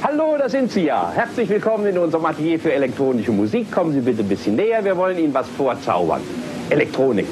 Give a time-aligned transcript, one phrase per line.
[0.00, 1.10] Hallo, da sind Sie ja.
[1.12, 3.72] Herzlich willkommen in unserem Atelier für elektronische Musik.
[3.72, 4.84] Kommen Sie bitte ein bisschen näher.
[4.84, 6.20] Wir wollen Ihnen was vorzaubern.
[6.70, 7.26] Elektronik.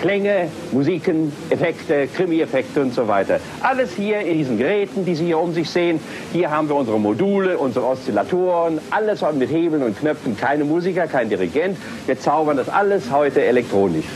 [0.00, 3.40] Klänge, Musiken, Effekte, Krimi-Effekte und so weiter.
[3.60, 6.00] Alles hier in diesen Geräten, die Sie hier um sich sehen.
[6.32, 10.34] Hier haben wir unsere Module, unsere Oszillatoren, alles mit Hebeln und Knöpfen.
[10.34, 11.76] Keine Musiker, kein Dirigent.
[12.06, 14.06] Wir zaubern das alles heute elektronisch.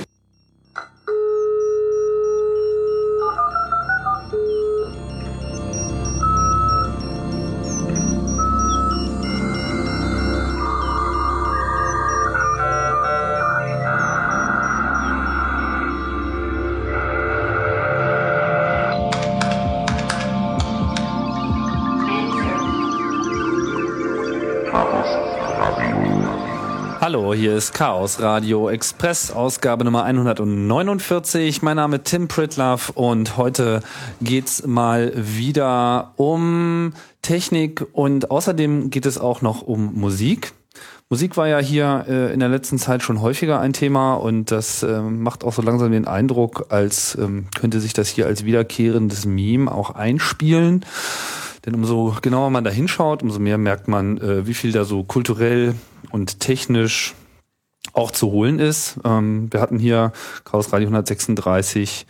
[27.36, 31.60] Hier ist Chaos Radio Express, Ausgabe Nummer 149.
[31.60, 33.82] Mein Name ist Tim Pritloff und heute
[34.22, 40.54] geht's mal wieder um Technik und außerdem geht es auch noch um Musik.
[41.10, 44.82] Musik war ja hier äh, in der letzten Zeit schon häufiger ein Thema und das
[44.82, 49.26] äh, macht auch so langsam den Eindruck, als ähm, könnte sich das hier als wiederkehrendes
[49.26, 50.86] Meme auch einspielen.
[51.66, 55.04] Denn umso genauer man da hinschaut, umso mehr merkt man, äh, wie viel da so
[55.04, 55.74] kulturell
[56.10, 57.14] und technisch
[57.96, 58.98] auch zu holen ist.
[59.04, 60.12] Ähm, wir hatten hier
[60.44, 62.06] Chaos Radio 136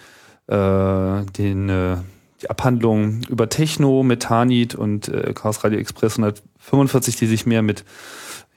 [0.49, 1.97] äh, den, äh,
[2.43, 7.63] die Abhandlung über Techno mit Tanit und äh, Chaos Radio Express 145, die sich mehr
[7.63, 7.85] mit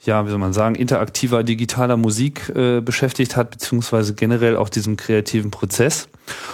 [0.01, 4.95] ja, wie soll man sagen, interaktiver digitaler Musik äh, beschäftigt hat, beziehungsweise generell auch diesem
[4.95, 6.07] kreativen Prozess.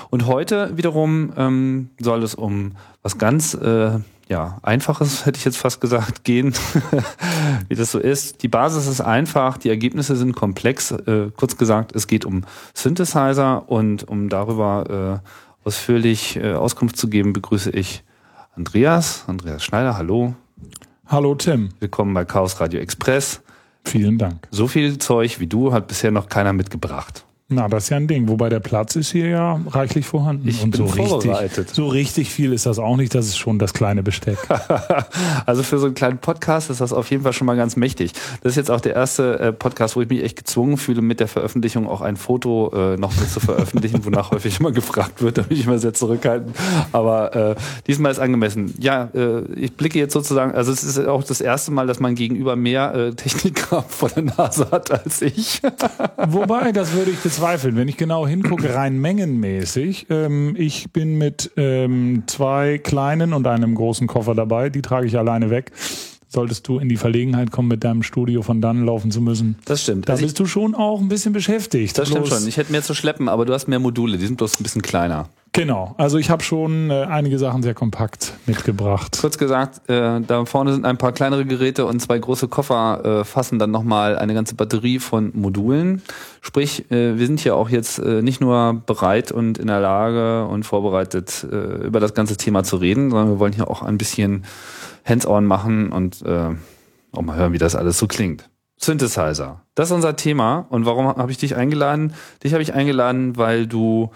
[0.10, 5.58] Und heute wiederum ähm, soll es um was ganz äh, ja, einfaches, hätte ich jetzt
[5.58, 6.54] fast gesagt, gehen,
[7.68, 8.44] wie das so ist.
[8.44, 10.92] Die Basis ist einfach, die Ergebnisse sind komplex.
[10.92, 17.08] Äh, kurz gesagt, es geht um Synthesizer und um darüber äh, ausführlich äh, Auskunft zu
[17.10, 18.04] geben, begrüße ich
[18.56, 20.36] Andreas, Andreas Schneider, hallo.
[21.08, 21.70] Hallo Tim.
[21.80, 23.42] Willkommen bei Chaos Radio Express.
[23.84, 24.48] Vielen Dank.
[24.50, 27.25] So viel Zeug wie du hat bisher noch keiner mitgebracht.
[27.48, 28.28] Na, das ist ja ein Ding.
[28.28, 30.48] Wobei der Platz ist hier ja reichlich vorhanden.
[30.48, 31.58] Ich und bin so vorbereitet.
[31.60, 33.14] richtig, so richtig viel ist das auch nicht.
[33.14, 34.40] Das ist schon das kleine Besteck.
[35.46, 38.14] also für so einen kleinen Podcast ist das auf jeden Fall schon mal ganz mächtig.
[38.42, 41.20] Das ist jetzt auch der erste äh, Podcast, wo ich mich echt gezwungen fühle, mit
[41.20, 45.38] der Veröffentlichung auch ein Foto äh, noch mit zu veröffentlichen, wonach häufig immer gefragt wird.
[45.38, 46.56] Da bin ich immer sehr zurückhaltend.
[46.94, 47.56] Aber äh,
[47.86, 48.74] diesmal ist angemessen.
[48.80, 52.16] Ja, äh, ich blicke jetzt sozusagen, also es ist auch das erste Mal, dass man
[52.16, 55.62] gegenüber mehr äh, Techniker vor der Nase hat als ich.
[56.18, 57.76] Wobei, das würde ich bezweifeln.
[57.76, 63.76] Wenn ich genau hingucke, rein mengenmäßig, ähm, ich bin mit ähm, zwei kleinen und einem
[63.76, 65.72] großen Koffer dabei, die trage ich alleine weg.
[66.28, 69.58] Solltest du in die Verlegenheit kommen, mit deinem Studio von dann laufen zu müssen.
[69.66, 70.08] Das stimmt.
[70.10, 71.98] Da Also bist du schon auch ein bisschen beschäftigt.
[71.98, 72.48] Das stimmt schon.
[72.48, 74.18] Ich hätte mehr zu schleppen, aber du hast mehr Module.
[74.18, 75.30] Die sind bloß ein bisschen kleiner.
[75.56, 75.96] Genau.
[75.98, 79.18] Also ich habe schon äh, einige Sachen sehr kompakt mitgebracht.
[79.22, 83.24] Kurz gesagt, äh, da vorne sind ein paar kleinere Geräte und zwei große Koffer äh,
[83.24, 86.02] fassen dann nochmal eine ganze Batterie von Modulen.
[86.42, 90.46] Sprich, äh, wir sind hier auch jetzt äh, nicht nur bereit und in der Lage
[90.46, 93.98] und vorbereitet, äh, über das ganze Thema zu reden, sondern wir wollen hier auch ein
[93.98, 94.44] bisschen
[95.06, 96.50] Hands-on machen und äh,
[97.14, 98.50] auch mal hören, wie das alles so klingt.
[98.76, 99.62] Synthesizer.
[99.74, 100.66] Das ist unser Thema.
[100.70, 102.14] Und warum habe ich dich eingeladen?
[102.44, 104.12] Dich habe ich eingeladen, weil du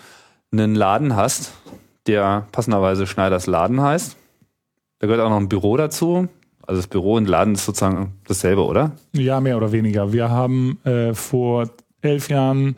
[0.52, 1.54] einen Laden hast,
[2.08, 4.18] der passenderweise Schneiders Laden heißt.
[5.00, 6.28] Da gehört auch noch ein Büro dazu.
[6.62, 8.92] Also das Büro und Laden ist sozusagen dasselbe, oder?
[9.14, 10.14] Ja, mehr oder weniger.
[10.14, 11.70] Wir haben äh, vor
[12.02, 12.76] elf Jahren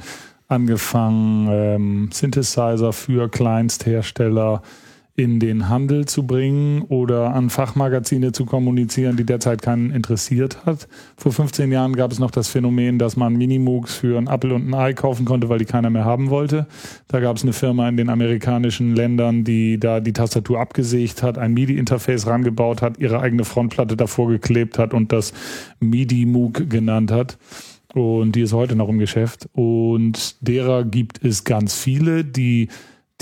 [0.47, 4.61] angefangen, ähm, Synthesizer für Kleinsthersteller
[5.21, 10.87] in den Handel zu bringen oder an Fachmagazine zu kommunizieren, die derzeit keinen interessiert hat.
[11.15, 14.67] Vor 15 Jahren gab es noch das Phänomen, dass man Minimooks für einen Apfel und
[14.67, 16.65] ein Ei kaufen konnte, weil die keiner mehr haben wollte.
[17.07, 21.37] Da gab es eine Firma in den amerikanischen Ländern, die da die Tastatur abgesägt hat,
[21.37, 25.33] ein MIDI-Interface rangebaut hat, ihre eigene Frontplatte davor geklebt hat und das
[25.81, 27.37] MIDI-Moog genannt hat.
[27.93, 29.47] Und die ist heute noch im Geschäft.
[29.53, 32.69] Und derer gibt es ganz viele, die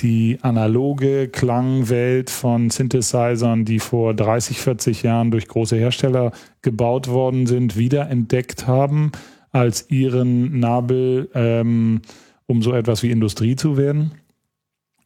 [0.02, 6.32] die analoge Klangwelt von Synthesizern, die vor 30, 40 Jahren durch große Hersteller
[6.62, 9.12] gebaut worden sind, wiederentdeckt haben
[9.52, 12.02] als ihren Nabel, ähm,
[12.48, 14.12] um so etwas wie Industrie zu werden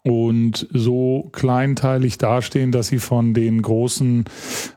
[0.06, 4.26] und so kleinteilig dastehen, dass sie von den großen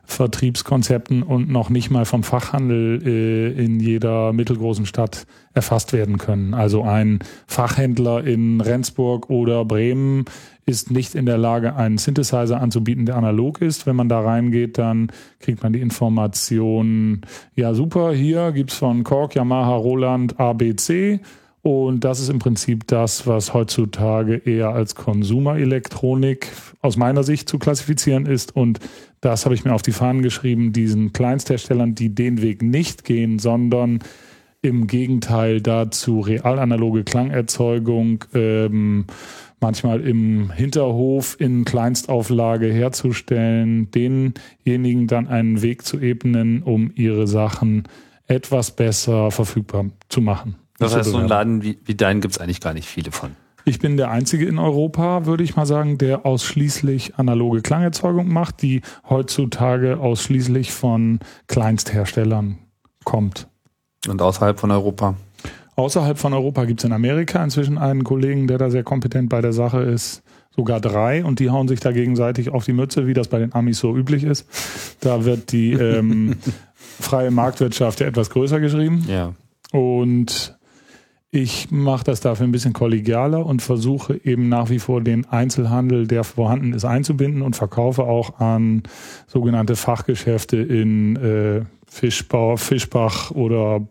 [0.05, 6.53] Vertriebskonzepten und noch nicht mal vom Fachhandel äh, in jeder mittelgroßen Stadt erfasst werden können.
[6.53, 10.23] Also ein Fachhändler in Rendsburg oder Bremen
[10.65, 13.85] ist nicht in der Lage, einen Synthesizer anzubieten, der analog ist.
[13.85, 17.21] Wenn man da reingeht, dann kriegt man die Information,
[17.55, 21.19] ja super, hier gibt's von Korg, Yamaha, Roland, ABC.
[21.67, 26.47] Und das ist im Prinzip das, was heutzutage eher als Konsumerelektronik
[26.79, 28.55] aus meiner Sicht zu klassifizieren ist.
[28.55, 28.79] Und
[29.19, 33.37] das habe ich mir auf die Fahnen geschrieben, diesen Kleinstherstellern, die den Weg nicht gehen,
[33.37, 33.99] sondern
[34.61, 39.03] im Gegenteil dazu realanaloge Klangerzeugung ähm,
[39.59, 47.83] manchmal im Hinterhof in Kleinstauflage herzustellen, denjenigen dann einen Weg zu ebnen, um ihre Sachen
[48.25, 50.55] etwas besser verfügbar zu machen.
[50.79, 53.31] Das heißt, so einen Laden wie, wie deinen gibt es eigentlich gar nicht viele von.
[53.65, 58.61] Ich bin der Einzige in Europa, würde ich mal sagen, der ausschließlich analoge Klangerzeugung macht,
[58.61, 62.59] die heutzutage ausschließlich von Kleinstherstellern
[63.03, 63.49] kommt.
[64.07, 65.15] Und außerhalb von Europa?
[65.75, 69.41] Außerhalb von Europa gibt es in Amerika inzwischen einen Kollegen, der da sehr kompetent bei
[69.41, 70.23] der Sache ist.
[70.55, 73.53] Sogar drei und die hauen sich da gegenseitig auf die Mütze, wie das bei den
[73.53, 74.47] Amis so üblich ist.
[75.01, 76.37] Da wird die ähm,
[76.99, 79.05] freie Marktwirtschaft ja etwas größer geschrieben.
[79.07, 79.33] Ja.
[79.71, 80.56] Und
[81.29, 86.07] ich mache das dafür ein bisschen kollegialer und versuche eben nach wie vor den Einzelhandel,
[86.07, 88.83] der vorhanden ist, einzubinden und verkaufe auch an
[89.27, 93.81] sogenannte Fachgeschäfte in äh, Fischbau, Fischbach oder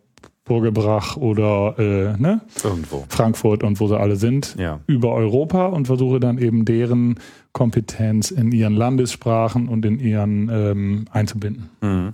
[0.44, 2.40] Burgebrach oder äh, ne?
[2.62, 3.04] Irgendwo.
[3.08, 4.80] Frankfurt und wo sie alle sind, ja.
[4.86, 7.18] über Europa und versuche dann eben deren
[7.52, 11.68] Kompetenz in ihren Landessprachen und in ihren ähm, einzubinden.
[11.82, 12.12] Mhm.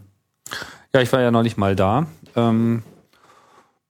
[0.94, 2.06] Ja, ich war ja noch nicht mal da.
[2.34, 2.82] Ähm,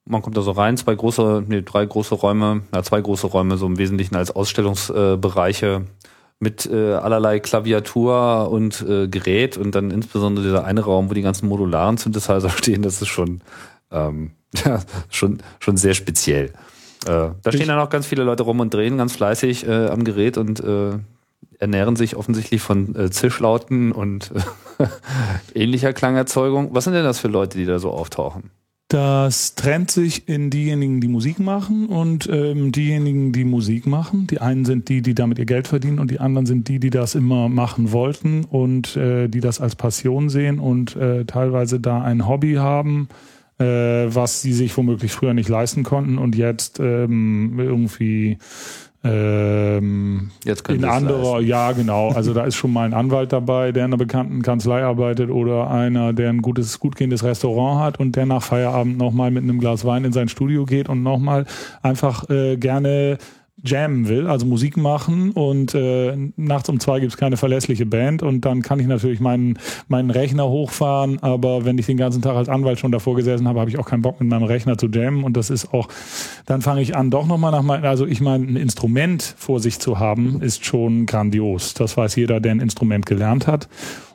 [0.05, 3.57] man kommt da so rein, zwei große, nee, drei große Räume, ja, zwei große Räume,
[3.57, 5.85] so im Wesentlichen als Ausstellungsbereiche.
[6.39, 11.21] Mit äh, allerlei Klaviatur und äh, Gerät und dann insbesondere dieser eine Raum, wo die
[11.21, 13.39] ganzen modularen Synthesizer stehen, das ist schon
[13.91, 14.31] ähm,
[14.65, 16.47] ja, schon, schon sehr speziell.
[17.05, 20.03] Äh, da stehen dann auch ganz viele Leute rum und drehen ganz fleißig äh, am
[20.03, 20.99] Gerät und äh,
[21.59, 24.31] ernähren sich offensichtlich von äh, Zischlauten und
[24.79, 24.87] äh,
[25.53, 26.73] ähnlicher Klangerzeugung.
[26.73, 28.51] Was sind denn das für Leute, die da so auftauchen?
[28.93, 34.27] Das trennt sich in diejenigen, die Musik machen und ähm, diejenigen, die Musik machen.
[34.27, 36.91] Die einen sind die, die damit ihr Geld verdienen und die anderen sind die, die
[36.91, 42.03] das immer machen wollten und äh, die das als Passion sehen und äh, teilweise da
[42.03, 43.07] ein Hobby haben
[43.59, 43.63] äh,
[44.13, 48.37] was sie sich womöglich früher nicht leisten konnten und jetzt ähm, irgendwie
[49.03, 51.47] ähm, Jetzt in anderer, leisten.
[51.47, 54.83] ja genau, also da ist schon mal ein Anwalt dabei, der in einer bekannten Kanzlei
[54.83, 59.31] arbeitet oder einer, der ein gutes, gut gehendes Restaurant hat und der nach Feierabend nochmal
[59.31, 61.45] mit einem Glas Wein in sein Studio geht und nochmal
[61.81, 63.17] einfach äh, gerne
[63.61, 68.41] jammen will, also Musik machen und äh, nachts um zwei gibt's keine verlässliche Band und
[68.41, 72.49] dann kann ich natürlich meinen, meinen Rechner hochfahren, aber wenn ich den ganzen Tag als
[72.49, 75.23] Anwalt schon davor gesessen habe, habe ich auch keinen Bock mit meinem Rechner zu jammen
[75.23, 75.87] und das ist auch,
[76.45, 79.79] dann fange ich an doch nochmal nach meinem, also ich meine, ein Instrument vor sich
[79.79, 81.73] zu haben, ist schon grandios.
[81.73, 83.69] Das weiß jeder, der ein Instrument gelernt hat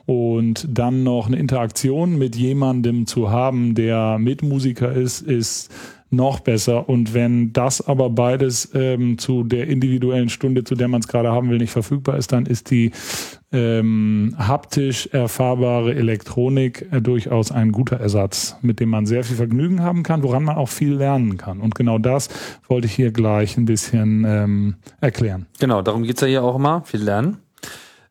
[0.05, 5.69] und dann noch eine Interaktion mit jemandem zu haben, der Mitmusiker ist, ist
[6.09, 6.89] noch besser.
[6.89, 11.31] Und wenn das aber beides ähm, zu der individuellen Stunde, zu der man es gerade
[11.31, 12.91] haben will, nicht verfügbar ist, dann ist die
[13.51, 19.81] ähm, haptisch erfahrbare Elektronik äh, durchaus ein guter Ersatz, mit dem man sehr viel Vergnügen
[19.81, 21.59] haben kann, woran man auch viel lernen kann.
[21.59, 22.29] Und genau das
[22.67, 25.47] wollte ich hier gleich ein bisschen ähm, erklären.
[25.59, 27.37] Genau, darum geht's ja hier auch immer, viel lernen.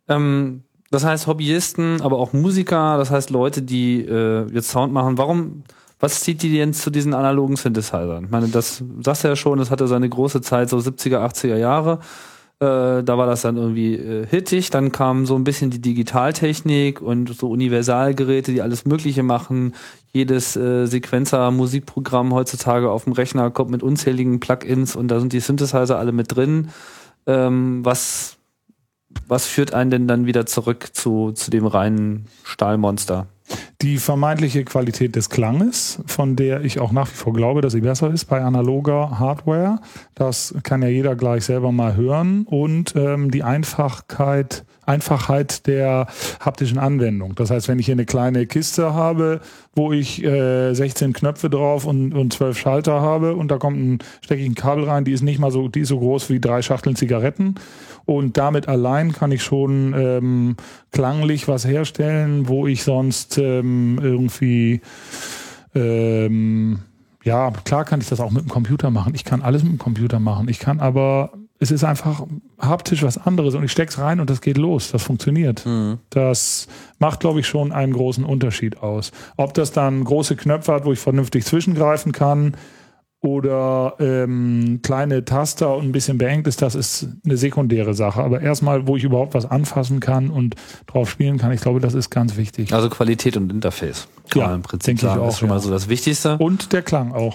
[0.08, 5.18] Ähm, das heißt Hobbyisten, aber auch Musiker, das heißt Leute, die äh, jetzt Sound machen.
[5.18, 5.64] Warum
[6.00, 8.24] was zieht die denn zu diesen analogen Synthesizern?
[8.24, 11.56] Ich meine, das sagst du ja schon, das hatte seine große Zeit, so 70er, 80er
[11.56, 11.98] Jahre.
[12.60, 14.70] Äh, da war das dann irgendwie äh, hittig.
[14.70, 19.74] Dann kam so ein bisschen die Digitaltechnik und so Universalgeräte, die alles Mögliche machen.
[20.12, 25.40] Jedes äh, Sequenzer-Musikprogramm heutzutage auf dem Rechner kommt mit unzähligen Plugins und da sind die
[25.40, 26.70] Synthesizer alle mit drin.
[27.26, 28.38] Ähm, was,
[29.28, 33.28] was führt einen denn dann wieder zurück zu, zu dem reinen Stahlmonster?
[33.80, 37.80] Die vermeintliche Qualität des Klanges, von der ich auch nach wie vor glaube, dass sie
[37.80, 39.78] besser ist bei analoger Hardware.
[40.16, 42.44] Das kann ja jeder gleich selber mal hören.
[42.44, 46.06] Und ähm, die Einfachkeit, Einfachheit der
[46.40, 47.34] haptischen Anwendung.
[47.34, 49.40] Das heißt, wenn ich hier eine kleine Kiste habe,
[49.74, 53.98] wo ich äh, 16 Knöpfe drauf und, und 12 Schalter habe und da kommt ein,
[54.22, 56.40] stecke ich ein Kabel rein, die ist nicht mal so, die ist so groß wie
[56.40, 57.56] drei Schachteln Zigaretten
[58.04, 60.56] und damit allein kann ich schon ähm,
[60.92, 64.80] klanglich was herstellen, wo ich sonst ähm, irgendwie
[65.74, 66.80] ähm,
[67.28, 69.14] ja, klar kann ich das auch mit dem Computer machen.
[69.14, 70.48] Ich kann alles mit dem Computer machen.
[70.48, 72.24] Ich kann aber, es ist einfach
[72.58, 74.92] haptisch was anderes und ich steck's rein und das geht los.
[74.92, 75.66] Das funktioniert.
[75.66, 75.98] Mhm.
[76.10, 79.12] Das macht, glaube ich, schon einen großen Unterschied aus.
[79.36, 82.56] Ob das dann große Knöpfe hat, wo ich vernünftig zwischengreifen kann,
[83.20, 88.22] oder ähm, kleine Taster und ein bisschen beengt ist, das ist eine sekundäre Sache.
[88.22, 90.54] Aber erstmal, wo ich überhaupt was anfassen kann und
[90.86, 92.72] drauf spielen kann, ich glaube, das ist ganz wichtig.
[92.72, 94.06] Also Qualität und Interface.
[94.30, 95.54] Kann ja, im Prinzip sagen, auch, ist schon ja.
[95.54, 96.38] mal so das Wichtigste.
[96.38, 97.34] Und der Klang auch.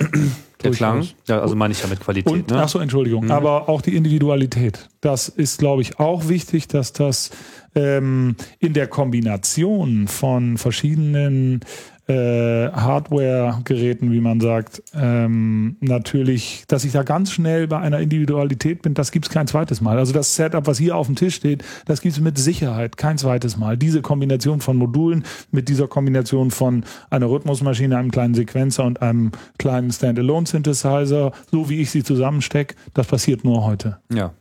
[0.63, 2.31] Der Klang, ja, also meine ich ja mit Qualität.
[2.31, 2.61] Und, ne?
[2.63, 3.25] Ach so, Entschuldigung.
[3.25, 3.31] Mhm.
[3.31, 4.89] Aber auch die Individualität.
[5.01, 7.31] Das ist, glaube ich, auch wichtig, dass das
[7.75, 11.61] ähm, in der Kombination von verschiedenen
[12.07, 18.81] äh, Hardware-Geräten, wie man sagt, ähm, natürlich, dass ich da ganz schnell bei einer Individualität
[18.81, 19.97] bin, das gibt's kein zweites Mal.
[19.97, 23.57] Also das Setup, was hier auf dem Tisch steht, das gibt's mit Sicherheit kein zweites
[23.57, 23.77] Mal.
[23.77, 29.31] Diese Kombination von Modulen mit dieser Kombination von einer Rhythmusmaschine, einem kleinen Sequenzer und einem
[29.57, 33.99] kleinen Standalone-Synthesizer, so wie ich sie zusammenstecke, das passiert nur heute.
[34.13, 34.33] Ja.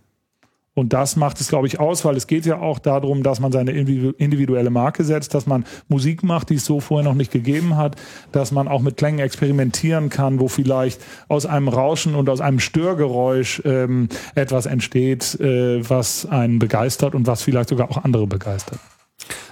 [0.74, 3.52] Und das macht es, glaube ich, aus, weil es geht ja auch darum, dass man
[3.52, 7.76] seine individuelle Marke setzt, dass man Musik macht, die es so vorher noch nicht gegeben
[7.76, 7.96] hat,
[8.32, 12.58] dass man auch mit Klängen experimentieren kann, wo vielleicht aus einem Rauschen und aus einem
[12.58, 18.78] Störgeräusch ähm, etwas entsteht, äh, was einen begeistert und was vielleicht sogar auch andere begeistert.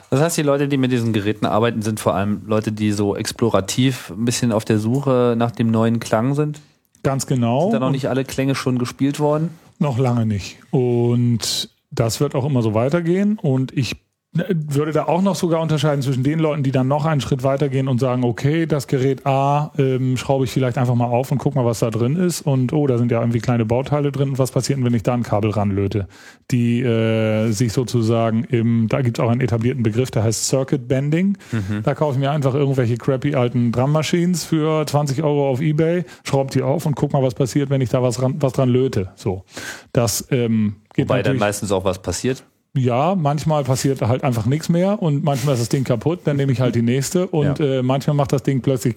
[0.09, 3.15] Das heißt, die Leute, die mit diesen Geräten arbeiten, sind vor allem Leute, die so
[3.15, 6.61] explorativ ein bisschen auf der Suche nach dem neuen Klang sind?
[7.03, 7.63] Ganz genau.
[7.63, 9.51] Sind da noch nicht alle Klänge schon gespielt worden?
[9.81, 10.59] Noch lange nicht.
[10.71, 13.39] Und das wird auch immer so weitergehen.
[13.39, 13.97] Und ich
[14.33, 17.89] würde da auch noch sogar unterscheiden zwischen den Leuten, die dann noch einen Schritt weitergehen
[17.89, 21.57] und sagen, okay, das Gerät A ähm, schraube ich vielleicht einfach mal auf und guck
[21.57, 22.43] mal, was da drin ist.
[22.43, 24.31] Und oh, da sind ja irgendwie kleine Bauteile drin.
[24.31, 26.07] Und was passiert, wenn ich da ein Kabel ranlöte?
[26.53, 30.87] Die äh, sich sozusagen im, da gibt es auch einen etablierten Begriff, der heißt Circuit
[30.87, 31.37] Bending.
[31.51, 31.83] Mhm.
[31.83, 36.05] Da kaufe ich mir einfach irgendwelche crappy alten Drum Machines für 20 Euro auf Ebay,
[36.23, 38.69] schraube die auf und guck mal, was passiert, wenn ich da was, ran, was dran
[38.69, 39.11] löte.
[39.17, 39.45] So.
[39.93, 44.69] Das ähm, geht Wobei dann meistens auch was passiert ja, manchmal passiert halt einfach nichts
[44.69, 47.79] mehr und manchmal ist das Ding kaputt, dann nehme ich halt die nächste und ja.
[47.79, 48.95] äh, manchmal macht das Ding plötzlich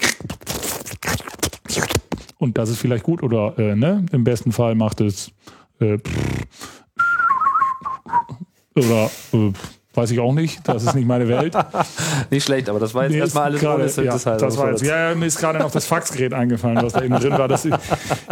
[2.37, 5.31] und das ist vielleicht gut oder äh, ne, im besten Fall macht es
[5.79, 5.97] äh,
[8.75, 9.51] oder äh,
[9.95, 10.67] Weiß ich auch nicht.
[10.67, 11.55] Das ist nicht meine Welt.
[12.31, 14.31] nicht schlecht, aber das war jetzt erstmal alles grade, ohne Synthesizer.
[14.31, 17.15] Ja, das war jetzt, ja, mir ist gerade noch das Faxgerät eingefallen, was da eben
[17.19, 17.47] drin war.
[17.47, 17.67] Das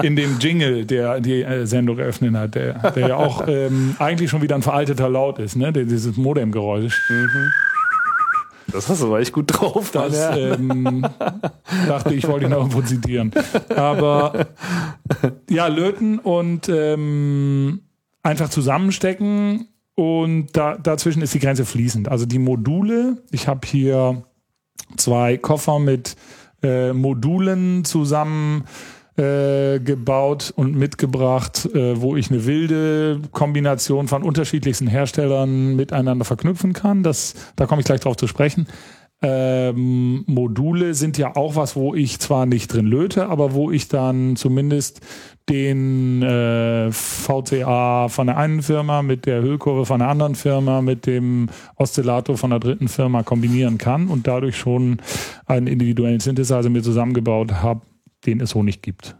[0.01, 4.31] in dem Jingle, der die äh, Sendung eröffnet hat, der, der ja auch ähm, eigentlich
[4.31, 5.71] schon wieder ein veralteter Laut ist, ne?
[5.71, 6.99] Dieses Modemgeräusch.
[7.09, 7.51] Mhm.
[8.71, 9.91] Das hast du aber echt gut drauf.
[9.91, 11.05] Das ähm,
[11.87, 13.31] dachte ich, wollte ich noch irgendwo zitieren.
[13.75, 14.47] Aber
[15.49, 17.81] ja, löten und ähm,
[18.23, 19.67] einfach zusammenstecken
[20.01, 22.09] und da, dazwischen ist die Grenze fließend.
[22.09, 24.23] Also die Module, ich habe hier
[24.97, 26.15] zwei Koffer mit
[26.63, 28.63] äh, Modulen zusammen
[29.15, 36.73] äh, gebaut und mitgebracht, äh, wo ich eine wilde Kombination von unterschiedlichsten Herstellern miteinander verknüpfen
[36.73, 37.03] kann.
[37.03, 38.65] Das, da komme ich gleich drauf zu sprechen.
[39.23, 43.87] Ähm, Module sind ja auch was, wo ich zwar nicht drin löte, aber wo ich
[43.87, 45.01] dann zumindest
[45.49, 51.05] den äh, VCA von der einen Firma mit der Hüllkurve von der anderen Firma mit
[51.05, 55.01] dem Oszillator von der dritten Firma kombinieren kann und dadurch schon
[55.45, 57.81] einen individuellen Synthesizer mir zusammengebaut habe,
[58.25, 59.15] den es so nicht gibt.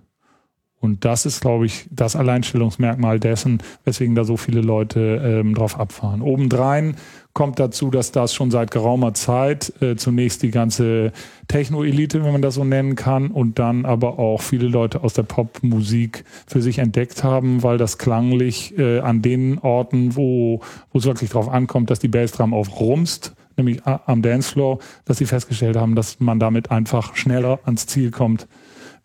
[0.82, 5.80] Und das ist, glaube ich, das Alleinstellungsmerkmal dessen, weswegen da so viele Leute ähm, drauf
[5.80, 6.24] abfahren.
[6.24, 6.96] Obendrein
[7.34, 11.12] kommt dazu, dass das schon seit geraumer Zeit äh, zunächst die ganze
[11.48, 15.24] Techno-Elite, wenn man das so nennen kann, und dann aber auch viele Leute aus der
[15.24, 20.62] Popmusik für sich entdeckt haben, weil das klanglich äh, an den Orten, wo,
[20.92, 25.78] wo es wirklich drauf ankommt, dass die Bassdrum aufrumst, nämlich am Dancefloor, dass sie festgestellt
[25.78, 28.48] haben, dass man damit einfach schneller ans Ziel kommt.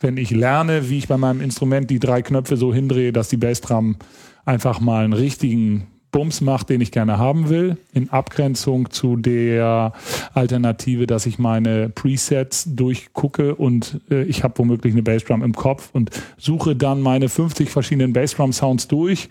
[0.00, 3.38] Wenn ich lerne, wie ich bei meinem Instrument die drei Knöpfe so hindrehe, dass die
[3.38, 3.97] Bassdrum
[4.45, 9.92] einfach mal einen richtigen Bums macht, den ich gerne haben will, in Abgrenzung zu der
[10.32, 15.90] Alternative, dass ich meine Presets durchgucke und äh, ich habe womöglich eine Bassdrum im Kopf
[15.92, 16.08] und
[16.38, 19.28] suche dann meine 50 verschiedenen Bassdrum-Sounds durch,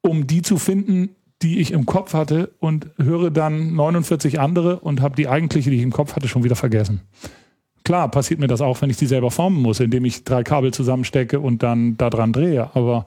[0.00, 5.00] um die zu finden, die ich im Kopf hatte und höre dann 49 andere und
[5.00, 7.00] habe die eigentliche, die ich im Kopf hatte, schon wieder vergessen.
[7.82, 10.72] Klar, passiert mir das auch, wenn ich die selber formen muss, indem ich drei Kabel
[10.72, 12.70] zusammenstecke und dann da dran drehe.
[12.74, 13.06] Aber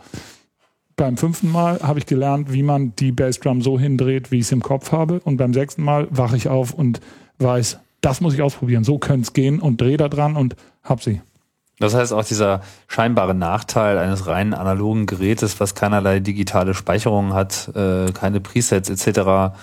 [0.99, 4.51] beim fünften Mal habe ich gelernt, wie man die Bassdrum so hindreht, wie ich es
[4.51, 5.21] im Kopf habe.
[5.23, 6.99] Und beim sechsten Mal wache ich auf und
[7.39, 8.83] weiß, das muss ich ausprobieren.
[8.83, 11.21] So könnte es gehen und drehe da dran und hab sie.
[11.79, 17.71] Das heißt, auch dieser scheinbare Nachteil eines reinen analogen Gerätes, was keinerlei digitale Speicherung hat,
[17.75, 19.55] äh, keine Presets etc.,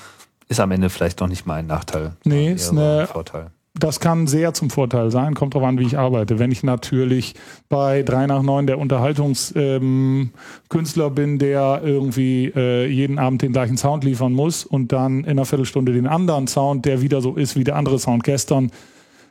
[0.49, 2.13] ist am Ende vielleicht noch nicht mal ein Nachteil.
[2.25, 5.99] Nee, ist eine, Vorteil das kann sehr zum Vorteil sein, kommt drauf an, wie ich
[5.99, 6.39] arbeite.
[6.39, 7.35] Wenn ich natürlich
[7.69, 13.77] bei 3 nach 9 der Unterhaltungskünstler ähm, bin, der irgendwie äh, jeden Abend den gleichen
[13.77, 17.57] Sound liefern muss und dann in einer Viertelstunde den anderen Sound, der wieder so ist
[17.57, 18.71] wie der andere Sound gestern,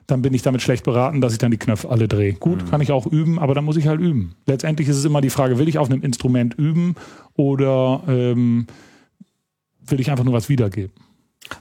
[0.07, 2.33] dann bin ich damit schlecht beraten, dass ich dann die Knöpfe alle drehe.
[2.33, 2.69] Gut, mhm.
[2.69, 4.35] kann ich auch üben, aber dann muss ich halt üben.
[4.45, 6.95] Letztendlich ist es immer die Frage, will ich auf einem Instrument üben
[7.35, 8.67] oder ähm,
[9.87, 11.04] will ich einfach nur was wiedergeben?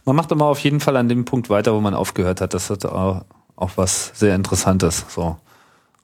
[0.05, 2.55] Man macht immer auf jeden Fall an dem Punkt weiter, wo man aufgehört hat.
[2.55, 3.25] Das hat auch,
[3.57, 5.05] auch was sehr Interessantes.
[5.09, 5.37] So.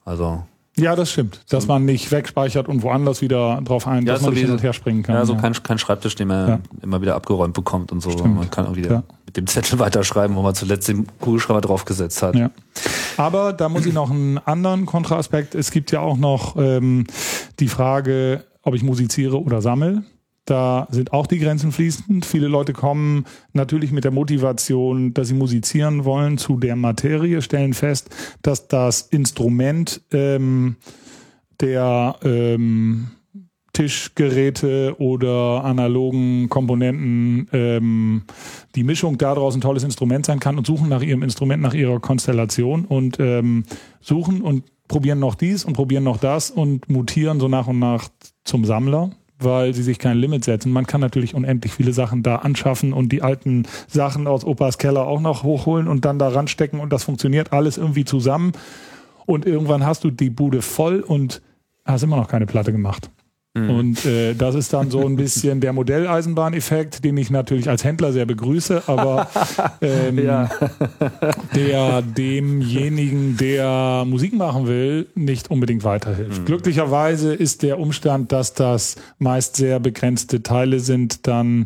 [0.05, 0.43] Also
[0.77, 1.41] Ja, das stimmt.
[1.49, 4.51] Dass man nicht wegspeichert und woanders wieder drauf ein, Ja, dass so man nicht hin
[4.51, 5.15] und her springen kann.
[5.15, 6.59] Ja, so kein, kein Schreibtisch, den man Ja.
[6.81, 8.11] immer wieder abgeräumt bekommt und so.
[8.11, 8.35] Stimmt.
[8.35, 9.03] Man kann auch wieder Ja.
[9.25, 12.35] mit dem Zettel weiterschreiben, wo man zuletzt den Kugelschreiber draufgesetzt hat.
[12.35, 12.51] Ja.
[13.17, 15.55] Aber da muss ich noch einen anderen Kontraaspekt.
[15.55, 17.05] Es gibt ja auch noch ähm,
[17.59, 20.03] die Frage, ob ich musiziere oder sammle.
[20.51, 22.25] Da sind auch die Grenzen fließend.
[22.25, 27.73] Viele Leute kommen natürlich mit der Motivation, dass sie musizieren wollen, zu der Materie, stellen
[27.73, 28.09] fest,
[28.41, 30.75] dass das Instrument ähm,
[31.61, 33.11] der ähm,
[33.71, 38.23] Tischgeräte oder analogen Komponenten ähm,
[38.75, 42.01] die Mischung daraus ein tolles Instrument sein kann und suchen nach ihrem Instrument, nach ihrer
[42.01, 43.63] Konstellation und ähm,
[44.01, 48.09] suchen und probieren noch dies und probieren noch das und mutieren so nach und nach
[48.43, 49.11] zum Sammler,
[49.43, 50.71] weil sie sich kein Limit setzen.
[50.71, 55.07] Man kann natürlich unendlich viele Sachen da anschaffen und die alten Sachen aus Opas Keller
[55.07, 58.51] auch noch hochholen und dann da ranstecken und das funktioniert alles irgendwie zusammen.
[59.25, 61.41] Und irgendwann hast du die Bude voll und
[61.85, 63.09] hast immer noch keine Platte gemacht.
[63.53, 68.13] Und äh, das ist dann so ein bisschen der Modelleisenbahneffekt, den ich natürlich als Händler
[68.13, 69.27] sehr begrüße, aber
[69.81, 70.15] ähm,
[71.53, 76.45] der demjenigen, der Musik machen will, nicht unbedingt weiterhilft.
[76.45, 81.65] Glücklicherweise ist der Umstand, dass das meist sehr begrenzte Teile sind, dann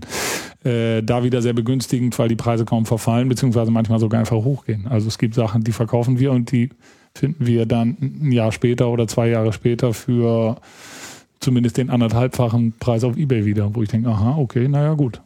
[0.63, 4.87] äh, da wieder sehr begünstigend, weil die Preise kaum verfallen, beziehungsweise manchmal sogar einfach hochgehen.
[4.87, 6.69] Also es gibt Sachen, die verkaufen wir und die
[7.13, 10.57] finden wir dann ein Jahr später oder zwei Jahre später für
[11.39, 15.21] zumindest den anderthalbfachen Preis auf Ebay wieder, wo ich denke, aha, okay, naja, gut.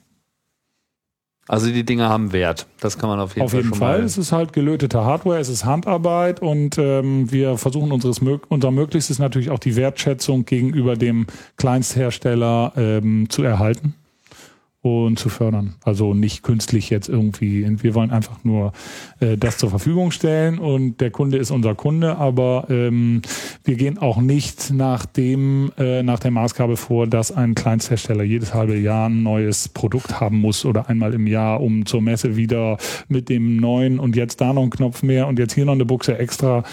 [1.47, 2.67] Also die Dinge haben Wert.
[2.79, 3.99] Das kann man auf jeden Auf Fall jeden schon Fall.
[3.99, 4.05] mal.
[4.05, 9.17] Es ist halt gelötete Hardware, es ist Handarbeit und ähm, wir versuchen unseres, unser Möglichstes
[9.17, 11.25] natürlich auch die Wertschätzung gegenüber dem
[11.57, 13.95] Kleinsthersteller ähm, zu erhalten
[14.81, 15.75] und zu fördern.
[15.83, 17.67] Also nicht künstlich jetzt irgendwie.
[17.83, 18.71] Wir wollen einfach nur
[19.19, 23.21] äh, das zur Verfügung stellen und der Kunde ist unser Kunde, aber ähm,
[23.65, 28.53] wir gehen auch nicht nach dem, äh, nach der Maßgabe vor, dass ein Kleinsthersteller jedes
[28.53, 32.77] halbe Jahr ein neues Produkt haben muss oder einmal im Jahr, um zur Messe wieder
[33.09, 35.85] mit dem neuen und jetzt da noch ein Knopf mehr und jetzt hier noch eine
[35.85, 36.63] Buchse extra.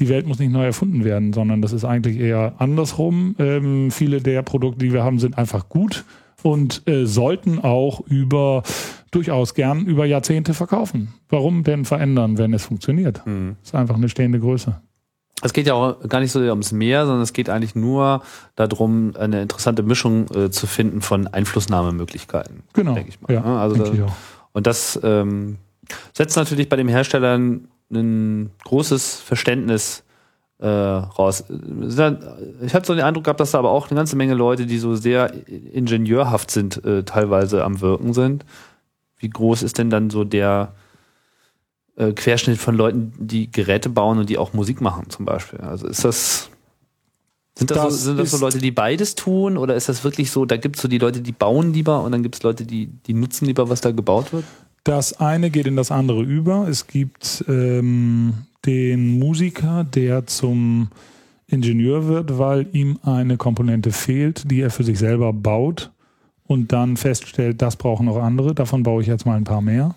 [0.00, 3.36] Die Welt muss nicht neu erfunden werden, sondern das ist eigentlich eher andersrum.
[3.38, 6.04] Ähm, viele der Produkte, die wir haben, sind einfach gut
[6.42, 8.62] und äh, sollten auch über
[9.10, 11.14] durchaus gern über Jahrzehnte verkaufen.
[11.28, 13.24] Warum denn verändern, wenn es funktioniert?
[13.26, 13.56] Mhm.
[13.60, 14.80] Das ist einfach eine stehende Größe.
[15.44, 18.22] Es geht ja auch gar nicht so sehr ums Meer, sondern es geht eigentlich nur
[18.54, 22.62] darum, eine interessante Mischung äh, zu finden von Einflussnahmemöglichkeiten.
[22.72, 22.94] Genau.
[22.94, 23.32] Denke ich mal.
[23.32, 24.00] Ja, Ja, also da, ich.
[24.52, 25.58] Und das ähm,
[26.12, 30.04] setzt natürlich bei dem Hersteller ein, ein großes Verständnis
[30.62, 31.44] äh, raus.
[31.48, 34.78] Ich hatte so den Eindruck gehabt, dass da aber auch eine ganze Menge Leute, die
[34.78, 38.44] so sehr ingenieurhaft sind, äh, teilweise am Wirken sind.
[39.18, 40.72] Wie groß ist denn dann so der
[41.96, 45.60] äh, Querschnitt von Leuten, die Geräte bauen und die auch Musik machen, zum Beispiel?
[45.60, 46.48] Also ist das.
[47.54, 49.58] Sind das, Das so, sind das so Leute, die beides tun?
[49.58, 52.12] Oder ist das wirklich so, da gibt es so die Leute, die bauen lieber und
[52.12, 54.44] dann gibt es Leute, die, die nutzen lieber, was da gebaut wird?
[54.84, 56.66] Das eine geht in das andere über.
[56.68, 60.88] Es gibt ähm, den Musiker, der zum
[61.46, 65.90] Ingenieur wird, weil ihm eine Komponente fehlt, die er für sich selber baut
[66.44, 68.54] und dann feststellt, das brauchen noch andere.
[68.54, 69.94] Davon baue ich jetzt mal ein paar mehr.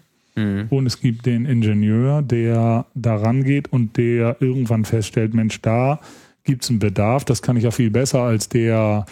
[0.69, 5.99] Und es gibt den Ingenieur, der da rangeht und der irgendwann feststellt, Mensch, da
[6.43, 7.23] gibt es einen Bedarf.
[7.23, 9.05] Das kann ich ja viel besser als der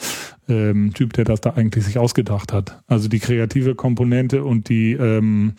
[0.49, 2.83] ähm, Typ, der das da eigentlich sich ausgedacht hat.
[2.87, 5.53] Also die kreative Komponente und die ähm,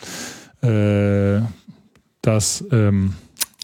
[0.61, 1.40] äh,
[2.20, 3.14] das ähm,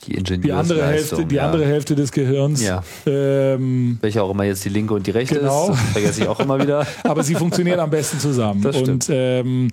[0.06, 1.46] Die die andere Hälfte, die ja.
[1.46, 2.62] andere Hälfte des Gehirns.
[2.62, 2.82] Ja.
[3.06, 5.70] Ähm, Welche auch immer jetzt die linke und die rechte Genau.
[5.70, 6.86] ist, das vergesse ich auch immer wieder.
[7.04, 8.62] aber sie funktionieren am besten zusammen.
[8.62, 9.68] Das und ähm,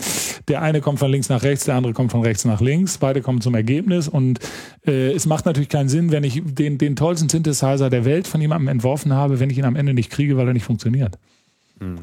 [0.47, 2.97] der eine kommt von links nach rechts, der andere kommt von rechts nach links.
[2.97, 4.07] Beide kommen zum Ergebnis.
[4.07, 4.39] Und
[4.85, 8.41] äh, es macht natürlich keinen Sinn, wenn ich den, den tollsten Synthesizer der Welt von
[8.41, 11.17] jemandem entworfen habe, wenn ich ihn am Ende nicht kriege, weil er nicht funktioniert.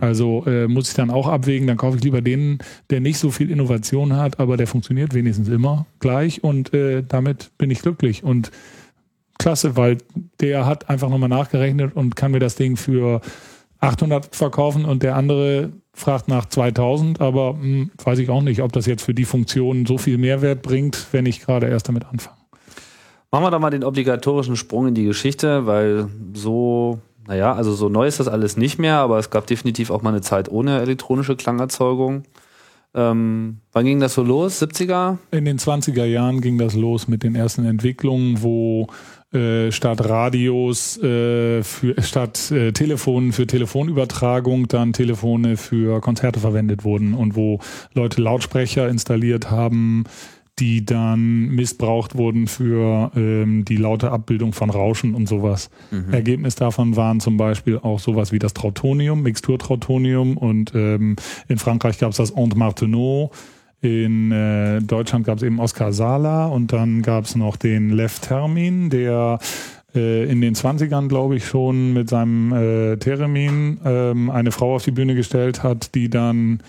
[0.00, 2.58] Also äh, muss ich dann auch abwägen, dann kaufe ich lieber den,
[2.90, 7.50] der nicht so viel Innovation hat, aber der funktioniert wenigstens immer gleich und äh, damit
[7.58, 8.22] bin ich glücklich.
[8.22, 8.50] Und
[9.38, 9.98] klasse, weil
[10.40, 13.20] der hat einfach nochmal nachgerechnet und kann mir das Ding für
[13.80, 18.72] 800 verkaufen und der andere fragt nach 2000, aber hm, weiß ich auch nicht, ob
[18.72, 22.36] das jetzt für die Funktion so viel Mehrwert bringt, wenn ich gerade erst damit anfange.
[23.30, 27.88] Machen wir doch mal den obligatorischen Sprung in die Geschichte, weil so, naja, also so
[27.88, 30.80] neu ist das alles nicht mehr, aber es gab definitiv auch mal eine Zeit ohne
[30.80, 32.24] elektronische Klangerzeugung.
[32.94, 34.62] Ähm, wann ging das so los?
[34.62, 35.18] 70er?
[35.32, 38.86] In den 20er Jahren ging das los mit den ersten Entwicklungen, wo
[39.32, 46.84] äh, statt Radios, äh, für, statt äh, Telefonen für Telefonübertragung dann Telefone für Konzerte verwendet
[46.84, 47.58] wurden und wo
[47.94, 50.04] Leute Lautsprecher installiert haben,
[50.58, 55.68] die dann missbraucht wurden für ähm, die laute Abbildung von Rauschen und sowas.
[55.90, 56.12] Mhm.
[56.12, 61.16] Ergebnis davon waren zum Beispiel auch sowas wie das Trautonium, Mixturtrautonium und ähm,
[61.48, 63.32] in Frankreich gab es das Ant Martenot,
[63.80, 68.18] in äh, Deutschland gab es eben Oscar Sala und dann gab es noch den Lev
[68.20, 69.38] Termin, der
[69.94, 74.84] äh, in den 20ern, glaube ich, schon mit seinem äh, Theremin ähm, eine Frau auf
[74.84, 76.60] die Bühne gestellt hat, die dann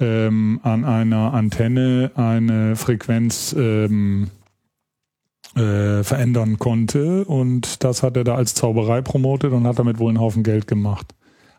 [0.00, 4.30] ähm, an einer Antenne eine Frequenz ähm,
[5.56, 7.24] äh, verändern konnte.
[7.24, 10.66] Und das hat er da als Zauberei promotet und hat damit wohl einen Haufen Geld
[10.66, 11.14] gemacht.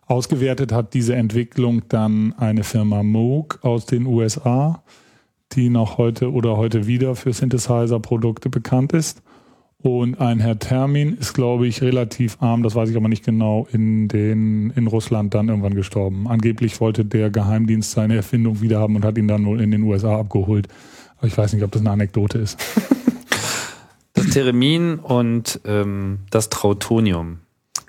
[0.07, 4.83] Ausgewertet hat diese Entwicklung dann eine Firma Moog aus den USA,
[5.53, 9.23] die noch heute oder heute wieder für Synthesizer-Produkte bekannt ist.
[9.85, 13.67] Und ein Herr Termin ist, glaube ich, relativ arm, das weiß ich aber nicht genau,
[13.71, 16.27] in, den, in Russland dann irgendwann gestorben.
[16.27, 20.17] Angeblich wollte der Geheimdienst seine Erfindung wiederhaben und hat ihn dann wohl in den USA
[20.17, 20.69] abgeholt.
[21.19, 22.59] Aber ich weiß nicht, ob das eine Anekdote ist.
[24.15, 27.41] Das Theremin und ähm, das Trautonium.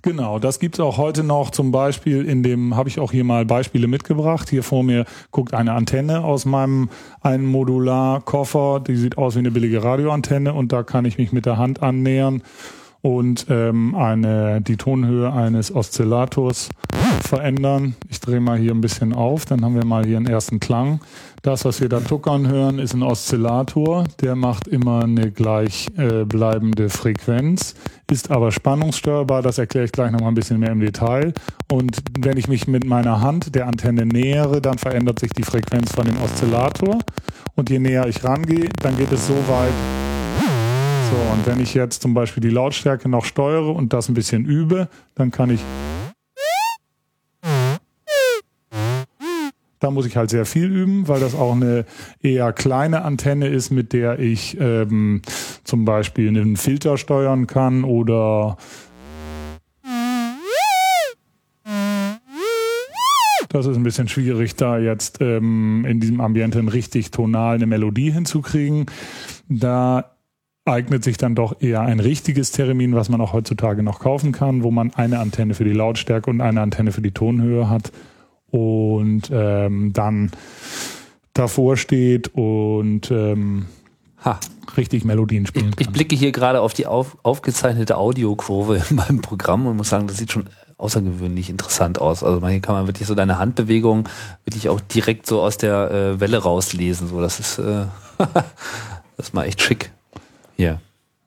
[0.07, 3.45] Genau, das gibt's auch heute noch zum Beispiel in dem, habe ich auch hier mal
[3.45, 4.49] Beispiele mitgebracht.
[4.49, 6.90] Hier vor mir guckt eine Antenne aus meinem
[7.23, 11.45] einen Modular-Koffer, die sieht aus wie eine billige Radioantenne und da kann ich mich mit
[11.45, 12.45] der Hand annähern
[13.03, 16.69] und ähm, eine, die Tonhöhe eines Oszillators
[17.23, 17.97] verändern.
[18.09, 21.01] Ich drehe mal hier ein bisschen auf, dann haben wir mal hier einen ersten Klang.
[21.42, 24.05] Das, was wir da tuckern hören, ist ein Oszillator.
[24.20, 27.75] Der macht immer eine gleichbleibende äh, Frequenz,
[28.11, 29.42] ist aber spannungssteuerbar.
[29.42, 31.33] Das erkläre ich gleich nochmal ein bisschen mehr im Detail.
[31.70, 35.92] Und wenn ich mich mit meiner Hand der Antenne nähere, dann verändert sich die Frequenz
[35.92, 36.99] von dem Oszillator.
[37.55, 39.72] Und je näher ich rangehe, dann geht es so weit,
[41.11, 44.44] so, und wenn ich jetzt zum Beispiel die Lautstärke noch steuere und das ein bisschen
[44.44, 45.61] übe, dann kann ich
[49.87, 51.85] Da muss ich halt sehr viel üben, weil das auch eine
[52.20, 55.22] eher kleine Antenne ist, mit der ich ähm,
[55.62, 58.57] zum Beispiel einen Filter steuern kann oder
[63.49, 68.11] Das ist ein bisschen schwierig, da jetzt ähm, in diesem Ambiente richtig tonal eine Melodie
[68.11, 68.87] hinzukriegen.
[69.49, 70.16] Da
[70.64, 74.64] eignet sich dann doch eher ein richtiges Theremin, was man auch heutzutage noch kaufen kann,
[74.64, 77.92] wo man eine Antenne für die Lautstärke und eine Antenne für die Tonhöhe hat
[78.57, 80.31] und ähm, dann
[81.35, 83.66] davor steht und ähm,
[84.25, 84.40] ha.
[84.77, 85.75] richtig Melodien spielen kann.
[85.79, 89.90] Ich, ich blicke hier gerade auf die auf, aufgezeichnete Audiokurve in meinem Programm und muss
[89.90, 92.23] sagen, das sieht schon außergewöhnlich interessant aus.
[92.23, 94.09] Also hier kann man wirklich so deine Handbewegung
[94.45, 97.09] wirklich auch direkt so aus der äh, Welle rauslesen.
[97.09, 97.87] So, das ist äh,
[98.19, 99.90] das ist mal echt schick.
[100.57, 100.81] Hier.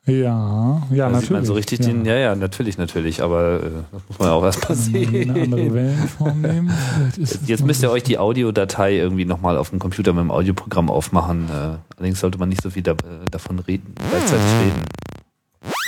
[0.06, 1.22] Ja, ja, da natürlich.
[1.22, 1.86] Sieht man so richtig ja.
[1.88, 5.30] den, ja, ja, natürlich, natürlich, aber äh, das muss man ja auch erst mal sehen.
[5.30, 6.74] Eine andere Wellenform nehmen.
[7.18, 10.90] Jetzt, jetzt müsst ihr euch die Audiodatei irgendwie nochmal auf dem Computer mit dem Audioprogramm
[10.90, 11.50] aufmachen.
[11.50, 12.96] Äh, allerdings sollte man nicht so viel da, äh,
[13.30, 14.84] davon reden, gleichzeitig reden.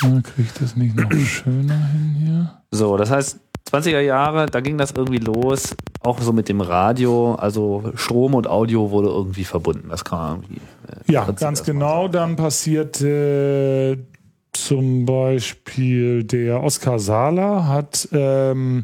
[0.04, 2.62] Ja, kriege ich das nicht noch schöner hin hier?
[2.72, 3.40] So, das heißt,
[3.72, 8.48] 20er Jahre, da ging das irgendwie los, auch so mit dem Radio, also Strom und
[8.48, 9.90] Audio wurde irgendwie verbunden.
[9.90, 10.56] Das kann man irgendwie.
[10.56, 12.08] Äh, ja, ganz genau.
[12.08, 13.98] Dann passierte äh,
[14.54, 18.84] zum Beispiel der Oskar Sala hat ähm,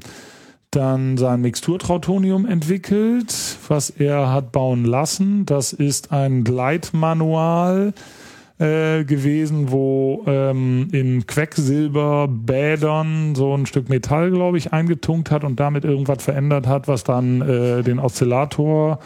[0.72, 3.34] dann sein Mixturtrautonium entwickelt,
[3.68, 5.46] was er hat bauen lassen.
[5.46, 8.17] Das ist ein Gleitmanual äh,
[8.60, 15.86] gewesen, wo ähm, in Quecksilberbädern so ein Stück Metall, glaube ich, eingetunkt hat und damit
[15.86, 18.98] irgendwas verändert hat, was dann äh, den Oszillator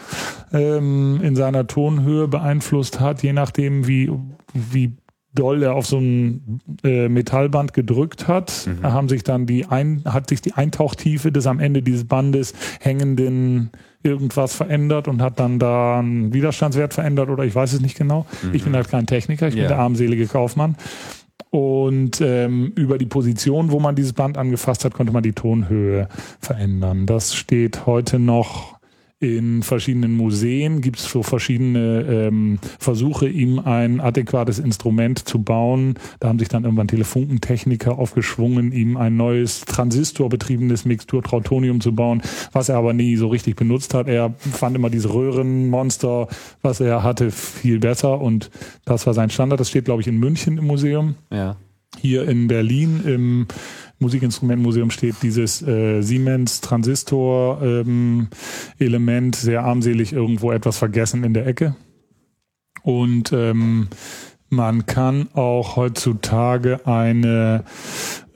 [0.52, 4.10] ähm, in seiner Tonhöhe beeinflusst hat, je nachdem, wie,
[4.54, 4.92] wie
[5.34, 8.82] doll er auf so ein äh, Metallband gedrückt hat, mhm.
[8.82, 13.70] haben sich dann die ein, hat sich die Eintauchtiefe des am Ende dieses Bandes hängenden
[14.02, 18.26] irgendwas verändert und hat dann da einen Widerstandswert verändert oder ich weiß es nicht genau.
[18.42, 18.54] Mhm.
[18.54, 20.76] Ich bin halt kein Techniker, ich bin der armselige Kaufmann.
[21.50, 26.08] Und ähm, über die Position, wo man dieses Band angefasst hat, konnte man die Tonhöhe
[26.40, 27.06] verändern.
[27.06, 28.78] Das steht heute noch
[29.22, 35.94] in verschiedenen Museen gibt es so verschiedene ähm, Versuche, ihm ein adäquates Instrument zu bauen.
[36.18, 42.68] Da haben sich dann irgendwann Telefunkentechniker aufgeschwungen, ihm ein neues transistorbetriebenes Mixtur-Trautonium zu bauen, was
[42.68, 44.08] er aber nie so richtig benutzt hat.
[44.08, 46.26] Er fand immer diese Röhrenmonster,
[46.62, 48.50] was er hatte, viel besser und
[48.84, 49.60] das war sein Standard.
[49.60, 51.14] Das steht, glaube ich, in München im Museum.
[51.30, 51.56] Ja.
[52.00, 53.46] Hier in Berlin im
[54.02, 58.28] Musikinstrumentenmuseum steht dieses äh, Siemens Transistor ähm,
[58.78, 61.74] Element sehr armselig irgendwo etwas vergessen in der Ecke.
[62.82, 63.88] Und ähm,
[64.50, 67.64] man kann auch heutzutage eine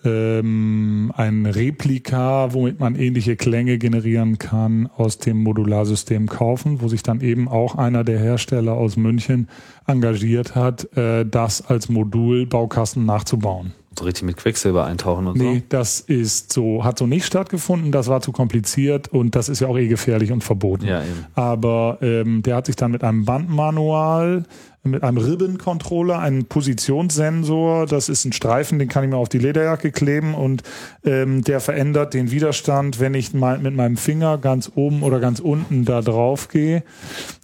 [0.07, 7.02] ähm, ein Replika, womit man ähnliche Klänge generieren kann, aus dem Modularsystem kaufen, wo sich
[7.02, 9.48] dann eben auch einer der Hersteller aus München
[9.87, 13.72] engagiert hat, äh, das als Modulbaukasten nachzubauen.
[13.98, 15.50] So richtig mit Quecksilber eintauchen und Nee, so.
[15.50, 19.61] nee, das ist so, hat so nicht stattgefunden, das war zu kompliziert und das ist
[19.61, 20.87] ja auch eh gefährlich und verboten.
[20.87, 21.26] Ja, eben.
[21.35, 24.44] Aber ähm, der hat sich dann mit einem Bandmanual,
[24.85, 29.38] mit einem Ribbon-Controller, einem Positionssensor, das ist ein Streifen, den kann ich mir auf die
[29.38, 30.62] Lederjacke kleben und
[31.04, 35.40] ähm, der verändert den Widerstand, wenn ich mal mit meinem Finger ganz oben oder ganz
[35.40, 36.82] unten da drauf gehe.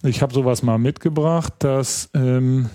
[0.03, 2.69] Ich habe sowas mal mitgebracht, das ähm,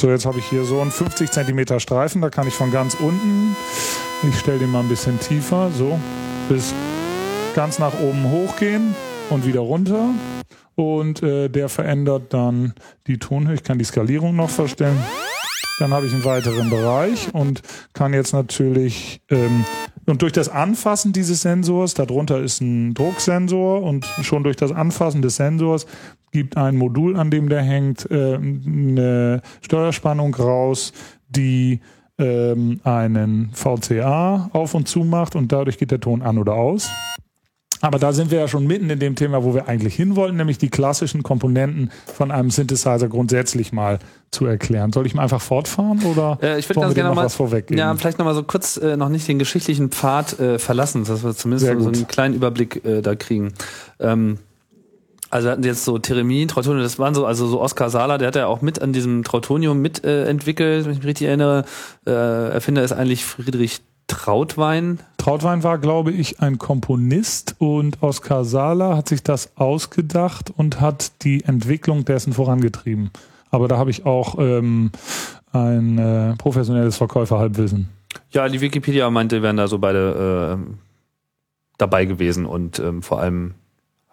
[0.00, 2.94] so, jetzt habe ich hier so einen 50 Zentimeter Streifen, da kann ich von ganz
[2.94, 3.56] unten,
[4.28, 5.98] ich stelle den mal ein bisschen tiefer, so,
[6.48, 6.72] bis
[7.54, 8.94] ganz nach oben hochgehen
[9.30, 10.10] und wieder runter.
[10.76, 12.74] Und äh, der verändert dann
[13.08, 13.54] die Tonhöhe.
[13.54, 15.02] Ich kann die Skalierung noch verstellen.
[15.80, 19.64] Dann habe ich einen weiteren Bereich und kann jetzt natürlich ähm,
[20.08, 25.20] und durch das Anfassen dieses Sensors, darunter ist ein Drucksensor und schon durch das Anfassen
[25.20, 25.84] des Sensors
[26.32, 30.92] gibt ein Modul, an dem der hängt, äh, eine Steuerspannung raus,
[31.28, 31.80] die
[32.18, 36.90] ähm, einen VCA auf und zu macht und dadurch geht der Ton an oder aus.
[37.80, 40.58] Aber da sind wir ja schon mitten in dem Thema, wo wir eigentlich hinwollten, nämlich
[40.58, 44.92] die klassischen Komponenten von einem Synthesizer grundsätzlich mal zu erklären.
[44.92, 47.78] Soll ich mal einfach fortfahren oder Äh, ich würde ganz gerne noch mal, was vorweggeben?
[47.78, 51.34] ja, vielleicht nochmal so kurz äh, noch nicht den geschichtlichen Pfad äh, verlassen, dass wir
[51.36, 53.52] zumindest so, einen kleinen Überblick äh, da kriegen.
[54.00, 54.38] Ähm,
[55.30, 58.28] also hatten sie jetzt so Theremin, Trautonium, das waren so, also so Oskar Sala, der
[58.28, 61.64] hat ja auch mit an diesem Trautonium mit äh, entwickelt, wenn ich mich richtig erinnere.
[62.06, 65.00] Äh, Erfinder ist eigentlich Friedrich Trautwein.
[65.18, 71.22] Trautwein war, glaube ich, ein Komponist und Oskar Sala hat sich das ausgedacht und hat
[71.22, 73.10] die Entwicklung dessen vorangetrieben.
[73.50, 74.90] Aber da habe ich auch ähm,
[75.52, 77.88] ein äh, professionelles Verkäuferhalbwissen.
[78.30, 80.74] Ja, die Wikipedia meinte, wären da so beide äh,
[81.76, 83.54] dabei gewesen und ähm, vor allem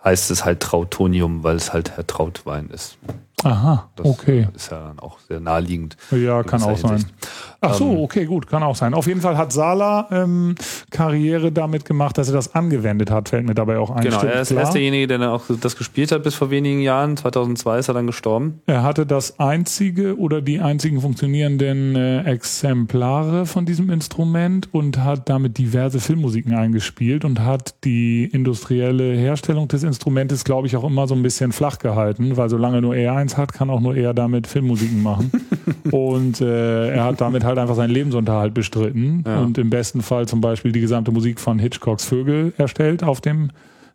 [0.05, 2.97] heißt es halt Trautonium, weil es halt Herr Trautwein ist.
[3.43, 4.47] Aha, Das okay.
[4.55, 5.97] ist ja dann auch sehr naheliegend.
[6.11, 6.91] Ja, kann auch sein.
[6.91, 7.13] Hinsicht.
[7.61, 8.93] Ach so, Ähm, okay, gut, kann auch sein.
[8.93, 10.55] Auf jeden Fall hat Sala ähm,
[10.89, 14.03] Karriere damit gemacht, dass er das angewendet hat, fällt mir dabei auch ein.
[14.03, 14.61] Genau, Stimmt, er ist, klar.
[14.61, 17.17] er ist derjenige, der dann auch das gespielt hat bis vor wenigen Jahren.
[17.17, 18.61] 2002 ist er dann gestorben.
[18.65, 25.29] Er hatte das einzige oder die einzigen funktionierenden äh, Exemplare von diesem Instrument und hat
[25.29, 31.07] damit diverse Filmmusiken eingespielt und hat die industrielle Herstellung des Instrumentes, glaube ich, auch immer
[31.07, 34.13] so ein bisschen flach gehalten, weil solange nur er eins hat, kann auch nur er
[34.13, 35.31] damit Filmmusiken machen.
[35.91, 39.41] und äh, er hat damit halt einfach seinen Lebensunterhalt bestritten Ja.
[39.41, 43.51] und im besten Fall zum Beispiel die gesamte Musik von Hitchcocks Vögel erstellt auf dem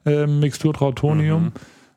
[0.07, 1.53] äh, Mixtur Trautonium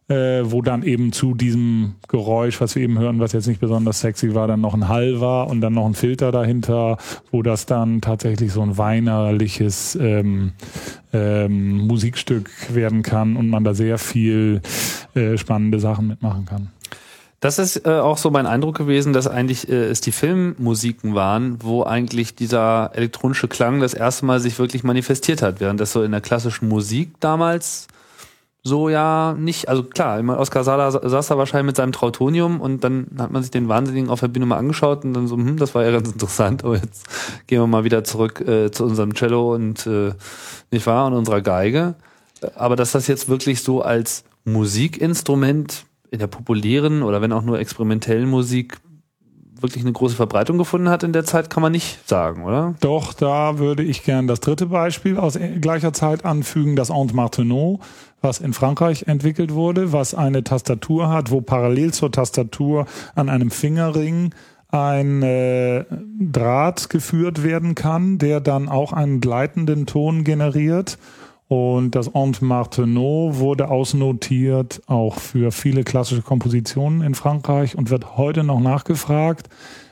[0.10, 4.02] äh, wo dann eben zu diesem Geräusch, was wir eben hören, was jetzt nicht besonders
[4.02, 6.98] sexy war, dann noch ein Hall war und dann noch ein Filter dahinter,
[7.32, 10.52] wo das dann tatsächlich so ein weinerliches ähm,
[11.14, 14.62] ähm, Musikstück werden kann und man da sehr viel
[15.16, 16.68] äh, spannende Sachen mitmachen kann.
[17.44, 21.62] Das ist äh, auch so mein Eindruck gewesen, dass eigentlich äh, es die Filmmusiken waren,
[21.62, 26.04] wo eigentlich dieser elektronische Klang das erste Mal sich wirklich manifestiert hat, während das so
[26.04, 27.88] in der klassischen Musik damals
[28.64, 32.62] so ja nicht, also klar, immer Oskar Sala sa- saß da wahrscheinlich mit seinem Trautonium
[32.62, 35.36] und dann hat man sich den Wahnsinnigen auf der Bühne mal angeschaut und dann so,
[35.36, 37.06] hm, das war ja ganz interessant, aber jetzt
[37.48, 40.14] gehen wir mal wieder zurück äh, zu unserem Cello und äh,
[40.72, 41.96] nicht wahr, und unserer Geige.
[42.56, 47.60] Aber dass das jetzt wirklich so als Musikinstrument in der populären oder wenn auch nur
[47.60, 48.78] experimentellen Musik
[49.60, 52.76] wirklich eine große Verbreitung gefunden hat in der Zeit, kann man nicht sagen, oder?
[52.82, 57.80] Doch, da würde ich gern das dritte Beispiel aus gleicher Zeit anfügen, das Aunt Martineau,
[58.22, 63.50] was in Frankreich entwickelt wurde, was eine Tastatur hat, wo parallel zur Tastatur an einem
[63.50, 64.36] Fingerring
[64.70, 65.86] ein äh,
[66.20, 71.00] Draht geführt werden kann, der dann auch einen gleitenden Ton generiert.
[71.54, 78.18] Und das Aunt Martineau wurde ausnotiert auch für viele klassische Kompositionen in Frankreich und wird
[78.18, 79.50] heute noch nachgefragt.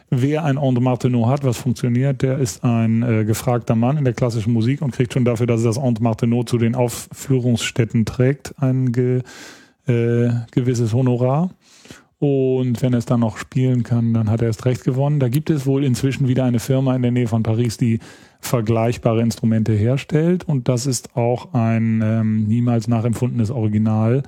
[0.10, 4.16] Wer ein Aunt Martineau hat, was funktioniert, der ist ein äh, gefragter Mann in der
[4.16, 8.56] klassischen Musik und kriegt schon dafür, dass er das Aunt Martineau zu den Aufführungsstätten trägt,
[8.58, 9.22] ein ge,
[9.86, 11.52] äh, gewisses Honorar.
[12.18, 15.20] Und wenn er es dann noch spielen kann, dann hat er erst recht gewonnen.
[15.20, 18.00] Da gibt es wohl inzwischen wieder eine Firma in der Nähe von Paris, die
[18.42, 20.44] vergleichbare Instrumente herstellt.
[20.48, 24.24] Und das ist auch ein ähm, niemals nachempfundenes Original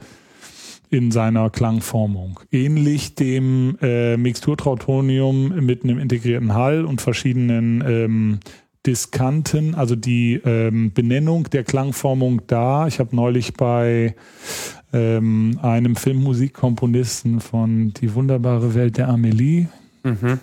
[0.90, 2.40] in seiner Klangformung.
[2.52, 8.40] Ähnlich dem äh, Mixturtrautonium mit einem integrierten Hall und verschiedenen ähm,
[8.86, 12.86] Diskanten, also die ähm, Benennung der Klangformung da.
[12.88, 14.16] Ich habe neulich bei
[14.92, 19.68] ähm, einem Filmmusikkomponisten von Die wunderbare Welt der Amelie
[20.04, 20.40] Mhm.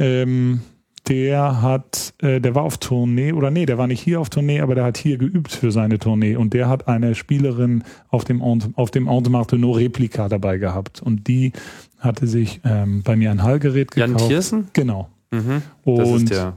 [0.00, 0.60] ähm,
[1.08, 4.60] der hat, äh, der war auf Tournee, oder nee, der war nicht hier auf Tournee,
[4.60, 8.42] aber der hat hier geübt für seine Tournee und der hat eine Spielerin auf dem,
[8.42, 11.52] auf dem Martineau Replika dabei gehabt und die
[11.98, 14.20] hatte sich ähm, bei mir ein Hallgerät gekauft.
[14.20, 14.68] Jan Thiersen?
[14.72, 15.08] Genau.
[15.30, 15.62] Mhm.
[15.84, 16.56] Das ist der,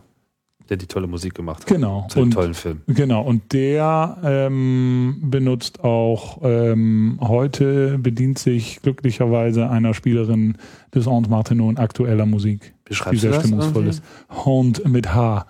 [0.70, 1.68] der die tolle Musik gemacht hat.
[1.68, 2.08] Genau.
[2.10, 2.82] Zu dem tollen Film.
[2.88, 3.22] Genau.
[3.24, 10.58] Und der ähm, benutzt auch ähm, heute, bedient sich glücklicherweise einer Spielerin
[10.94, 14.04] des Aunt Martineau in aktueller Musik, Beschreibst die sehr stimmungsvoll ist.
[14.30, 15.46] Hond mit H.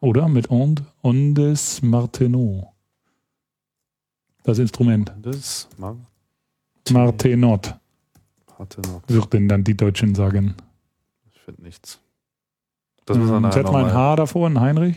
[0.00, 0.26] Oder?
[0.26, 0.82] Mit Hond?
[1.02, 2.72] Ondes Martineau.
[4.42, 5.12] Das Instrument.
[5.20, 5.96] Das Mar
[6.90, 7.74] Martenot,
[8.58, 9.02] Martineau.
[9.06, 10.54] würden dann die Deutschen sagen.
[11.30, 12.00] Ich finde nichts.
[13.04, 13.92] Das müssen wir nachher Setz mal ein.
[13.92, 14.96] H davor, ein Heinrich.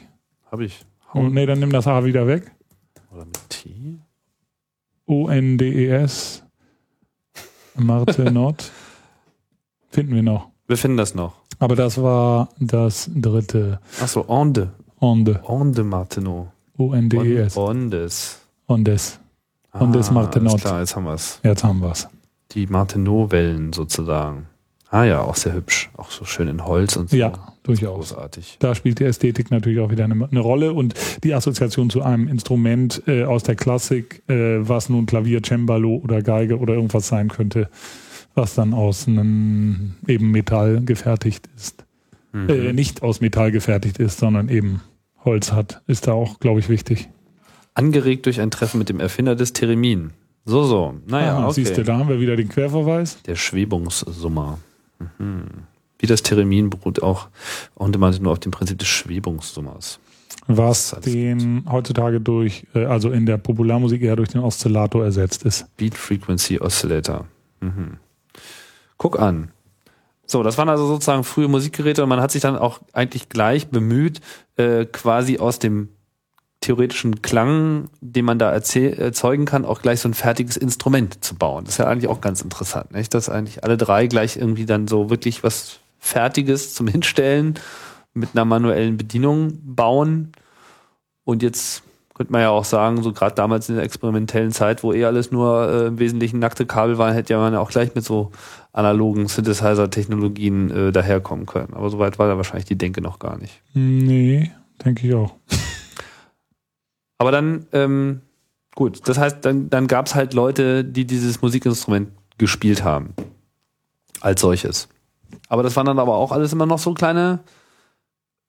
[0.49, 0.85] Habe ich.
[1.13, 2.51] Oh, nee, dann nimm das H wieder weg.
[3.11, 3.99] Oder mit T?
[5.07, 6.41] O-N-D-E-S.
[7.75, 8.71] Martenot.
[9.89, 10.51] Finden wir noch.
[10.67, 11.41] Wir finden das noch.
[11.59, 13.79] Aber das war das dritte.
[14.01, 14.71] Achso, Onde.
[14.99, 15.41] Onde.
[15.45, 16.51] Onde Martineau.
[16.77, 17.57] O-N-D-E-S.
[17.57, 18.39] Ondes.
[18.67, 19.19] Ondes.
[19.73, 20.09] Ondes.
[20.11, 21.39] Ah, Alles klar, jetzt haben wir es.
[21.43, 22.07] Jetzt haben wir's.
[22.51, 24.47] Die Martineau-Wellen sozusagen.
[24.91, 25.89] Ah ja, auch sehr hübsch.
[25.97, 27.17] Auch so schön in Holz und so.
[27.17, 28.09] Ja, durchaus.
[28.09, 28.57] Großartig.
[28.59, 32.27] Da spielt die Ästhetik natürlich auch wieder eine, eine Rolle und die Assoziation zu einem
[32.27, 37.29] Instrument äh, aus der Klassik, äh, was nun Klavier, Cembalo oder Geige oder irgendwas sein
[37.29, 37.69] könnte,
[38.39, 41.83] was dann aus einem eben Metall gefertigt ist.
[42.31, 42.49] Mhm.
[42.49, 44.81] Äh, nicht aus Metall gefertigt ist, sondern eben
[45.25, 47.09] Holz hat, ist da auch, glaube ich, wichtig.
[47.73, 50.11] Angeregt durch ein Treffen mit dem Erfinder des Theremin.
[50.45, 50.95] So, so.
[51.05, 51.53] Naja, Aha, okay.
[51.53, 53.21] Siehst du, da haben wir wieder den Querverweis.
[53.23, 54.57] Der Schwebungssummer.
[55.17, 55.43] Mhm.
[55.99, 57.27] Wie das Theremin beruht auch
[57.75, 59.99] und meinte nur auf dem Prinzip des Schwebungssummers.
[60.47, 65.65] Was den heutzutage durch, äh, also in der Popularmusik eher durch den Oszillator ersetzt ist.
[65.75, 67.25] Beat Frequency Oscillator.
[67.59, 67.97] Mhm.
[68.99, 69.51] Guck an.
[70.27, 73.69] So, das waren also sozusagen frühe Musikgeräte und man hat sich dann auch eigentlich gleich
[73.69, 74.21] bemüht,
[74.57, 75.89] äh, quasi aus dem
[76.61, 81.63] theoretischen Klang, den man da erzeugen kann, auch gleich so ein fertiges Instrument zu bauen.
[81.63, 83.13] Das ist ja eigentlich auch ganz interessant, nicht?
[83.13, 87.55] Dass eigentlich alle drei gleich irgendwie dann so wirklich was Fertiges zum Hinstellen
[88.13, 90.33] mit einer manuellen Bedienung bauen.
[91.23, 91.83] Und jetzt
[92.13, 95.31] könnte man ja auch sagen, so gerade damals in der experimentellen Zeit, wo eh alles
[95.31, 98.31] nur äh, im Wesentlichen nackte Kabel waren, hätte ja man ja auch gleich mit so
[98.71, 101.73] analogen Synthesizer-Technologien äh, daherkommen können.
[101.73, 103.61] Aber soweit war da wahrscheinlich die Denke noch gar nicht.
[103.73, 104.51] Nee,
[104.83, 105.35] denke ich auch.
[107.17, 108.21] Aber dann, ähm,
[108.75, 113.13] gut, das heißt, dann, dann gab es halt Leute, die dieses Musikinstrument gespielt haben.
[114.21, 114.87] Als solches.
[115.47, 117.39] Aber das waren dann aber auch alles immer noch so kleine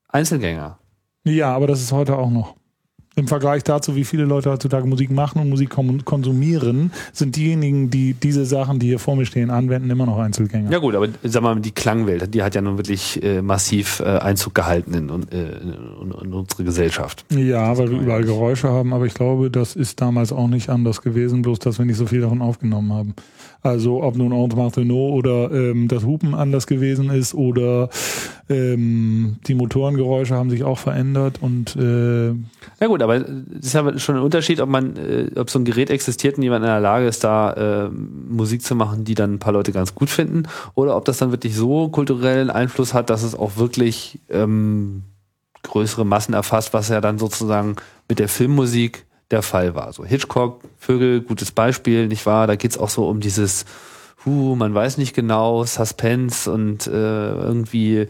[0.08, 0.78] Einzelgänger.
[1.24, 2.56] Ja, aber das ist heute auch noch.
[3.20, 5.68] Im Vergleich dazu, wie viele Leute heutzutage Musik machen und Musik
[6.06, 10.70] konsumieren, sind diejenigen, die diese Sachen, die hier vor mir stehen, anwenden, immer noch Einzelgänger.
[10.70, 14.04] Ja gut, aber sag mal, die Klangwelt, die hat ja nun wirklich äh, massiv äh,
[14.04, 15.12] Einzug gehalten in, äh,
[15.60, 17.26] in, in unsere Gesellschaft.
[17.28, 18.24] Ja, weil wir überall.
[18.24, 21.84] Geräusche haben, aber ich glaube, das ist damals auch nicht anders gewesen, bloß dass wir
[21.84, 23.14] nicht so viel davon aufgenommen haben.
[23.62, 27.90] Also ob nun Aunt Martineau oder ähm, das Hupen anders gewesen ist oder
[28.48, 33.98] ähm, die Motorengeräusche haben sich auch verändert und äh, Ja gut, aber es ist ja
[33.98, 36.80] schon ein Unterschied, ob man, äh, ob so ein Gerät existiert und jemand in der
[36.80, 40.44] Lage ist, da äh, Musik zu machen, die dann ein paar Leute ganz gut finden,
[40.74, 45.02] oder ob das dann wirklich so kulturellen Einfluss hat, dass es auch wirklich ähm,
[45.62, 47.76] größere Massen erfasst, was ja dann sozusagen
[48.08, 49.92] mit der Filmmusik der Fall war.
[49.92, 52.46] So Hitchcock, Vögel, gutes Beispiel, nicht wahr?
[52.46, 53.64] Da geht's auch so um dieses
[54.26, 58.08] Huh, man weiß nicht genau, Suspense und äh, irgendwie äh,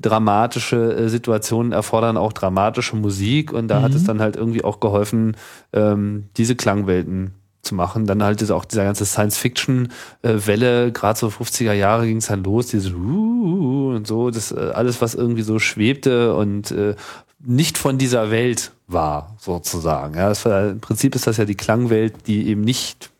[0.00, 4.80] dramatische äh, Situationen erfordern auch dramatische Musik und da hat es dann halt irgendwie auch
[4.80, 5.36] geholfen,
[5.72, 8.06] ähm, diese Klangwelten zu machen.
[8.06, 12.68] Dann halt diese, auch dieser ganze Science-Fiction-Welle, gerade so 50er Jahre ging es dann los,
[12.68, 16.96] diese uh, und so, das äh, alles, was irgendwie so schwebte und äh,
[17.40, 20.14] nicht von dieser Welt war, sozusagen.
[20.16, 23.10] Ja, war, Im Prinzip ist das ja die Klangwelt, die eben nicht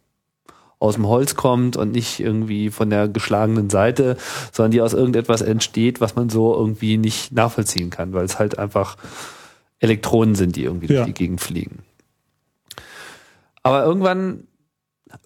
[0.80, 4.16] aus dem Holz kommt und nicht irgendwie von der geschlagenen Seite,
[4.52, 8.58] sondern die aus irgendetwas entsteht, was man so irgendwie nicht nachvollziehen kann, weil es halt
[8.58, 8.96] einfach
[9.80, 11.00] Elektronen sind, die irgendwie Ja.
[11.00, 11.80] durch die Gegend fliegen.
[13.64, 14.44] Aber irgendwann,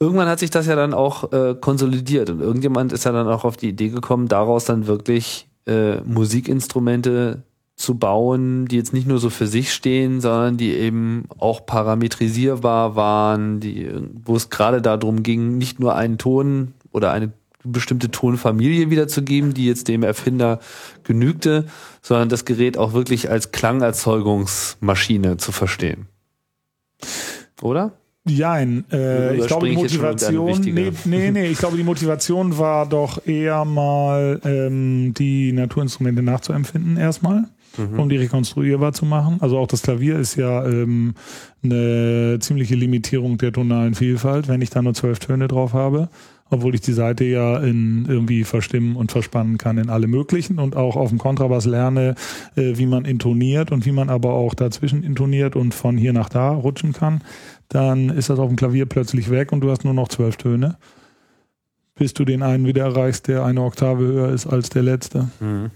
[0.00, 3.44] irgendwann hat sich das ja dann auch äh, konsolidiert und irgendjemand ist ja dann auch
[3.44, 7.42] auf die Idee gekommen, daraus dann wirklich äh, Musikinstrumente
[7.82, 12.94] zu bauen, die jetzt nicht nur so für sich stehen, sondern die eben auch parametrisierbar
[12.94, 13.90] waren, die,
[14.24, 17.32] wo es gerade darum ging, nicht nur einen Ton oder eine
[17.64, 20.60] bestimmte Tonfamilie wiederzugeben, die jetzt dem Erfinder
[21.02, 21.66] genügte,
[22.02, 26.06] sondern das Gerät auch wirklich als Klangerzeugungsmaschine zu verstehen.
[27.62, 27.92] Oder?
[28.24, 33.26] Jein, äh, ich glaube die Motivation, nee, nee, nee, ich glaube die Motivation war doch
[33.26, 37.98] eher mal ähm, die Naturinstrumente nachzuempfinden erstmal, Mhm.
[37.98, 39.38] um die rekonstruierbar zu machen.
[39.40, 41.14] Also auch das Klavier ist ja ähm,
[41.62, 46.08] eine ziemliche Limitierung der tonalen Vielfalt, wenn ich da nur zwölf Töne drauf habe,
[46.50, 50.76] obwohl ich die Seite ja in irgendwie verstimmen und verspannen kann in alle möglichen und
[50.76, 52.14] auch auf dem Kontrabass lerne,
[52.56, 56.28] äh, wie man intoniert und wie man aber auch dazwischen intoniert und von hier nach
[56.28, 57.22] da rutschen kann
[57.72, 60.76] dann ist das auf dem Klavier plötzlich weg und du hast nur noch zwölf Töne,
[61.94, 65.30] bis du den einen wieder erreichst, der eine Oktave höher ist als der letzte.
[65.40, 65.70] Mhm.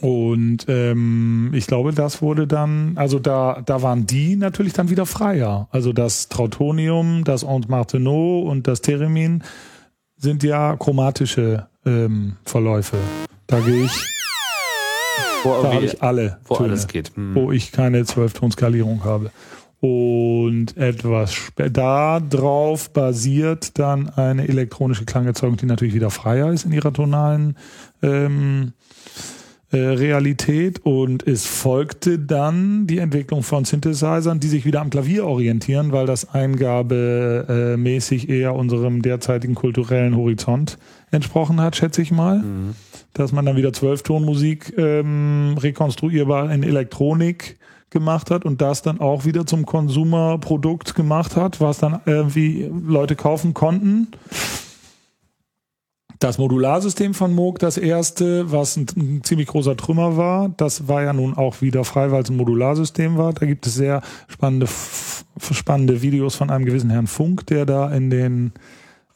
[0.00, 5.06] Und ähm, ich glaube, das wurde dann, also da, da waren die natürlich dann wieder
[5.06, 5.68] freier.
[5.70, 9.42] Also das Trautonium, das Aunt Martineau und das Theremin
[10.16, 12.96] sind ja chromatische ähm, Verläufe.
[13.46, 14.04] Da gehe ich,
[15.42, 17.16] Wo, da habe ich alle wo Töne alles geht.
[17.16, 17.34] Mhm.
[17.34, 19.30] wo ich keine Zwölftonskalierung habe.
[19.80, 26.64] Und etwas spä- da drauf basiert dann eine elektronische Klangerzeugung, die natürlich wieder freier ist
[26.66, 27.56] in ihrer tonalen
[28.02, 29.37] ähm, äh,
[29.76, 30.80] Realität.
[30.84, 36.06] Und es folgte dann die Entwicklung von Synthesizern, die sich wieder am Klavier orientieren, weil
[36.06, 40.78] das eingabemäßig äh, mäßig eher unserem derzeitigen kulturellen Horizont
[41.10, 42.74] entsprochen hat, schätze ich mal Mhm.
[43.14, 47.58] dass man dann wieder Zwölftonmusik ähm, rekonstruierbar in Elektronik
[47.90, 53.16] gemacht hat und das dann auch wieder zum Konsumerprodukt gemacht hat, was dann irgendwie Leute
[53.16, 54.08] kaufen konnten.
[56.18, 61.02] Das Modularsystem von Moog, das erste, was ein, ein ziemlich großer Trümmer war, das war
[61.02, 63.32] ja nun auch wieder frei, weil es ein Modularsystem war.
[63.32, 64.66] Da gibt es sehr spannende,
[65.52, 68.52] spannende Videos von einem gewissen Herrn Funk, der da in den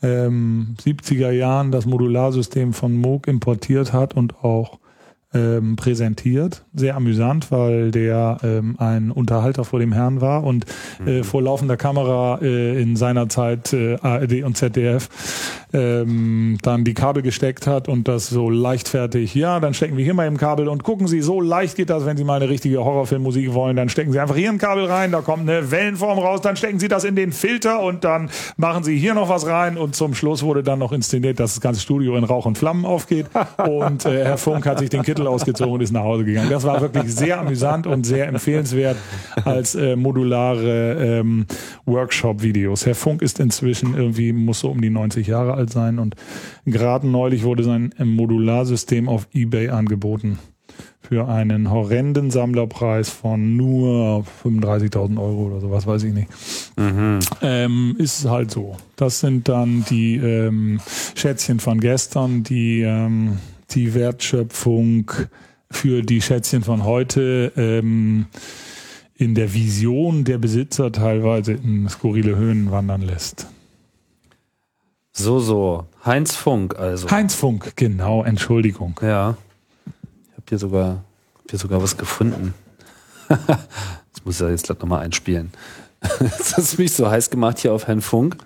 [0.01, 4.79] ähm, 70er Jahren das Modularsystem von Moog importiert hat und auch
[5.35, 6.65] ähm, präsentiert.
[6.75, 10.67] Sehr amüsant, weil der ähm, ein Unterhalter vor dem Herrn war und
[11.07, 15.09] äh, vor laufender Kamera äh, in seiner Zeit äh, ARD und ZDF
[15.73, 20.15] ähm, dann die Kabel gesteckt hat und das so leichtfertig, ja, dann stecken wir hier
[20.15, 22.85] mal im Kabel und gucken Sie, so leicht geht das, wenn Sie mal eine richtige
[22.85, 26.41] Horrorfilmmusik wollen, dann stecken Sie einfach hier ein Kabel rein, da kommt eine Wellenform raus,
[26.43, 29.79] dann stecken Sie das in den Filter und dann machen Sie hier noch was rein
[29.79, 32.85] und zum Schluss wurde dann noch inszeniert, dass das ganze Studio in Rauch und Flammen
[32.85, 33.27] aufgeht
[33.67, 36.51] und äh, Herr Funk hat sich den Kittel ausgezogen und ist nach Hause gegangen.
[36.51, 38.97] Das war wirklich sehr amüsant und sehr empfehlenswert
[39.45, 41.47] als äh, modulare ähm,
[41.87, 42.87] Workshop-Videos.
[42.87, 46.15] Herr Funk ist inzwischen irgendwie, muss so um die 90 Jahre alt sein und
[46.67, 50.39] gerade neulich wurde sein ähm, Modularsystem auf Ebay angeboten
[51.13, 56.29] für einen horrenden Sammlerpreis von nur 35.000 Euro oder sowas, weiß ich nicht.
[57.43, 58.77] Ähm, ist halt so.
[58.97, 60.81] Das sind dann die ähm,
[61.15, 63.39] Schätzchen von gestern, die ähm,
[63.75, 65.11] die Wertschöpfung
[65.71, 68.27] für die Schätzchen von heute ähm,
[69.15, 73.47] in der Vision der Besitzer teilweise in skurrile Höhen wandern lässt.
[75.13, 75.87] So, so.
[76.05, 77.11] Heinz Funk also.
[77.11, 78.99] Heinz Funk, genau, Entschuldigung.
[79.03, 79.37] Ja.
[79.87, 82.55] Ich habe hier sogar, hab hier sogar was gefunden.
[83.29, 85.53] das muss ich ja jetzt gleich nochmal einspielen.
[86.19, 88.37] Das hast mich so heiß gemacht hier auf Herrn Funk.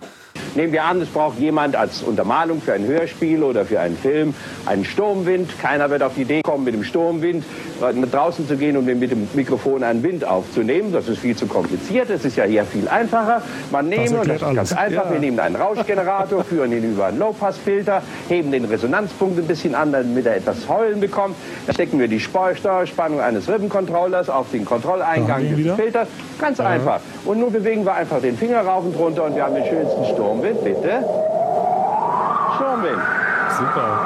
[0.55, 4.33] Nehmen wir an, es braucht jemand als Untermalung für ein Hörspiel oder für einen Film
[4.65, 5.59] einen Sturmwind.
[5.61, 7.43] Keiner wird auf die Idee kommen, mit dem Sturmwind
[7.79, 10.91] nach draußen zu gehen und mit dem Mikrofon einen Wind aufzunehmen.
[10.91, 12.09] Das ist viel zu kompliziert.
[12.09, 13.41] Es ist ja hier viel einfacher.
[13.71, 14.73] Man nehmen, und das ist ganz alles.
[14.73, 15.11] einfach, Ja.
[15.11, 19.91] wir nehmen einen Rauschgenerator, führen ihn über einen Low-Pass-Filter, heben den Resonanzpunkt ein bisschen an,
[19.91, 21.35] damit er etwas Heulen bekommt.
[21.65, 25.75] Dann stecken wir die Steuerspannung eines Rippencontrollers auf den Kontrolleingang des.
[25.75, 26.07] Filters.
[26.39, 26.99] Ganz einfach.
[27.27, 30.05] Und nun bewegen wir einfach den Finger rauf und runter und wir haben den schönsten
[30.05, 30.63] Sturmwind.
[30.63, 31.03] Bitte.
[32.55, 33.01] Sturmwind.
[33.57, 33.99] Super.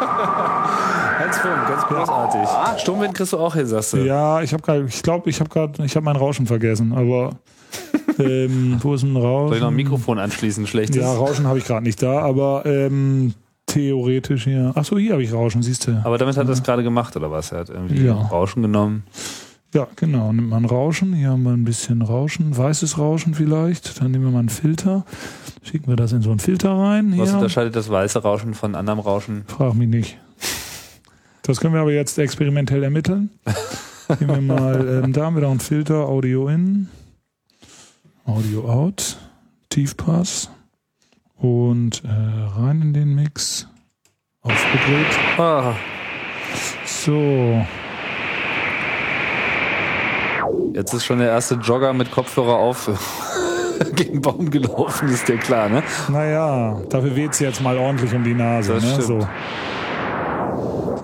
[1.18, 2.80] Heinz Funk, ganz großartig.
[2.80, 3.98] Sturmwind kriegst du auch hin, sagst du.
[3.98, 7.32] Ja, ich habe gerade, ich glaube, ich habe gerade, ich habe mein Rauschen vergessen, aber
[8.18, 9.48] ähm, wo ist ein Rauschen?
[9.48, 10.66] Soll ich noch ein Mikrofon anschließen?
[10.66, 10.96] Schlechtes.
[10.96, 13.34] Ja, Rauschen habe ich gerade nicht da, aber ähm,
[13.66, 14.72] theoretisch hier.
[14.74, 16.00] Ach so, hier habe ich Rauschen, siehst du.
[16.04, 17.52] Aber damit hat er es gerade gemacht, oder was?
[17.52, 18.14] Er hat irgendwie Ja.
[18.14, 19.04] Rauschen genommen.
[19.72, 20.32] Ja, genau.
[20.32, 21.12] Nimmt man Rauschen.
[21.14, 24.00] Hier haben wir ein bisschen Rauschen, weißes Rauschen vielleicht.
[24.00, 25.04] Dann nehmen wir mal einen Filter.
[25.62, 27.16] Schicken wir das in so einen Filter rein.
[27.16, 27.38] Was Hier.
[27.38, 29.44] unterscheidet das weiße Rauschen von anderem Rauschen?
[29.46, 30.18] Frag mich nicht.
[31.42, 33.30] Das können wir aber jetzt experimentell ermitteln.
[34.20, 36.88] Nehmen wir mal, ähm, da haben wir doch einen Filter, Audio in,
[38.26, 39.16] Audio out,
[39.68, 40.50] Tiefpass
[41.36, 43.68] und äh, rein in den Mix.
[44.42, 45.06] Aufgedreht.
[45.38, 45.74] Ah,
[46.86, 47.64] So,
[50.80, 52.90] jetzt ist schon der erste Jogger mit Kopfhörer auf
[53.94, 55.82] gegen den Baum gelaufen, ist dir klar, ne?
[56.08, 58.74] naja, dafür weht's jetzt mal ordentlich um die Nase.
[58.74, 58.90] Das Ne?
[58.92, 59.06] stimmt.
[59.06, 59.28] So.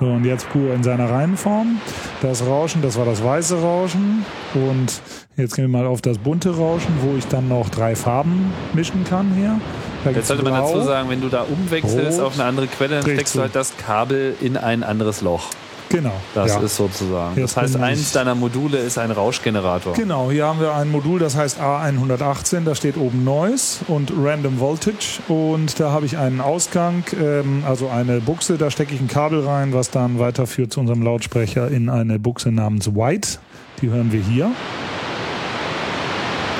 [0.01, 1.81] so, und jetzt pur in seiner Reihenform.
[2.23, 4.25] Das Rauschen, das war das weiße Rauschen.
[4.55, 5.01] Und
[5.37, 9.05] jetzt gehen wir mal auf das bunte Rauschen, wo ich dann noch drei Farben mischen
[9.05, 9.59] kann hier.
[10.05, 10.73] Da Jetzt sollte man Blau.
[10.75, 13.55] dazu sagen, wenn du da umwechselst Rot, auf eine andere Quelle, dann steckst du halt
[13.55, 15.45] das Kabel in ein anderes Loch.
[15.89, 16.13] Genau.
[16.35, 16.61] Das ja.
[16.61, 17.39] ist sozusagen.
[17.39, 19.95] Jetzt das heißt, eins deiner Module ist ein Rauschgenerator.
[19.95, 24.59] Genau, hier haben wir ein Modul, das heißt A118, da steht oben Noise und Random
[24.59, 29.09] Voltage und da habe ich einen Ausgang, ähm, also eine Buchse, da stecke ich ein
[29.09, 33.39] Kabel rein, was dann weiterführt zu unserem Lautsprecher in eine Buchse namens White.
[33.81, 34.51] Die hören wir hier.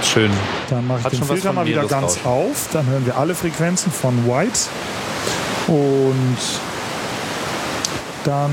[0.03, 0.31] Schön.
[0.71, 2.51] Dann mache ich Hat den Filter mal wieder ganz Meeresrauschen.
[2.51, 2.69] auf.
[2.73, 4.61] Dann hören wir alle Frequenzen von White.
[5.67, 6.37] Und
[8.25, 8.51] dann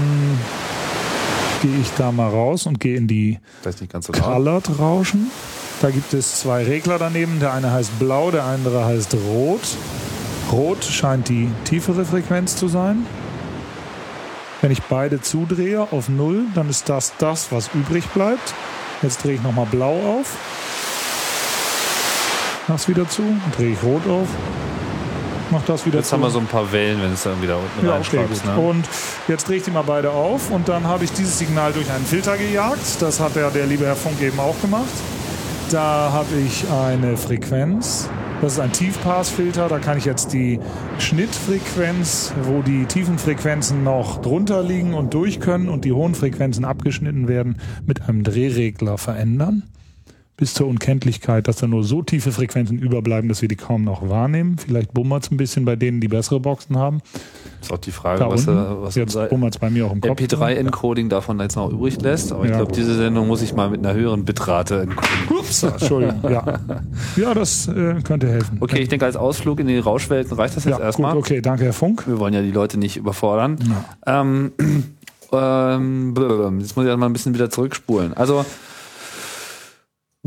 [1.64, 3.40] gehe ich da mal raus und gehe in die
[4.02, 4.12] so.
[4.12, 5.32] Colored Rauschen.
[5.82, 7.40] Da gibt es zwei Regler daneben.
[7.40, 9.62] Der eine heißt blau, der andere heißt rot.
[10.52, 13.06] Rot scheint die tiefere Frequenz zu sein.
[14.62, 18.54] Wenn ich beide zudrehe auf 0, dann ist das das, was übrig bleibt.
[19.02, 20.36] Jetzt drehe ich nochmal blau auf.
[22.68, 23.24] Mach's wieder zu.
[23.56, 24.28] Drehe ich rot auf.
[25.54, 26.14] Mach das wieder Jetzt zu.
[26.14, 28.58] haben wir so ein paar Wellen, wenn es dann wieder unten Ja, okay, ne?
[28.60, 28.90] Und
[29.28, 32.06] jetzt drehe ich die mal beide auf und dann habe ich dieses Signal durch einen
[32.06, 33.02] Filter gejagt.
[33.02, 34.90] Das hat ja der liebe Herr Funk eben auch gemacht.
[35.70, 38.10] Da habe ich eine Frequenz.
[38.42, 39.70] Das ist ein Tiefpassfilter.
[39.70, 40.60] Da kann ich jetzt die
[40.98, 46.66] Schnittfrequenz, wo die tiefen Frequenzen noch drunter liegen und durch können und die hohen Frequenzen
[46.66, 49.64] abgeschnitten werden, mit einem Drehregler verändern.
[50.36, 54.10] Bis zur Unkenntlichkeit, dass da nur so tiefe Frequenzen überbleiben, dass wir die kaum noch
[54.10, 54.58] wahrnehmen.
[54.58, 57.02] Vielleicht bummert es ein bisschen bei denen, die bessere Boxen haben.
[57.62, 58.82] ist auch die Frage, Da was, unten.
[58.82, 60.20] was Jetzt bummert es bei mir auch im Kopf.
[60.20, 62.32] MP3-Encoding davon jetzt noch übrig lässt.
[62.32, 62.78] Aber ich Ja, glaube, gut.
[62.78, 65.38] diese Sendung muss ich mal mit einer höheren Bitrate encoden.
[65.40, 66.20] Ups, Entschuldigung.
[66.24, 66.60] Ja,
[67.16, 68.58] ja das äh, könnte helfen.
[68.60, 71.16] Okay, ich denke, als Ausflug in die Rauschwelten reicht das jetzt ja, erstmal.
[71.16, 72.08] okay, danke, Herr Funk.
[72.08, 73.60] Wir wollen ja die Leute nicht überfordern.
[74.08, 74.52] Ähm,
[75.32, 76.54] ähm, blablabla.
[76.60, 78.14] jetzt muss ich mal ein bisschen wieder zurückspulen.
[78.16, 78.44] Also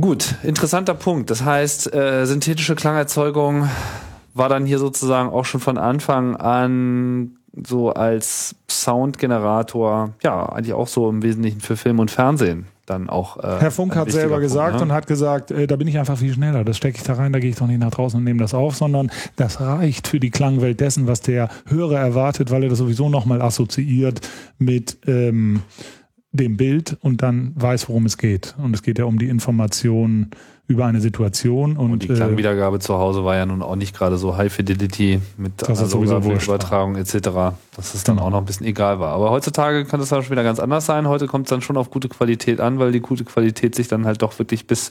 [0.00, 1.30] gut, interessanter Punkt.
[1.30, 3.68] Das heißt, äh, synthetische Klangerzeugung
[4.34, 10.88] war dann hier sozusagen auch schon von Anfang an so als Soundgenerator, ja, eigentlich auch
[10.88, 13.38] so im Wesentlichen für Film und Fernsehen dann auch.
[13.38, 14.82] Äh, Herr Funk hat selber Punkt, gesagt ne?
[14.82, 16.64] und hat gesagt, äh, da bin ich einfach viel schneller.
[16.64, 18.54] Das stecke ich da rein, da gehe ich doch nicht nach draußen und nehme das
[18.54, 22.78] auf, sondern das reicht für die Klangwelt dessen, was der Hörer erwartet, weil er das
[22.78, 24.20] sowieso nochmal assoziiert
[24.58, 25.62] mit ähm,
[26.36, 28.54] dem Bild und dann weiß, worum es geht.
[28.58, 30.30] Und es geht ja um die Information
[30.68, 33.96] über eine Situation und, Und die äh, Klangwiedergabe zu Hause war ja nun auch nicht
[33.96, 36.20] gerade so High Fidelity mit Das analoger.
[36.20, 37.12] Bildübertragung etc.,
[37.76, 38.26] dass es dann Genau.
[38.26, 39.10] auch noch ein bisschen egal war.
[39.12, 41.06] Aber heutzutage kann es dann schon wieder ganz anders sein.
[41.06, 44.06] Heute kommt es dann schon auf gute Qualität an, weil die gute Qualität sich dann
[44.06, 44.90] halt doch wirklich bis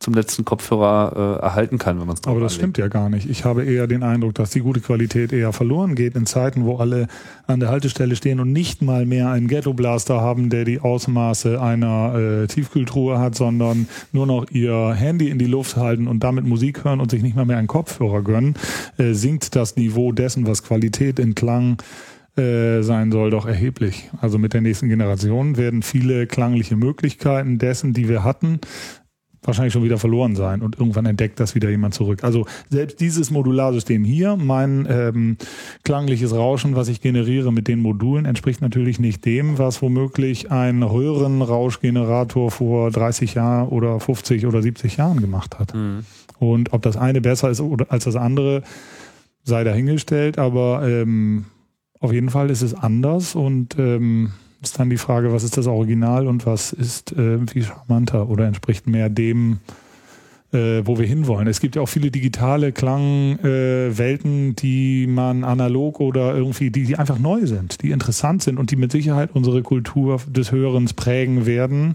[0.00, 2.76] zum letzten Kopfhörer äh, erhalten kann, wenn man es drauf Aber das anlegt.
[2.76, 3.30] stimmt ja gar nicht.
[3.30, 6.76] Ich habe eher den Eindruck, dass die gute Qualität eher verloren geht in Zeiten, wo
[6.76, 7.06] alle
[7.46, 12.14] an der Haltestelle stehen und nicht mal mehr einen Ghetto-Blaster haben, der die Ausmaße einer
[12.42, 16.84] äh, Tiefkühltruhe hat, sondern nur noch ihr Handy in die Luft halten und damit Musik
[16.84, 18.54] hören und sich nicht mal mehr einen Kopfhörer gönnen,
[18.98, 21.78] äh, sinkt das Niveau dessen, was Qualität in Klang
[22.36, 24.10] äh, sein soll, doch erheblich.
[24.20, 28.60] Also mit der nächsten Generation werden viele klangliche Möglichkeiten dessen, die wir hatten,
[29.46, 32.24] wahrscheinlich schon wieder verloren sein und irgendwann entdeckt das wieder jemand zurück.
[32.24, 35.36] Also selbst dieses Modularsystem hier, mein ähm,
[35.84, 40.82] klangliches Rauschen, was ich generiere mit den Modulen, entspricht natürlich nicht dem, was womöglich ein
[40.82, 45.74] Röhrenrauschgenerator vor 30 Jahren oder 50 oder 70 Jahren gemacht hat.
[45.74, 46.04] Mhm.
[46.38, 48.62] Und ob das eine besser ist oder als das andere,
[49.42, 51.46] sei dahingestellt, aber ähm,
[52.00, 54.32] auf jeden Fall ist es anders und ähm,
[54.66, 58.46] ist dann die Frage, was ist das Original und was ist äh, wie charmanter oder
[58.46, 59.60] entspricht mehr dem,
[60.52, 61.46] äh, wo wir hinwollen.
[61.46, 66.96] Es gibt ja auch viele digitale Klangwelten, äh, die man analog oder irgendwie, die, die
[66.96, 71.46] einfach neu sind, die interessant sind und die mit Sicherheit unsere Kultur des Hörens prägen
[71.46, 71.94] werden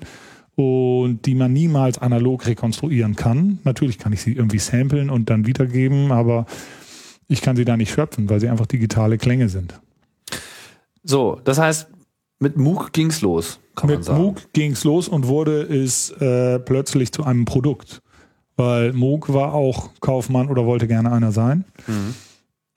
[0.56, 3.60] und die man niemals analog rekonstruieren kann.
[3.64, 6.46] Natürlich kann ich sie irgendwie samplen und dann wiedergeben, aber
[7.28, 9.80] ich kann sie da nicht schöpfen, weil sie einfach digitale Klänge sind.
[11.04, 11.88] So, das heißt,
[12.42, 14.22] mit MOOC ging's los, kann man Mit sagen.
[14.22, 18.02] MOOC ging's los und wurde es äh, plötzlich zu einem Produkt.
[18.58, 21.66] Weil MOOC war auch Kaufmann oder wollte gerne einer sein.
[21.88, 22.16] Mhm.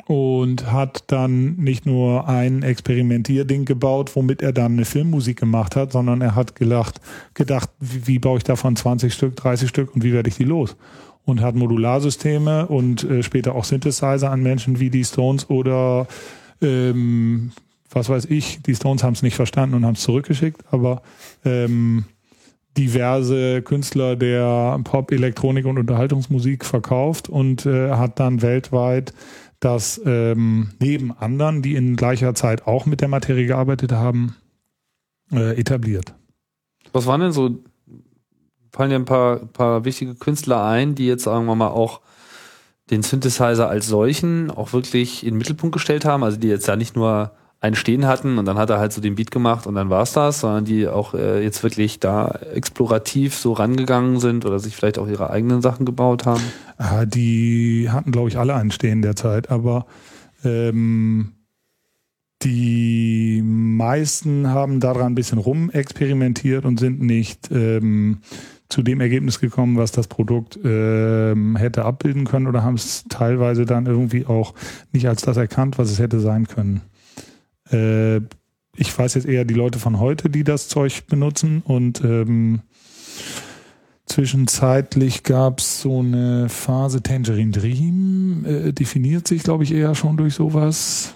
[0.07, 5.93] Und hat dann nicht nur ein Experimentierding gebaut, womit er dann eine Filmmusik gemacht hat,
[5.93, 7.01] sondern er hat gelacht,
[7.33, 10.45] gedacht, wie, wie baue ich davon 20 Stück, 30 Stück und wie werde ich die
[10.45, 10.77] los?
[11.25, 16.07] Und hat Modularsysteme und äh, später auch Synthesizer an Menschen wie die Stones oder
[16.61, 17.53] ähm,
[17.91, 21.03] was weiß ich, die Stones haben es nicht verstanden und haben es zurückgeschickt, aber
[21.45, 22.05] ähm,
[22.77, 29.15] diverse Künstler der Pop, Elektronik und Unterhaltungsmusik verkauft und äh, hat dann weltweit
[29.61, 34.37] das ähm, neben anderen, die in gleicher Zeit auch mit der Materie gearbeitet haben,
[35.33, 36.15] äh, etabliert.
[36.93, 37.63] Was waren denn so,
[38.73, 42.01] fallen dir ein paar, paar wichtige Künstler ein, die jetzt, sagen wir mal, auch
[42.91, 46.77] den Synthesizer als solchen auch wirklich in den Mittelpunkt gestellt haben, also die jetzt ja
[46.77, 47.33] nicht nur
[47.65, 50.13] einen stehen hatten und dann hat er halt so den Beat gemacht und dann war's
[50.13, 54.99] das, sondern die auch äh, jetzt wirklich da explorativ so rangegangen sind oder sich vielleicht
[54.99, 56.43] auch ihre eigenen Sachen gebaut haben?
[56.77, 59.87] Ah, die hatten, glaube ich, alle einen stehen derzeit, aber
[60.45, 61.33] ähm,
[62.43, 68.19] die meisten haben daran ein bisschen rumexperimentiert und sind nicht ähm,
[68.69, 73.65] zu dem Ergebnis gekommen, was das Produkt ähm, hätte abbilden können oder haben es teilweise
[73.65, 74.53] dann irgendwie auch
[74.93, 76.83] nicht als das erkannt, was es hätte sein können.
[77.75, 78.21] Äh,
[78.77, 82.61] ich weiß jetzt eher die Leute von heute, die das Zeug benutzen und ähm,
[84.07, 90.17] zwischenzeitlich gab es so eine Phase Tangerine Dream, äh, definiert sich, glaube ich, eher schon
[90.17, 91.15] durch sowas.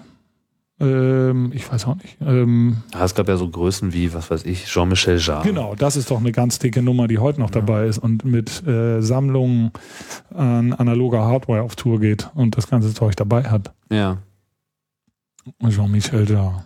[0.81, 2.19] Ähm, ich weiß auch nicht.
[2.21, 5.43] Ähm, es gab ja so Größen wie, was weiß ich, Jean-Michel Jarre.
[5.43, 7.61] Genau, das ist doch eine ganz dicke Nummer, die heute noch ja.
[7.61, 9.73] dabei ist und mit äh, Sammlungen
[10.33, 13.73] an analoger Hardware auf Tour geht und das ganze Zeug dabei hat.
[13.91, 14.19] Ja.
[15.69, 16.65] Jean-Michel Jarre.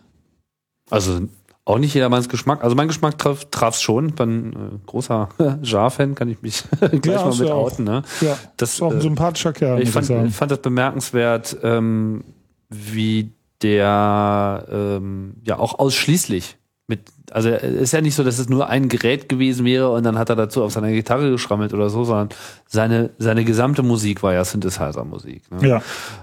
[0.91, 1.21] Also
[1.65, 2.65] auch nicht jedermanns Geschmack.
[2.65, 4.09] Also mein Geschmack traf traf schon.
[4.09, 4.57] Ich bin äh,
[4.87, 5.29] großer
[5.63, 7.85] Jar-Fan, kann ich mich gleich ja, mal mit outen.
[7.85, 8.03] Ne?
[8.21, 9.81] Ja, das ist auch ein äh, sympathischer Kerl.
[9.81, 12.25] Ich fand, ich fand das bemerkenswert, ähm,
[12.69, 16.57] wie der ähm, ja auch ausschließlich
[16.89, 20.19] mit, also ist ja nicht so, dass es nur ein Gerät gewesen wäre und dann
[20.19, 22.31] hat er dazu auf seiner Gitarre geschrammelt oder so, sondern
[22.67, 25.51] seine, seine gesamte Musik war ja Synthesizer-Musik.
[25.53, 25.69] Ne?
[25.69, 25.83] Ja.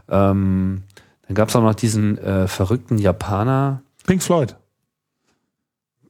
[0.09, 0.83] Ähm,
[1.29, 3.83] dann gab es auch noch diesen äh, verrückten Japaner.
[4.07, 4.55] Pink Floyd.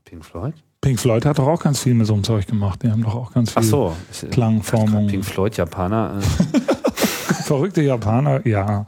[0.06, 0.54] Pink Floyd?
[0.80, 2.84] Pink Floyd hat doch auch ganz viel mit so einem Zeug gemacht.
[2.84, 3.96] Die haben doch auch ganz viel Ach so.
[4.32, 5.08] Klangformung.
[5.08, 6.22] Pink Floyd, Japaner.
[6.22, 6.60] Äh.
[7.44, 8.88] Verrückte Japaner, ja.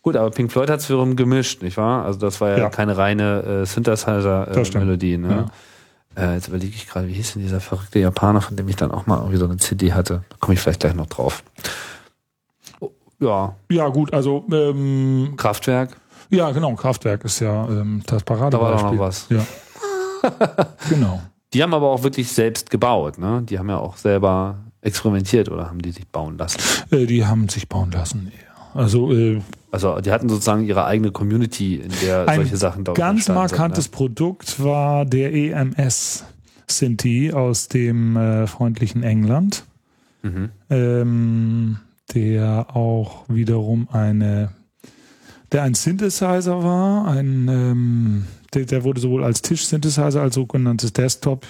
[0.00, 2.04] Gut, aber Pink Floyd hat es wiederum gemischt, nicht wahr?
[2.04, 2.70] Also das war ja, ja.
[2.70, 5.14] keine reine äh, Synthesizer-Melodie.
[5.14, 5.46] Äh, ne?
[6.16, 6.22] Ja.
[6.22, 8.92] Äh, jetzt überlege ich gerade, wie hieß denn dieser verrückte Japaner, von dem ich dann
[8.92, 10.22] auch mal irgendwie so eine CD hatte.
[10.28, 11.42] Da komme ich vielleicht gleich noch drauf.
[13.20, 13.54] Ja.
[13.70, 15.96] Ja, gut, also ähm, Kraftwerk.
[16.30, 18.78] Ja, genau, Kraftwerk ist ja ähm, das Paradebeispiel.
[18.78, 19.26] Da war noch was.
[19.30, 19.46] Ja.
[20.88, 21.20] genau.
[21.52, 23.42] Die haben aber auch wirklich selbst gebaut, ne?
[23.42, 26.58] Die haben ja auch selber experimentiert oder haben die sich bauen lassen?
[26.90, 28.80] Äh, die haben sich bauen lassen, ja.
[28.80, 29.40] Also, äh,
[29.70, 33.92] also die hatten sozusagen ihre eigene Community, in der solche Sachen dort Ganz markantes sind,
[33.92, 33.96] ne?
[33.96, 36.24] Produkt war der EMS
[36.66, 39.64] Sinti aus dem äh, freundlichen England,
[40.22, 40.50] mhm.
[40.70, 41.76] ähm,
[42.12, 44.50] der auch wiederum eine,
[45.52, 51.46] der ein Synthesizer war, ein, ähm, der, der wurde sowohl als Tisch-Synthesizer als sogenanntes Desktop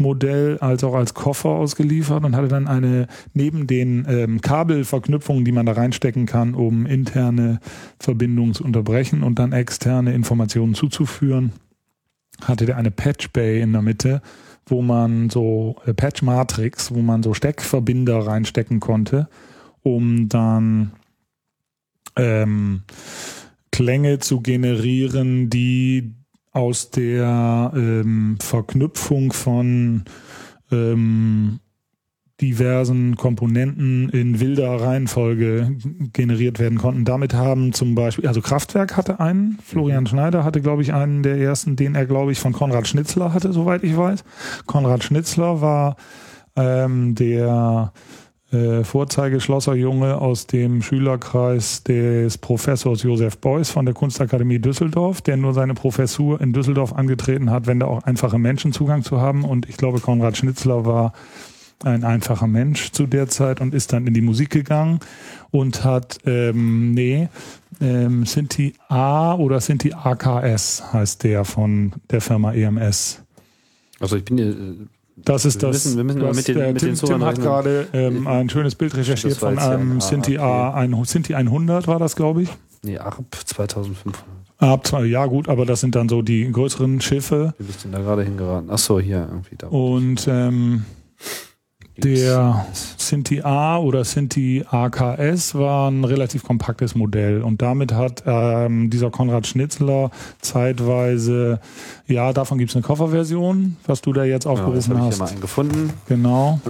[0.00, 5.52] Modell als auch als Koffer ausgeliefert und hatte dann eine neben den ähm, Kabelverknüpfungen, die
[5.52, 7.60] man da reinstecken kann, um interne
[7.98, 11.52] Verbindungen zu unterbrechen und dann externe Informationen zuzuführen,
[12.42, 14.22] hatte der eine Patch Bay in der Mitte,
[14.66, 19.28] wo man so äh, Patch Matrix, wo man so Steckverbinder reinstecken konnte,
[19.82, 20.92] um dann
[22.16, 22.82] ähm,
[23.72, 26.14] Klänge zu generieren, die
[26.52, 30.04] aus der ähm, Verknüpfung von
[30.72, 31.60] ähm,
[32.40, 35.76] diversen Komponenten in wilder Reihenfolge
[36.12, 37.04] generiert werden konnten.
[37.04, 41.36] Damit haben zum Beispiel, also Kraftwerk hatte einen, Florian Schneider hatte, glaube ich, einen der
[41.36, 44.24] ersten, den er, glaube ich, von Konrad Schnitzler hatte, soweit ich weiß.
[44.66, 45.96] Konrad Schnitzler war
[46.56, 47.92] ähm, der
[48.52, 55.54] äh, Vorzeigeschlosserjunge aus dem Schülerkreis des Professors Josef Beuys von der Kunstakademie Düsseldorf, der nur
[55.54, 59.44] seine Professur in Düsseldorf angetreten hat, wenn da auch einfache Menschen Zugang zu haben.
[59.44, 61.12] Und ich glaube, Konrad Schnitzler war
[61.84, 65.00] ein einfacher Mensch zu der Zeit und ist dann in die Musik gegangen
[65.50, 67.28] und hat, ähm, nee,
[67.80, 73.22] ähm, Sinti A oder Sinti AKS heißt der von der Firma EMS.
[73.98, 74.56] Also ich bin hier
[75.24, 75.84] das ist wir das.
[75.84, 78.74] Müssen, wir müssen was, mit den, mit Tim, den Tim hat gerade ähm, ein schönes
[78.74, 82.48] Bild recherchiert von einem ja Sinti, A, ein, Sinti 100 war das, glaube ich.
[82.82, 84.22] Nee, ARP 2500.
[84.58, 87.54] ARP, ja gut, aber das sind dann so die größeren Schiffe.
[87.58, 88.68] Wie bist du denn da gerade hingeraten?
[88.70, 89.68] Ach so, hier irgendwie da.
[89.68, 90.84] Und ähm,
[92.00, 98.90] der Sinti A oder Sinti AKS war ein relativ kompaktes Modell und damit hat ähm,
[98.90, 101.60] dieser Konrad Schnitzler zeitweise,
[102.06, 105.12] ja, davon gibt es eine Kofferversion, was du da jetzt aufgerufen ja, das hast.
[105.12, 105.92] Ich hier mal einen gefunden.
[106.08, 106.60] Genau.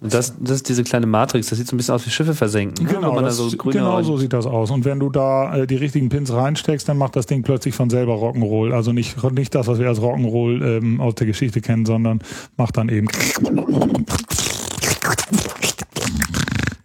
[0.00, 2.34] Und das, das ist diese kleine Matrix, das sieht so ein bisschen aus wie Schiffe
[2.34, 2.86] versenken.
[2.86, 2.92] Ne?
[2.92, 4.70] Genau, das, so genau so sieht das aus.
[4.70, 7.90] Und wenn du da äh, die richtigen Pins reinsteckst, dann macht das Ding plötzlich von
[7.90, 8.72] selber Rock'n'Roll.
[8.72, 12.20] Also nicht, nicht das, was wir als Rock'n'Roll ähm, aus der Geschichte kennen, sondern
[12.56, 13.08] macht dann eben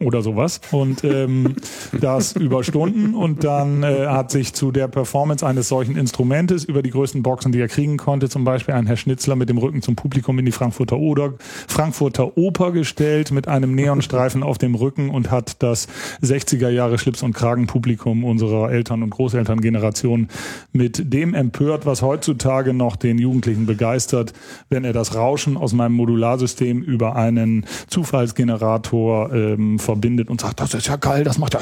[0.05, 0.61] oder sowas.
[0.71, 1.55] Und ähm,
[1.99, 3.13] das über Stunden.
[3.15, 7.51] Und dann äh, hat sich zu der Performance eines solchen Instrumentes über die größten Boxen,
[7.51, 10.45] die er kriegen konnte, zum Beispiel ein Herr Schnitzler mit dem Rücken zum Publikum in
[10.45, 11.33] die Frankfurter Oder
[11.67, 15.87] Frankfurter Oper gestellt mit einem Neonstreifen auf dem Rücken und hat das
[16.21, 20.29] 60er Jahre Schlips- und Kragenpublikum unserer Eltern- und Großelterngeneration
[20.71, 24.33] mit dem empört, was heutzutage noch den Jugendlichen begeistert,
[24.69, 30.73] wenn er das Rauschen aus meinem Modularsystem über einen Zufallsgenerator ähm, verbindet und sagt, das
[30.73, 31.61] ist ja geil, das macht ja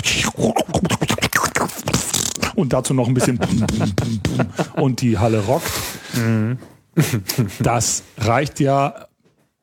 [2.55, 3.39] und dazu noch ein bisschen
[4.75, 5.71] und die Halle rockt.
[7.59, 9.07] Das reicht ja.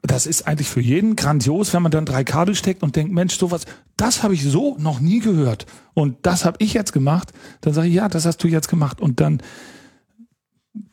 [0.02, 3.36] Das ist eigentlich für jeden grandios, wenn man dann drei Kabel steckt und denkt, Mensch,
[3.36, 3.66] sowas,
[3.98, 7.32] das habe ich so noch nie gehört und das habe ich jetzt gemacht.
[7.60, 9.42] Dann sage ich, ja, das hast du jetzt gemacht und dann,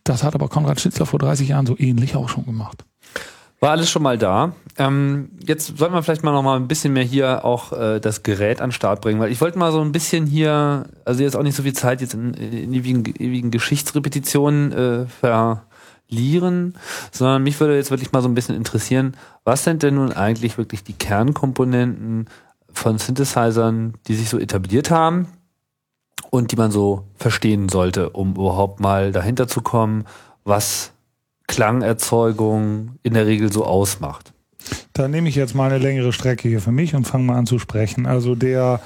[0.03, 2.84] das hat aber Konrad Schnitzler vor 30 Jahren so ähnlich auch schon gemacht.
[3.60, 4.53] War alles schon mal da.
[4.78, 8.22] Ähm, jetzt sollten wir vielleicht mal noch mal ein bisschen mehr hier auch äh, das
[8.22, 11.36] Gerät an den Start bringen, weil ich wollte mal so ein bisschen hier, also jetzt
[11.36, 16.76] auch nicht so viel Zeit jetzt in, in ewigen, ewigen Geschichtsrepetitionen äh, verlieren,
[17.12, 20.60] sondern mich würde jetzt wirklich mal so ein bisschen interessieren, was sind denn nun eigentlich
[20.60, 22.30] wirklich die Kernkomponenten
[22.72, 25.30] von Synthesizern, die sich so etabliert haben
[26.30, 30.05] und die man so verstehen sollte, um überhaupt mal dahinter zu kommen,
[30.43, 30.93] was
[31.47, 34.33] Klangerzeugung in der Regel so ausmacht.
[34.93, 37.45] Da nehme ich jetzt mal eine längere Strecke hier für mich und fange mal an
[37.45, 38.05] zu sprechen.
[38.05, 38.81] Also der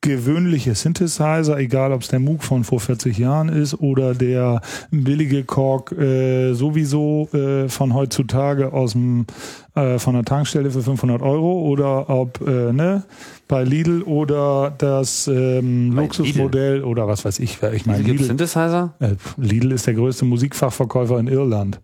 [0.00, 4.60] gewöhnliche Synthesizer, egal ob es der Moog von vor 40 Jahren ist oder der
[4.92, 9.26] billige Korg äh, sowieso äh, von heutzutage aus dem
[9.74, 13.02] äh, von der Tankstelle für 500 Euro oder ob äh, ne
[13.48, 16.84] bei Lidl oder das ähm, Luxusmodell Lidl.
[16.84, 17.60] oder was weiß ich.
[17.72, 18.94] Ich meine Lidl, Synthesizer?
[19.00, 21.80] Äh, Lidl ist der größte Musikfachverkäufer in Irland.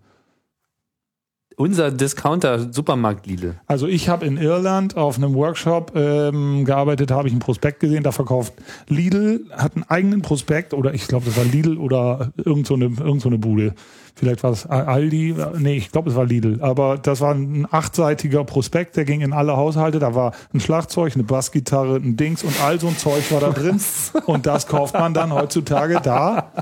[1.57, 3.55] Unser Discounter Supermarkt Lidl.
[3.67, 8.03] Also ich habe in Irland auf einem Workshop ähm, gearbeitet, habe ich einen Prospekt gesehen,
[8.03, 8.55] da verkauft
[8.89, 12.87] Lidl, hat einen eigenen Prospekt oder ich glaube, das war Lidl oder irgend so eine,
[12.87, 13.75] irgend so eine Bude
[14.15, 18.45] vielleicht war es Aldi, nee, ich glaube, es war Lidl, aber das war ein achtseitiger
[18.45, 22.55] Prospekt, der ging in alle Haushalte, da war ein Schlagzeug, eine Bassgitarre, ein Dings und
[22.63, 23.81] all so ein Zeug war da drin
[24.27, 26.53] und das kauft man dann heutzutage da.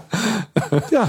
[0.91, 1.09] Ja,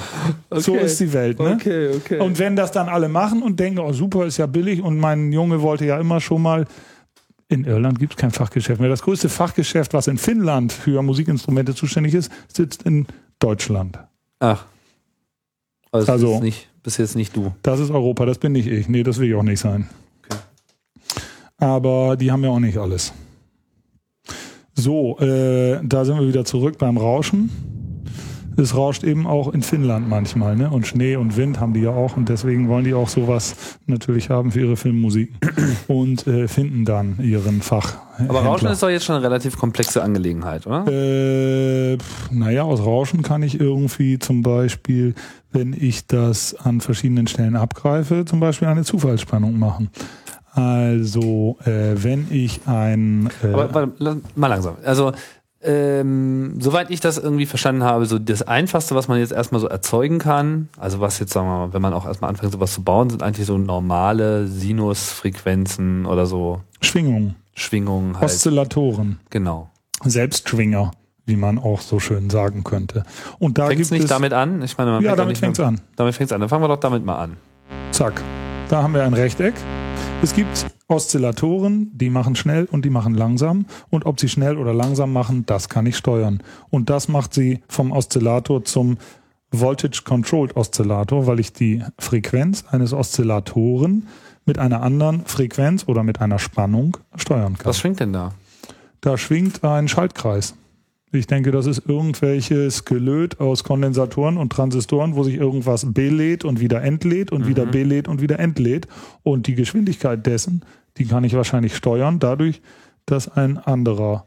[0.49, 0.61] okay.
[0.61, 1.39] so ist die Welt.
[1.39, 1.57] Ne?
[1.59, 2.19] Okay, okay.
[2.19, 5.32] Und wenn das dann alle machen und denken, oh super, ist ja billig und mein
[5.32, 6.65] Junge wollte ja immer schon mal
[7.49, 8.89] in Irland gibt es kein Fachgeschäft mehr.
[8.89, 13.05] Das größte Fachgeschäft, was in Finnland für Musikinstrumente zuständig ist, sitzt in
[13.39, 13.99] Deutschland.
[14.39, 14.65] Ach.
[15.91, 17.53] Also, also nicht, bist jetzt nicht du.
[17.61, 18.89] Das ist Europa, das bin nicht ich.
[18.89, 19.88] Nee, das will ich auch nicht sein.
[20.26, 20.39] Okay.
[21.57, 23.13] Aber die haben ja auch nicht alles.
[24.74, 27.51] So, äh, da sind wir wieder zurück beim Rauschen
[28.58, 30.70] es rauscht eben auch in Finnland manchmal, ne?
[30.70, 34.30] Und Schnee und Wind haben die ja auch und deswegen wollen die auch sowas natürlich
[34.30, 35.34] haben für ihre Filmmusik
[35.88, 37.95] und äh, finden dann ihren Fach.
[38.28, 40.86] Aber Rauschen ist doch jetzt schon eine relativ komplexe Angelegenheit, oder?
[40.88, 41.97] Äh,
[42.32, 45.16] naja, aus Rauschen kann ich irgendwie zum Beispiel,
[45.51, 49.89] wenn ich das an verschiedenen Stellen abgreife, zum Beispiel eine Zufallsspannung machen.
[50.51, 53.30] Also, äh, wenn ich ein.
[53.43, 54.76] Äh, Aber warte, mal langsam.
[54.86, 55.12] Also,
[55.64, 59.68] ähm, soweit ich das irgendwie verstanden habe, so das Einfachste, was man jetzt erstmal so
[59.68, 62.84] erzeugen kann, also was jetzt, sagen wir mal, wenn man auch erstmal anfängt, sowas zu
[62.84, 66.61] bauen, sind eigentlich so normale Sinusfrequenzen oder so.
[66.82, 67.36] Schwingungen.
[67.55, 68.26] Schwingungen halt.
[68.26, 69.20] Oszillatoren.
[69.30, 69.70] Genau.
[70.03, 70.91] Selbstschwinger,
[71.26, 73.03] wie man auch so schön sagen könnte.
[73.39, 74.61] Und da fängt's gibt nicht es, damit an?
[74.64, 75.80] Ich meine, man ja, damit fängt es an.
[75.95, 76.41] Damit fängt es an.
[76.41, 77.38] Dann fangen wir doch damit mal an.
[77.91, 78.22] Zack.
[78.70, 79.53] Da haben wir ein Rechteck.
[80.24, 83.65] Es gibt Oszillatoren, die machen schnell und die machen langsam.
[83.89, 86.41] Und ob sie schnell oder langsam machen, das kann ich steuern.
[86.69, 88.97] Und das macht sie vom Oszillator zum
[89.51, 94.07] Voltage Controlled Oszillator, weil ich die Frequenz eines Oszillatoren
[94.45, 97.65] mit einer anderen Frequenz oder mit einer Spannung steuern kann.
[97.65, 98.32] Was schwingt denn da?
[99.01, 100.55] Da schwingt ein Schaltkreis.
[101.16, 106.59] Ich denke, das ist irgendwelches Gelöt aus Kondensatoren und Transistoren, wo sich irgendwas belädt und
[106.59, 107.47] wieder entlädt und mhm.
[107.49, 108.88] wieder belädt und wieder entlädt.
[109.22, 110.66] Und die Geschwindigkeit dessen,
[110.97, 112.61] die kann ich wahrscheinlich steuern, dadurch,
[113.05, 114.26] dass ein anderer,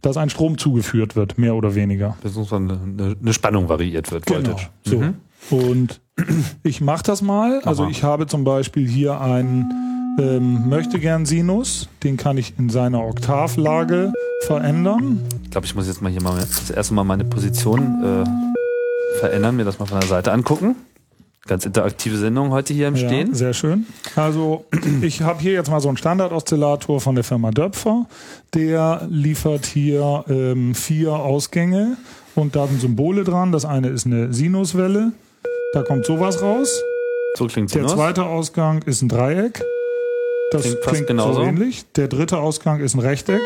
[0.00, 2.16] dass ein Strom zugeführt wird, mehr oder weniger.
[2.22, 4.38] Beziehungsweise eine, eine Spannung variiert wird, genau.
[4.38, 4.68] Voltage.
[4.84, 5.00] So.
[5.00, 5.14] Mhm.
[5.50, 6.00] Und
[6.62, 7.60] ich mache das mal.
[7.64, 9.68] Also ich habe zum Beispiel hier einen
[10.20, 14.12] ähm, möchte gern Sinus, den kann ich in seiner Oktavlage
[14.46, 15.20] verändern.
[15.48, 19.56] Ich glaube, ich muss jetzt mal hier mal das erste Mal meine Position äh, verändern,
[19.56, 20.76] mir das mal von der Seite angucken.
[21.46, 23.34] Ganz interaktive Sendung heute hier im ja, Stehen.
[23.34, 23.86] Sehr schön.
[24.14, 24.66] Also
[25.00, 28.04] ich habe hier jetzt mal so einen Standard-Oszillator von der Firma Döpfer.
[28.52, 31.96] Der liefert hier ähm, vier Ausgänge
[32.34, 33.50] und da sind Symbole dran.
[33.50, 35.12] Das eine ist eine Sinuswelle.
[35.72, 36.78] Da kommt sowas raus.
[37.38, 39.64] So klingt Der zweite Ausgang ist ein Dreieck.
[40.50, 41.40] Das klingt, klingt genauso.
[41.40, 41.86] so ähnlich.
[41.96, 43.40] Der dritte Ausgang ist ein Rechteck.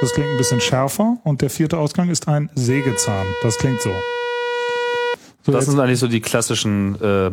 [0.00, 1.18] Das klingt ein bisschen schärfer.
[1.24, 3.26] Und der vierte Ausgang ist ein Sägezahn.
[3.42, 3.90] Das klingt so.
[5.42, 7.30] so das sind eigentlich so die klassischen äh,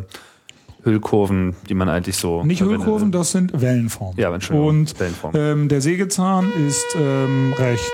[0.84, 2.44] Hüllkurven, die man eigentlich so.
[2.44, 4.20] Nicht Hüllkurven, das sind Wellenformen.
[4.20, 4.70] Ja, Entschuldigung.
[4.70, 5.42] Und Wellenformen.
[5.42, 7.94] Ähm, der Sägezahn ist ähm, recht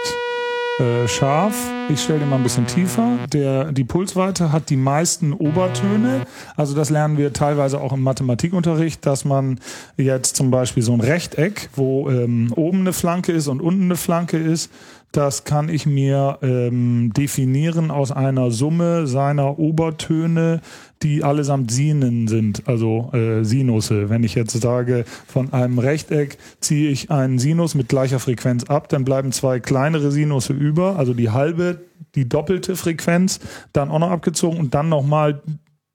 [0.79, 1.55] äh, scharf.
[1.89, 3.17] Ich stelle den mal ein bisschen tiefer.
[3.31, 6.25] Der, die Pulsweite hat die meisten Obertöne.
[6.55, 9.59] Also das lernen wir teilweise auch im Mathematikunterricht, dass man
[9.97, 13.95] jetzt zum Beispiel so ein Rechteck, wo ähm, oben eine Flanke ist und unten eine
[13.95, 14.71] Flanke ist,
[15.13, 20.59] das kann ich mir ähm, definieren aus einer Summe seiner Obertöne,
[21.03, 24.09] die allesamt Sinen sind, also äh, Sinusse.
[24.09, 28.89] Wenn ich jetzt sage, von einem Rechteck ziehe ich einen Sinus mit gleicher Frequenz ab,
[28.89, 31.81] dann bleiben zwei kleinere Sinusse über, also die halbe,
[32.15, 33.39] die doppelte Frequenz,
[33.71, 35.41] dann auch noch abgezogen und dann nochmal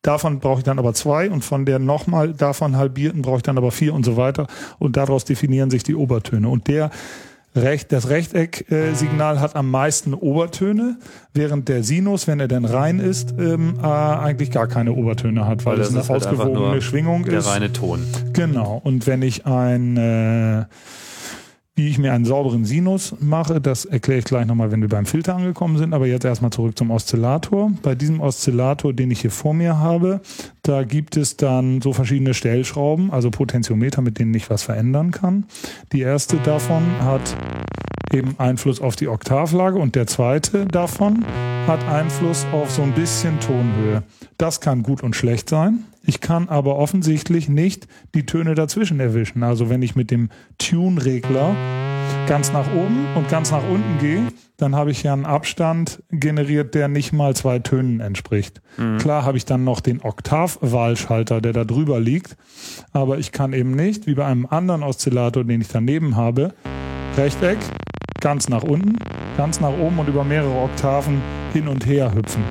[0.03, 3.59] Davon brauche ich dann aber zwei und von der nochmal davon halbierten brauche ich dann
[3.59, 4.47] aber vier und so weiter.
[4.79, 6.49] Und daraus definieren sich die Obertöne.
[6.49, 6.91] Und der
[7.57, 10.97] Recht, das Rechteck-Signal hat am meisten Obertöne,
[11.35, 15.65] während der Sinus, wenn er denn rein ist, ähm, äh, eigentlich gar keine Obertöne hat,
[15.65, 17.47] weil, weil es eine halt ausgewogene Schwingung der ist.
[17.47, 18.07] Der reine Ton.
[18.33, 18.81] Genau.
[18.85, 20.65] Und wenn ich ein äh,
[21.79, 25.07] wie ich mir einen sauberen Sinus mache, das erkläre ich gleich nochmal, wenn wir beim
[25.07, 25.95] Filter angekommen sind.
[25.95, 27.71] Aber jetzt erstmal zurück zum Oszillator.
[27.83, 30.21] Bei diesem Oszillator, den ich hier vor mir habe,
[30.63, 35.47] da gibt es dann so verschiedene Stellschrauben, also Potentiometer, mit denen ich was verändern kann.
[35.93, 37.37] Die erste davon hat
[38.13, 41.25] eben Einfluss auf die Oktavlage und der zweite davon
[41.69, 44.03] hat Einfluss auf so ein bisschen Tonhöhe.
[44.37, 45.85] Das kann gut und schlecht sein.
[46.09, 49.43] Ich kann aber offensichtlich nicht die Töne dazwischen erwischen.
[49.43, 51.55] Also wenn ich mit dem Tune-Regler
[52.27, 54.23] ganz nach oben und ganz nach unten gehe,
[54.57, 58.63] dann habe ich ja einen Abstand generiert, der nicht mal zwei Tönen entspricht.
[58.79, 58.97] Mhm.
[58.97, 62.39] Klar habe ich dann noch den Oktavwahlschalter, der da drüber liegt,
[62.93, 66.55] aber ich kann eben nicht, wie bei einem anderen Oszillator, den ich daneben habe,
[67.19, 67.59] Rechteck,
[68.23, 68.97] ganz nach unten,
[69.37, 71.21] ganz nach oben und über mehrere Oktaven
[71.53, 72.43] hin und her hüpfen.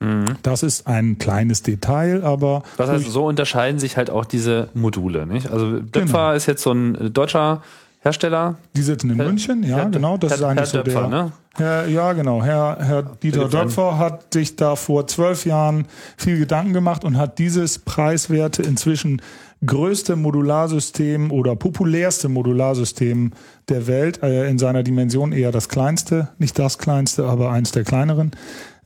[0.00, 0.36] Mhm.
[0.42, 2.62] Das ist ein kleines Detail, aber.
[2.76, 5.50] Das heißt, so unterscheiden sich halt auch diese Module, nicht?
[5.50, 6.32] Also Döpfer genau.
[6.32, 7.62] ist jetzt so ein deutscher
[8.00, 8.56] Hersteller.
[8.76, 10.16] Die sitzen in Herr, München, ja, Herr, genau.
[10.16, 11.08] Das Herr, ist eigentlich so Döpfer, der.
[11.08, 11.32] Ne?
[11.56, 12.42] Herr, ja, genau.
[12.42, 15.86] Herr, Herr Dieter Döpfer hat sich da vor zwölf Jahren
[16.16, 19.20] viel Gedanken gemacht und hat dieses preiswerte inzwischen
[19.66, 23.32] größte Modularsystem oder populärste Modularsystem
[23.68, 27.82] der Welt, äh, in seiner Dimension eher das kleinste, nicht das kleinste, aber eins der
[27.82, 28.30] kleineren,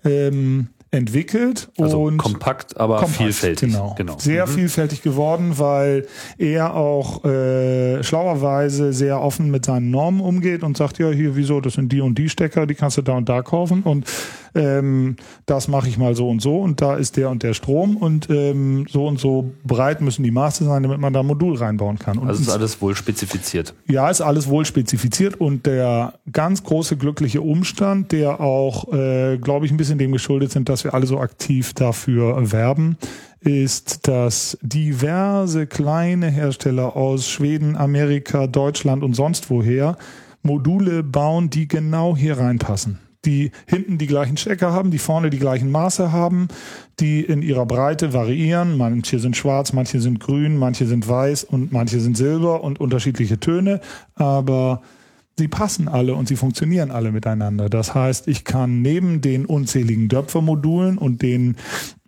[0.04, 3.70] ähm, entwickelt also und kompakt, aber kompakt, vielfältig.
[3.70, 4.18] Genau, genau.
[4.18, 4.51] sehr mhm.
[4.51, 10.99] vielfältig geworden, weil er auch äh, schlauerweise sehr offen mit seinen Normen umgeht und sagt
[10.99, 13.40] ja hier wieso, das sind die und die Stecker, die kannst du da und da
[13.40, 14.07] kaufen und
[14.55, 17.96] ähm, das mache ich mal so und so und da ist der und der Strom
[17.96, 21.57] und ähm, so und so breit müssen die Maße sein, damit man da ein Modul
[21.57, 22.18] reinbauen kann.
[22.18, 23.74] Und also ist alles wohl spezifiziert.
[23.86, 29.66] Ja, ist alles wohl spezifiziert und der ganz große glückliche Umstand, der auch, äh, glaube
[29.66, 32.96] ich, ein bisschen dem geschuldet sind, dass wir alle so aktiv dafür werben,
[33.40, 39.96] ist, dass diverse kleine Hersteller aus Schweden, Amerika, Deutschland und sonst woher
[40.42, 45.38] Module bauen, die genau hier reinpassen die hinten die gleichen Stecker haben, die vorne die
[45.38, 46.48] gleichen Maße haben,
[47.00, 48.76] die in ihrer Breite variieren.
[48.76, 53.38] Manche sind schwarz, manche sind grün, manche sind weiß und manche sind silber und unterschiedliche
[53.38, 53.80] Töne.
[54.14, 54.82] Aber
[55.38, 57.68] sie passen alle und sie funktionieren alle miteinander.
[57.68, 61.56] Das heißt, ich kann neben den unzähligen Döpfer-Modulen und den,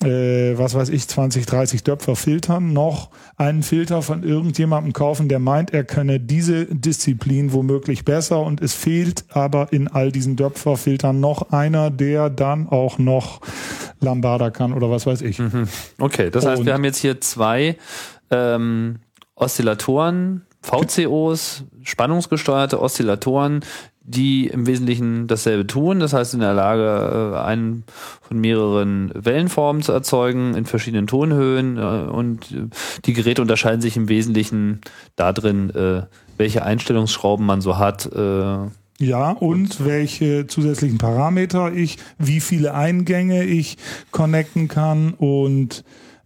[0.03, 5.73] äh, was weiß ich, 20, 30 Döpfer-Filtern noch einen Filter von irgendjemandem kaufen, der meint,
[5.73, 11.51] er könne diese Disziplin womöglich besser und es fehlt aber in all diesen Döpfer-Filtern noch
[11.51, 13.41] einer, der dann auch noch
[14.01, 15.39] Lambada kann oder was weiß ich.
[15.39, 15.67] Mhm.
[15.99, 17.77] Okay, das heißt, und wir haben jetzt hier zwei
[18.31, 18.97] ähm,
[19.35, 23.61] Oszillatoren, VCOs, spannungsgesteuerte Oszillatoren,
[24.01, 26.01] die im Wesentlichen dasselbe tun.
[26.01, 27.85] Das heißt, in der Lage, äh, einen
[28.23, 31.77] von mehreren Wellenformen zu erzeugen in verschiedenen Tonhöhen.
[31.77, 32.47] Äh, und
[33.05, 34.81] die Geräte unterscheiden sich im Wesentlichen
[35.17, 36.03] darin, äh,
[36.37, 38.11] welche Einstellungsschrauben man so hat.
[39.01, 43.77] Ja, und welche zusätzlichen Parameter ich, wie viele Eingänge ich
[44.13, 45.85] connecten kann und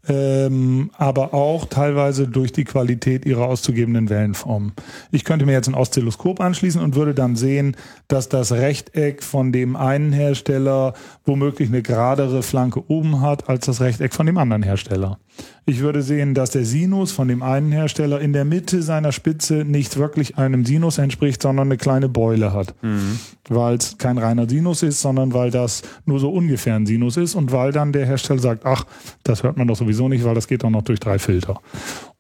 [0.09, 4.73] ähm, aber auch teilweise durch die Qualität ihrer auszugebenden Wellenformen.
[5.11, 7.77] Ich könnte mir jetzt ein Oszilloskop anschließen und würde dann sehen,
[8.09, 10.95] dass das Rechteck von dem einen Hersteller
[11.25, 15.19] womöglich eine geradere Flanke oben hat als das Rechteck von dem anderen Hersteller.
[15.67, 19.65] Ich würde sehen, dass der Sinus von dem einen Hersteller in der Mitte seiner Spitze
[19.67, 22.75] nicht wirklich einem Sinus entspricht, sondern eine kleine Beule hat.
[22.83, 23.19] Mhm.
[23.49, 27.35] Weil es kein reiner Sinus ist, sondern weil das nur so ungefähr ein Sinus ist
[27.35, 28.85] und weil dann der Hersteller sagt, ach,
[29.25, 31.61] das hört man doch sowieso nicht, weil das geht doch noch durch drei Filter.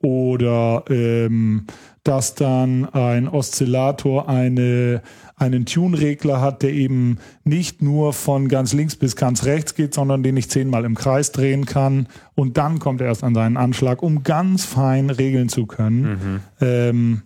[0.00, 1.66] oder ähm,
[2.08, 5.02] dass dann ein Oszillator eine,
[5.36, 10.22] einen Tune-Regler hat, der eben nicht nur von ganz links bis ganz rechts geht, sondern
[10.22, 14.02] den ich zehnmal im Kreis drehen kann und dann kommt er erst an seinen Anschlag,
[14.02, 16.02] um ganz fein regeln zu können.
[16.02, 16.40] Mhm.
[16.60, 17.22] Ähm,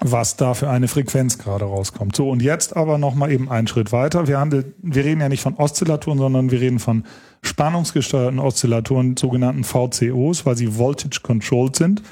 [0.00, 2.16] was da für eine Frequenz gerade rauskommt.
[2.16, 4.26] So, und jetzt aber nochmal eben einen Schritt weiter.
[4.26, 7.04] Wir, handeln, wir reden ja nicht von Oszillatoren, sondern wir reden von
[7.44, 12.02] spannungsgesteuerten Oszillatoren, sogenannten VCOs, weil sie Voltage Controlled sind.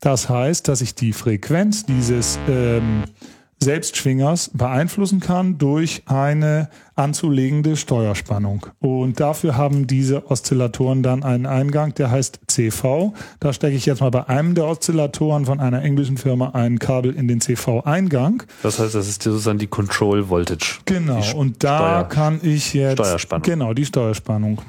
[0.00, 3.04] Das heißt, dass ich die Frequenz dieses ähm,
[3.60, 8.66] Selbstschwingers beeinflussen kann durch eine anzulegende Steuerspannung.
[8.78, 13.14] Und dafür haben diese Oszillatoren dann einen Eingang, der heißt CV.
[13.40, 17.14] Da stecke ich jetzt mal bei einem der Oszillatoren von einer englischen Firma ein Kabel
[17.14, 18.44] in den CV-Eingang.
[18.62, 20.78] Das heißt, das ist sozusagen die Control Voltage.
[20.84, 21.22] Genau.
[21.36, 23.42] Und da Steuer kann ich jetzt Steuerspannung.
[23.42, 24.62] genau die Steuerspannung.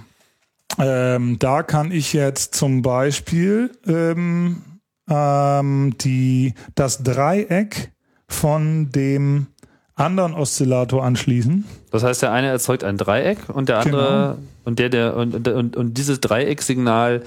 [0.78, 4.62] Ähm, da kann ich jetzt zum Beispiel ähm,
[5.10, 7.92] ähm, die das Dreieck
[8.30, 9.47] von dem
[9.95, 11.65] anderen Oszillator anschließen.
[11.91, 14.38] Das heißt, der eine erzeugt ein Dreieck und der andere genau.
[14.63, 17.23] und der der und, und, und dieses Dreiecksignal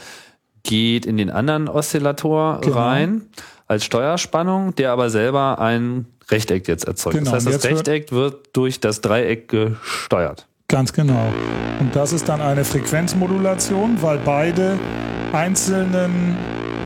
[0.62, 2.76] geht in den anderen Oszillator genau.
[2.76, 3.22] rein
[3.66, 7.18] als Steuerspannung, der aber selber ein Rechteck jetzt erzeugt.
[7.18, 7.32] Genau.
[7.32, 10.46] Das heißt, das Rechteck wird durch das Dreieck gesteuert.
[10.68, 11.32] Ganz genau.
[11.80, 14.78] Und das ist dann eine Frequenzmodulation, weil beide
[15.32, 16.36] einzelnen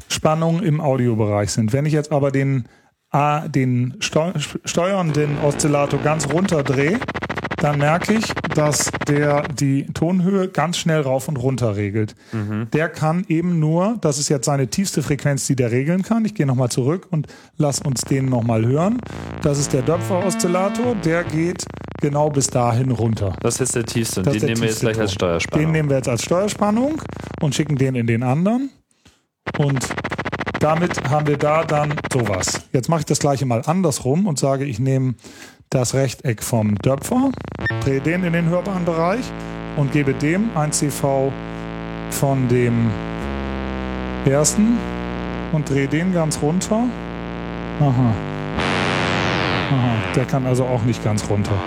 [0.08, 1.72] Spannungen im Audiobereich sind.
[1.72, 2.66] Wenn ich jetzt aber den
[3.16, 7.00] A, den steuernden Oszillator ganz runter drehe,
[7.56, 12.14] dann merke ich, dass der die Tonhöhe ganz schnell rauf und runter regelt.
[12.32, 12.68] Mhm.
[12.74, 16.26] Der kann eben nur, das ist jetzt seine tiefste Frequenz, die der regeln kann.
[16.26, 19.00] Ich gehe nochmal zurück und lass uns den nochmal hören.
[19.40, 21.64] Das ist der Döpfer-Oszillator, der geht
[22.02, 23.34] genau bis dahin runter.
[23.40, 25.64] Das ist der tiefste und den nehmen wir jetzt gleich als Steuerspannung.
[25.64, 27.00] Den nehmen wir jetzt als Steuerspannung
[27.40, 28.68] und schicken den in den anderen.
[29.58, 29.88] Und
[30.60, 32.62] damit haben wir da dann sowas.
[32.72, 35.14] Jetzt mache ich das gleiche mal andersrum und sage, ich nehme
[35.70, 37.32] das Rechteck vom Döpfer,
[37.84, 39.24] drehe den in den hörbaren Bereich
[39.76, 41.32] und gebe dem ein CV
[42.10, 42.90] von dem
[44.24, 44.78] ersten
[45.52, 46.84] und drehe den ganz runter.
[47.80, 48.14] Aha.
[49.70, 51.58] Aha, der kann also auch nicht ganz runter.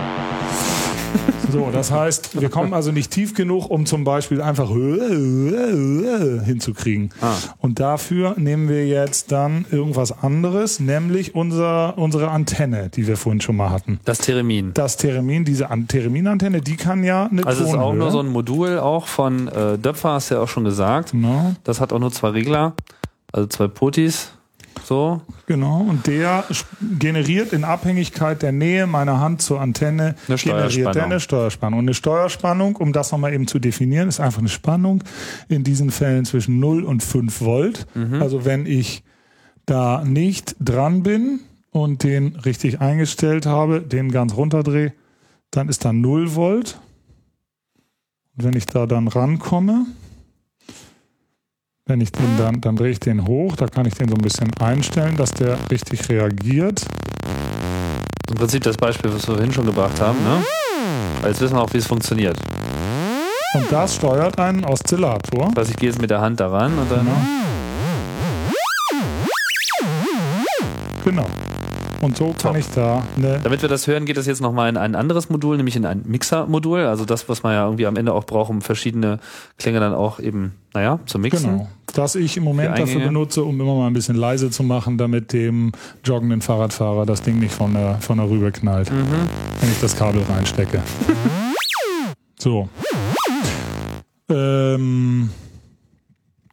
[1.51, 7.09] So, das heißt, wir kommen also nicht tief genug, um zum Beispiel einfach hinzukriegen.
[7.21, 7.33] Ah.
[7.57, 13.41] Und dafür nehmen wir jetzt dann irgendwas anderes, nämlich unser, unsere Antenne, die wir vorhin
[13.41, 13.99] schon mal hatten.
[14.05, 14.73] Das Theremin.
[14.75, 18.27] Das Theremin, diese Theremin-Antenne, die kann ja eine Also es ist auch nur so ein
[18.27, 21.11] Modul auch von äh, Döpfer, hast du ja auch schon gesagt.
[21.11, 21.55] Genau.
[21.63, 22.73] Das hat auch nur zwei Regler,
[23.31, 24.33] also zwei Potis.
[24.83, 25.21] So.
[25.45, 26.45] Genau, und der
[26.97, 31.79] generiert in Abhängigkeit der Nähe meiner Hand zur Antenne eine generiert der eine Steuerspannung.
[31.79, 35.03] Und eine Steuerspannung, um das nochmal eben zu definieren, ist einfach eine Spannung
[35.47, 37.87] in diesen Fällen zwischen 0 und 5 Volt.
[37.95, 38.21] Mhm.
[38.21, 39.03] Also wenn ich
[39.65, 41.39] da nicht dran bin
[41.71, 44.93] und den richtig eingestellt habe, den ganz runterdrehe,
[45.51, 46.79] dann ist da 0 Volt.
[48.35, 49.85] Und wenn ich da dann rankomme,
[51.89, 54.21] wenn ich den dann, dann drehe ich den hoch, da kann ich den so ein
[54.21, 56.85] bisschen einstellen, dass der richtig reagiert.
[58.29, 60.43] Im Prinzip das Beispiel, was wir vorhin schon gebracht haben, ne?
[61.27, 62.37] Jetzt wissen wir auch, wie es funktioniert.
[63.55, 65.51] Und das steuert einen Oszillator.
[65.55, 67.07] Was ich gehe jetzt mit der Hand daran und dann.
[71.03, 71.23] Genau.
[71.23, 71.48] genau.
[72.01, 73.39] Und so kann ich da eine.
[73.39, 76.03] Damit wir das hören, geht das jetzt nochmal in ein anderes Modul, nämlich in ein
[76.05, 76.81] Mixer-Modul.
[76.81, 79.19] Also das, was man ja irgendwie am Ende auch braucht, um verschiedene
[79.57, 81.51] Klänge dann auch eben, naja, zu mixen.
[81.51, 81.69] Genau.
[81.93, 85.33] Das ich im Moment dafür benutze, um immer mal ein bisschen leise zu machen, damit
[85.33, 85.71] dem
[86.03, 89.07] joggenden Fahrradfahrer das Ding nicht von der, von der Rübe knallt, mhm.
[89.59, 90.81] wenn ich das Kabel reinstecke.
[92.39, 92.69] so.
[94.29, 95.29] Ähm.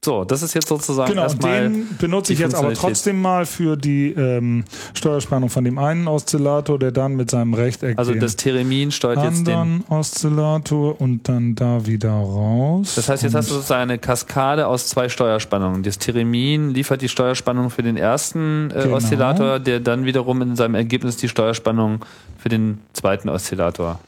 [0.06, 1.62] So, das ist jetzt sozusagen genau, erstmal.
[1.62, 4.62] Den benutze ich jetzt aber trotzdem mal für die ähm,
[4.94, 7.98] Steuerspannung von dem einen Oszillator, der dann mit seinem Rechteck.
[7.98, 12.94] Also das Theremin steuert jetzt den Oszillator und dann da wieder raus.
[12.94, 15.82] Das heißt, jetzt hast du sozusagen eine Kaskade aus zwei Steuerspannungen.
[15.82, 18.98] Das Theremin liefert die Steuerspannung für den ersten äh, genau.
[18.98, 22.04] Oszillator, der dann wiederum in seinem Ergebnis die Steuerspannung
[22.38, 23.98] für den zweiten Oszillator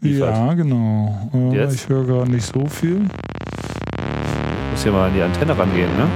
[0.00, 0.34] liefert.
[0.34, 1.30] Ja, genau.
[1.34, 3.10] Äh, ich höre gerade nicht so viel
[4.76, 6.06] muss hier mal an die Antenne rangehen, ne?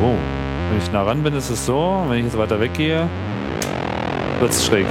[0.00, 0.14] Oh.
[0.70, 2.04] Wenn ich nah ran bin, ist es so.
[2.06, 3.08] Wenn ich jetzt weiter weggehe,
[4.38, 4.86] wird es schräg.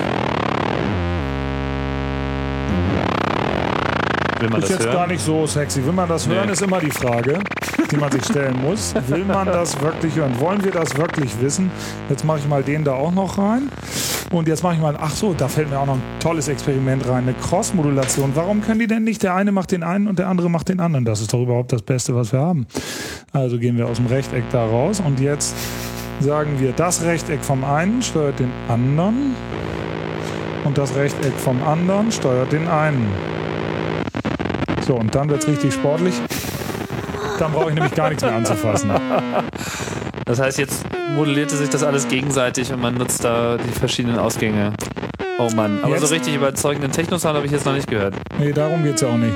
[4.41, 4.95] Will man ist das jetzt hören?
[4.95, 5.85] gar nicht so sexy.
[5.85, 6.35] Will man das nee.
[6.35, 7.39] hören, ist immer die Frage,
[7.89, 8.93] die man sich stellen muss.
[9.07, 10.37] Will man das wirklich hören?
[10.41, 11.71] Wollen wir das wirklich wissen?
[12.09, 13.69] Jetzt mache ich mal den da auch noch rein.
[14.31, 17.07] Und jetzt mache ich mal, ach so, da fällt mir auch noch ein tolles Experiment
[17.07, 18.31] rein, eine Cross-Modulation.
[18.35, 20.79] Warum können die denn nicht, der eine macht den einen und der andere macht den
[20.79, 21.03] anderen?
[21.03, 22.67] Das ist doch überhaupt das Beste, was wir haben.
[23.33, 25.55] Also gehen wir aus dem Rechteck da raus und jetzt
[26.19, 29.35] sagen wir, das Rechteck vom einen steuert den anderen
[30.63, 33.07] und das Rechteck vom anderen steuert den einen.
[34.85, 36.13] So, und dann wird es richtig sportlich.
[37.39, 38.91] Dann brauche ich nämlich gar nichts mehr anzufassen.
[40.29, 44.73] Das heißt, jetzt modellierte sich das alles gegenseitig und man nutzt da die verschiedenen Ausgänge.
[45.39, 48.13] Oh Mann, aber Jetzt- so richtig überzeugenden Technosound habe ich jetzt noch nicht gehört.
[48.37, 49.33] Nee, darum geht es ja auch nicht.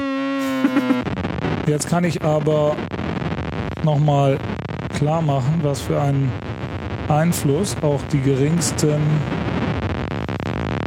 [1.68, 2.76] Jetzt kann ich aber
[3.84, 4.38] nochmal
[4.96, 6.32] klar machen, was für einen
[7.08, 9.02] Einfluss auch die geringsten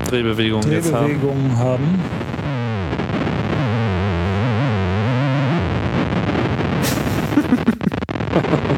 [0.09, 1.07] Drehbewegungen jetzt haben.
[1.07, 2.01] Drehbewegungen haben.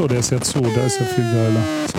[0.00, 1.60] Ach so, der ist jetzt so, da ist er viel geiler.
[1.92, 1.98] So.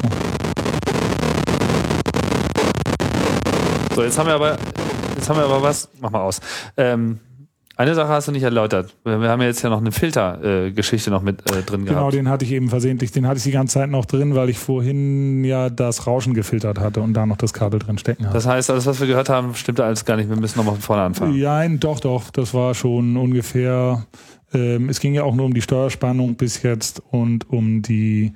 [3.96, 4.58] So, jetzt haben wir aber,
[5.16, 6.40] jetzt haben wir aber was, mach mal aus.
[6.78, 7.20] Ähm,
[7.78, 8.96] eine Sache hast du nicht erläutert.
[9.04, 12.14] Wir haben ja jetzt ja noch eine Filtergeschichte noch mit äh, drin Genau, gehabt.
[12.16, 14.58] den hatte ich eben versehentlich, den hatte ich die ganze Zeit noch drin, weil ich
[14.58, 18.34] vorhin ja das Rauschen gefiltert hatte und da noch das Kabel drin stecken hatte.
[18.34, 20.28] Das heißt, alles, was wir gehört haben, stimmt alles gar nicht.
[20.28, 21.40] Wir müssen nochmal von vorne anfangen.
[21.40, 22.32] Nein, doch, doch.
[22.32, 24.08] Das war schon ungefähr.
[24.54, 28.34] Ähm, es ging ja auch nur um die Steuerspannung bis jetzt und um die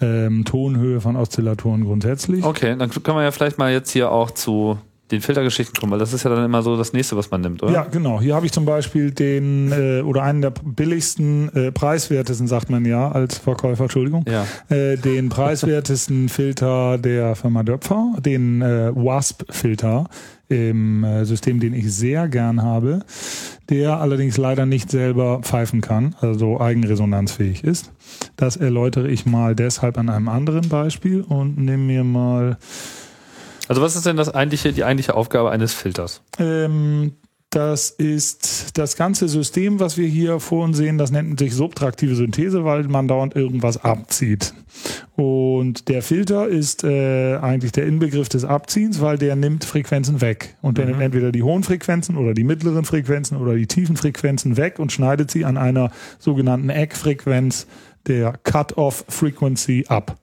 [0.00, 2.44] ähm, Tonhöhe von Oszillatoren grundsätzlich.
[2.44, 4.78] Okay, dann können wir ja vielleicht mal jetzt hier auch zu
[5.12, 7.62] den Filtergeschichten kommen, weil das ist ja dann immer so das nächste, was man nimmt,
[7.62, 7.70] oder?
[7.72, 8.18] Ja, genau.
[8.20, 12.86] Hier habe ich zum Beispiel den äh, oder einen der billigsten, äh, preiswertesten, sagt man
[12.86, 14.46] ja als Verkäufer, Entschuldigung, Ja.
[14.74, 20.08] äh, den preiswertesten Filter der Firma Döpfer, den äh, WASP-Filter
[20.52, 23.00] im äh, System, den ich sehr gern habe,
[23.70, 27.90] der allerdings leider nicht selber pfeifen kann, also eigenresonanzfähig ist.
[28.36, 32.58] Das erläutere ich mal deshalb an einem anderen Beispiel und nehme mir mal
[33.68, 36.22] Also was ist denn das eigentliche, die eigentliche Aufgabe eines Filters?
[36.38, 37.12] Ähm,
[37.54, 42.14] das ist das ganze System, was wir hier vor uns sehen, das nennt sich subtraktive
[42.14, 44.54] Synthese, weil man dauernd irgendwas abzieht.
[45.16, 50.56] Und der Filter ist äh, eigentlich der Inbegriff des Abziehens, weil der nimmt Frequenzen weg.
[50.62, 54.56] Und der nimmt entweder die hohen Frequenzen oder die mittleren Frequenzen oder die tiefen Frequenzen
[54.56, 57.66] weg und schneidet sie an einer sogenannten Eckfrequenz
[58.06, 60.16] der Cut-off Frequency ab.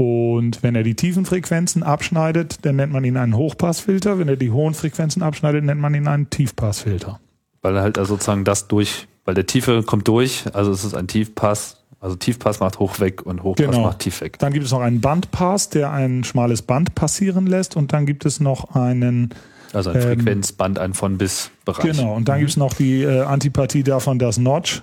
[0.00, 4.18] Und wenn er die tiefen Frequenzen abschneidet, dann nennt man ihn einen Hochpassfilter.
[4.18, 7.20] Wenn er die hohen Frequenzen abschneidet, nennt man ihn einen Tiefpassfilter.
[7.60, 10.94] Weil er halt also sozusagen das durch, weil der Tiefe kommt durch, also es ist
[10.94, 13.82] ein Tiefpass, also Tiefpass macht hoch weg und Hochpass Genau.
[13.82, 14.38] macht tief weg.
[14.38, 17.76] Dann gibt es noch einen Bandpass, der ein schmales Band passieren lässt.
[17.76, 19.34] Und dann gibt es noch einen,
[19.74, 21.84] Also ein Ähm, Frequenzband, ein von bis Bereich.
[21.94, 24.82] genau, und dann gibt es noch die äh, Antipathie davon, das Notch,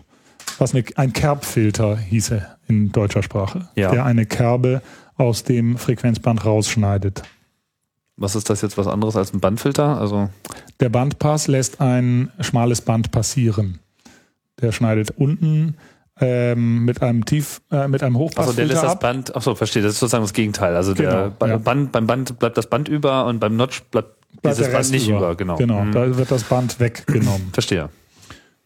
[0.60, 3.90] was eine, ein Kerbfilter hieße in deutscher Sprache, Ja.
[3.90, 4.84] der eine Kerbe
[5.18, 7.24] aus dem Frequenzband rausschneidet.
[8.16, 10.00] Was ist das jetzt was anderes als ein Bandfilter?
[10.00, 10.30] Also
[10.80, 13.80] Der Bandpass lässt ein schmales Band passieren.
[14.60, 15.76] Der schneidet unten
[16.20, 19.00] ähm, mit einem Tief, äh, mit einem Also der Hochpassfilter lässt das ab.
[19.02, 20.76] Band, achso, verstehe, das ist sozusagen das Gegenteil.
[20.76, 21.58] Also der Genau, Ba- ja.
[21.58, 24.92] Band, beim Band bleibt das Band über und beim Notch bleibt, Bleibt dieses der Band
[24.92, 25.36] nicht über.
[25.36, 25.56] Genau.
[25.58, 25.92] Genau, Mhm.
[25.92, 27.50] da wird das Band weggenommen.
[27.54, 27.90] Verstehe.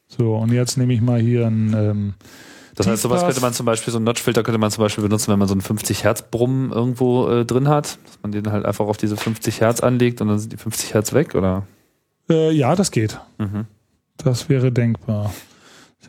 [0.07, 1.73] So, und jetzt nehme ich mal hier ein.
[1.73, 2.13] Ähm,
[2.85, 5.31] Das heißt, sowas könnte man zum Beispiel, so einen Notch-Filter könnte man zum Beispiel benutzen,
[5.31, 8.65] wenn man so einen 50 Hertz Brummen irgendwo äh, drin hat, dass man den halt
[8.65, 11.63] einfach auf diese 50 Hertz anlegt und dann sind die 50 Hertz weg, oder?
[12.29, 13.19] äh, ja, das geht.
[13.37, 13.65] Mhm.
[14.17, 15.33] Das wäre denkbar.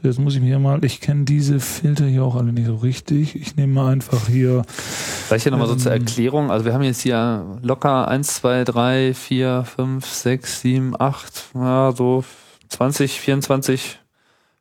[0.02, 3.36] Jetzt muss ich mir mal, ich kenne diese Filter hier auch alle nicht so richtig.
[3.36, 4.64] Ich nehme mal einfach hier.
[4.66, 6.00] Vielleicht hier nochmal so zur Ähm.
[6.00, 6.50] Erklärung.
[6.50, 11.92] Also wir haben jetzt hier locker 1, 2, 3, 4, 5, 6, 7, 8, ja,
[11.92, 12.24] so
[12.68, 14.00] 20, 24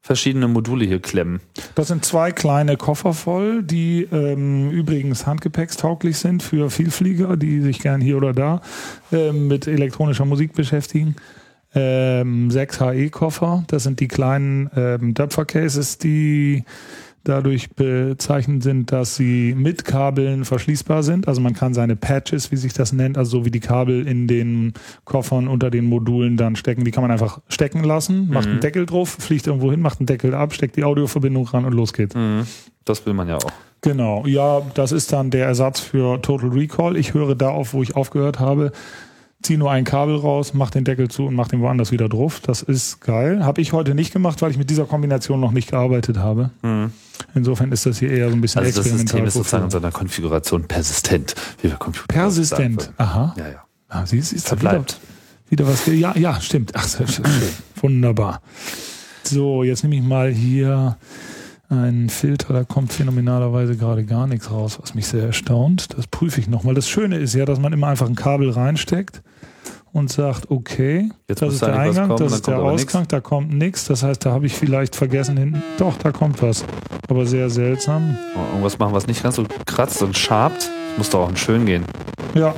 [0.01, 1.41] verschiedene Module hier klemmen.
[1.75, 7.79] Das sind zwei kleine Koffer voll, die ähm, übrigens handgepäckstauglich sind für Vielflieger, die sich
[7.79, 8.61] gern hier oder da
[9.11, 11.15] ähm, mit elektronischer Musik beschäftigen.
[11.73, 16.65] Ähm, sechs HE-Koffer, das sind die kleinen ähm, Döpfer-Cases, die
[17.23, 21.27] dadurch bezeichnet sind, dass sie mit Kabeln verschließbar sind.
[21.27, 24.27] Also man kann seine Patches, wie sich das nennt, also so wie die Kabel in
[24.27, 24.73] den
[25.05, 28.51] Koffern unter den Modulen dann stecken, die kann man einfach stecken lassen, macht Mhm.
[28.53, 31.73] einen Deckel drauf, fliegt irgendwo hin, macht einen Deckel ab, steckt die Audioverbindung ran und
[31.73, 32.15] los geht's.
[32.15, 32.47] Mhm.
[32.85, 33.51] Das will man ja auch.
[33.81, 36.97] Genau, ja, das ist dann der Ersatz für Total Recall.
[36.97, 38.71] Ich höre da auf, wo ich aufgehört habe.
[39.41, 42.39] Zieh nur ein Kabel raus, mach den Deckel zu und mach den woanders wieder drauf.
[42.41, 43.43] Das ist geil.
[43.43, 46.51] Habe ich heute nicht gemacht, weil ich mit dieser Kombination noch nicht gearbeitet habe.
[46.61, 46.91] Mhm.
[47.33, 49.07] Insofern ist das hier eher so ein bisschen Also das experimental.
[49.07, 52.91] System ist sozusagen in seiner Konfiguration persistent, wie wir Computer Persistent.
[52.97, 53.33] Aha.
[53.37, 53.63] Ja, ja.
[53.89, 54.99] Ah, siehst du, ist da wieder, Verbleibt.
[55.49, 55.85] wieder was.
[55.87, 56.71] Ja, ja, stimmt.
[56.75, 57.25] Ach, sehr schön.
[57.81, 58.41] Wunderbar.
[59.23, 60.97] So, jetzt nehme ich mal hier
[61.71, 65.97] einen Filter, da kommt phänomenalerweise gerade gar nichts raus, was mich sehr erstaunt.
[65.97, 66.75] Das prüfe ich nochmal.
[66.75, 69.21] Das Schöne ist ja, dass man immer einfach ein Kabel reinsteckt
[69.93, 72.83] und sagt, okay, Jetzt das ist der Eingang, kommen, das ist der aber nix.
[72.83, 73.85] Ausgang, da kommt nichts.
[73.85, 75.61] Das heißt, da habe ich vielleicht vergessen hinten.
[75.77, 76.63] Doch, da kommt was.
[77.09, 78.17] Aber sehr seltsam.
[78.35, 80.69] Oh, Irgendwas machen, was nicht ganz so kratzt und schabt.
[80.97, 81.83] Muss doch auch schön gehen.
[82.35, 82.53] Ja,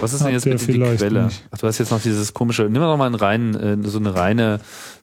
[0.00, 1.24] Was ist denn jetzt mit die Quelle?
[1.24, 1.44] nicht.
[1.50, 3.54] Ach, du hast jetzt noch dieses komische, nimm doch mal einen reinen,
[3.84, 4.60] äh, so eine reine,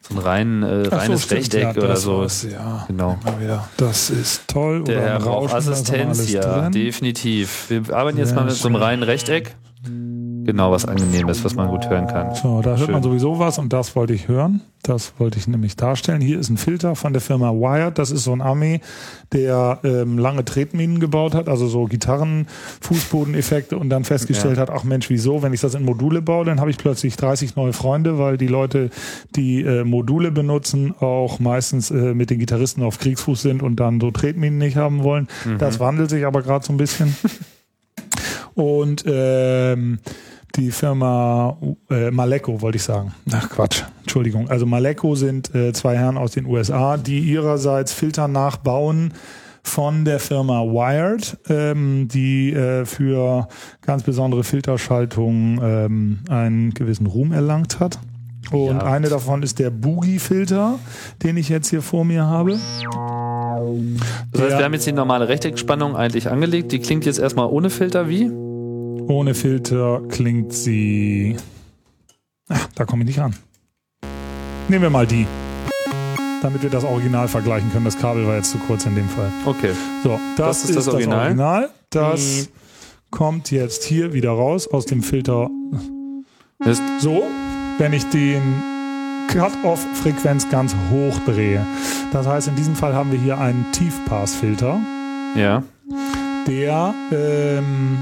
[0.08, 2.26] so ein rein, äh, so, reines stimmt, Rechteck ja, oder so.
[2.50, 2.84] ja.
[2.88, 3.18] Genau.
[3.76, 4.82] Das ist toll.
[4.84, 6.72] Der oder Rauchassistenz, ja, drin.
[6.72, 7.66] definitiv.
[7.68, 8.82] Wir arbeiten jetzt Sehr mal mit so einem schön.
[8.82, 9.54] reinen Rechteck.
[10.46, 12.32] Genau, was angenehm ist, was man gut hören kann.
[12.36, 12.92] So, da hört Schön.
[12.92, 14.60] man sowieso was und das wollte ich hören.
[14.84, 16.20] Das wollte ich nämlich darstellen.
[16.20, 17.98] Hier ist ein Filter von der Firma Wired.
[17.98, 18.80] Das ist so ein Armee,
[19.32, 22.46] der ähm, lange Tretminen gebaut hat, also so Gitarren,
[22.80, 24.62] Fußbodeneffekte und dann festgestellt Ja.
[24.62, 27.56] hat, ach Mensch, wieso, wenn ich das in Module baue, dann habe ich plötzlich 30
[27.56, 28.90] neue Freunde, weil die Leute,
[29.34, 34.00] die äh, Module benutzen, auch meistens äh, mit den Gitarristen auf Kriegsfuß sind und dann
[34.00, 35.26] so Tretminen nicht haben wollen.
[35.58, 37.16] Das wandelt sich aber gerade so ein bisschen.
[38.54, 39.98] Und ähm,
[40.56, 41.56] die Firma
[41.90, 43.12] äh, Maleco, wollte ich sagen.
[43.32, 44.48] Ach Quatsch, Entschuldigung.
[44.48, 49.12] Also Maleco sind äh, zwei Herren aus den USA, die ihrerseits Filter nachbauen
[49.62, 53.48] von der Firma Wired, ähm, die äh, für
[53.82, 57.98] ganz besondere Filterschaltungen ähm, einen gewissen Ruhm erlangt hat.
[58.52, 58.84] Und Ja.
[58.84, 60.78] eine davon ist der Boogie-Filter,
[61.24, 62.52] den ich jetzt hier vor mir habe.
[64.32, 66.70] Das heißt, wir haben jetzt die normale Rechteckspannung eigentlich angelegt.
[66.70, 68.30] Die klingt jetzt erstmal ohne Filter wie?
[69.08, 71.36] Ohne Filter klingt sie.
[72.48, 73.34] Ach, da komme ich nicht ran.
[74.68, 75.26] Nehmen wir mal die.
[76.42, 77.84] Damit wir das Original vergleichen können.
[77.84, 79.30] Das Kabel war jetzt zu kurz in dem Fall.
[79.44, 79.70] Okay.
[80.02, 81.70] So, das, Das ist das Original.
[81.90, 82.48] Das
[83.10, 85.50] kommt jetzt hier wieder raus aus dem Filter.
[86.58, 87.24] Das, So,
[87.78, 88.42] wenn ich den
[89.28, 91.64] Cut-Off-Frequenz ganz hoch drehe.
[92.12, 94.80] Das heißt, in diesem Fall haben wir hier einen Tiefpassfilter,
[95.36, 95.62] ja.
[96.46, 97.98] der ähm,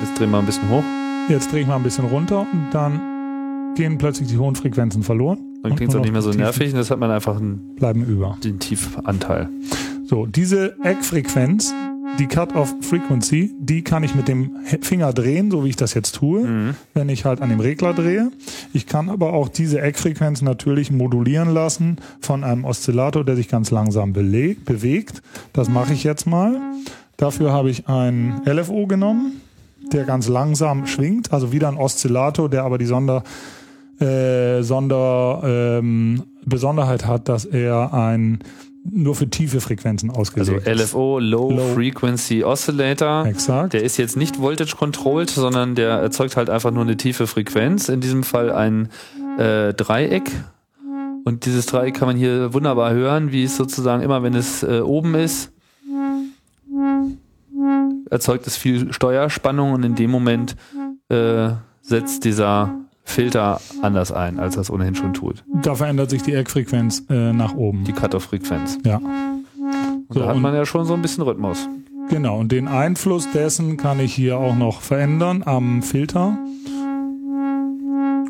[0.00, 0.84] Jetzt drehen wir ein bisschen hoch.
[1.28, 5.38] Jetzt drehe ich mal ein bisschen runter und dann gehen plötzlich die hohen Frequenzen verloren.
[5.62, 8.04] Dann klingt es auch nicht mehr so nervig und das hat man einfach einen, Bleiben
[8.04, 8.36] über.
[8.44, 9.48] den Tiefanteil.
[10.04, 11.74] So, diese Eckfrequenz,
[12.18, 16.44] die Cut-Off-Frequency, die kann ich mit dem Finger drehen, so wie ich das jetzt tue,
[16.46, 16.74] Mhm.
[16.94, 18.30] wenn ich halt an dem Regler drehe.
[18.72, 23.70] Ich kann aber auch diese Eckfrequenz natürlich modulieren lassen von einem Oszillator, der sich ganz
[23.70, 25.22] langsam beleg- bewegt.
[25.52, 26.56] Das mache ich jetzt mal.
[27.18, 29.40] Dafür habe ich ein LFO genommen,
[29.92, 33.22] der ganz langsam schwingt, also wieder ein Oszillator, der aber die Sonder,
[34.00, 38.40] äh, Sonder ähm, Besonderheit hat, dass er ein
[38.90, 40.92] nur für tiefe Frequenzen Also ausgelegt ist.
[40.92, 41.74] LFO, Low, Low.
[41.74, 43.26] Frequency Oscillator.
[43.26, 43.72] Exakt.
[43.72, 47.88] Der ist jetzt nicht Voltage controlled, sondern der erzeugt halt einfach nur eine tiefe Frequenz.
[47.88, 48.88] In diesem Fall ein
[49.38, 50.30] äh, Dreieck.
[51.24, 54.80] Und dieses Dreieck kann man hier wunderbar hören, wie es sozusagen immer, wenn es äh,
[54.80, 55.52] oben ist,
[58.10, 60.56] erzeugt es viel Steuerspannung und in dem Moment
[61.08, 61.50] äh,
[61.82, 62.74] setzt dieser
[63.04, 65.42] Filter anders ein, als das ohnehin schon tut.
[65.62, 67.84] Da verändert sich die Eckfrequenz äh, nach oben.
[67.84, 68.78] Die Cut-Off-Frequenz.
[68.84, 68.96] ja.
[68.96, 71.68] Und So, da hat man ja schon so ein bisschen Rhythmus.
[72.10, 76.38] Genau, und den Einfluss dessen kann ich hier auch noch verändern am Filter.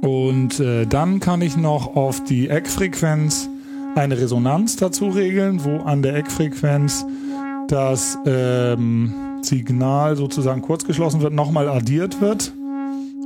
[0.03, 3.49] Und äh, dann kann ich noch auf die Eckfrequenz
[3.95, 7.05] eine Resonanz dazu regeln, wo an der Eckfrequenz
[7.69, 9.13] das ähm,
[9.43, 12.53] Signal sozusagen kurzgeschlossen wird, nochmal addiert wird.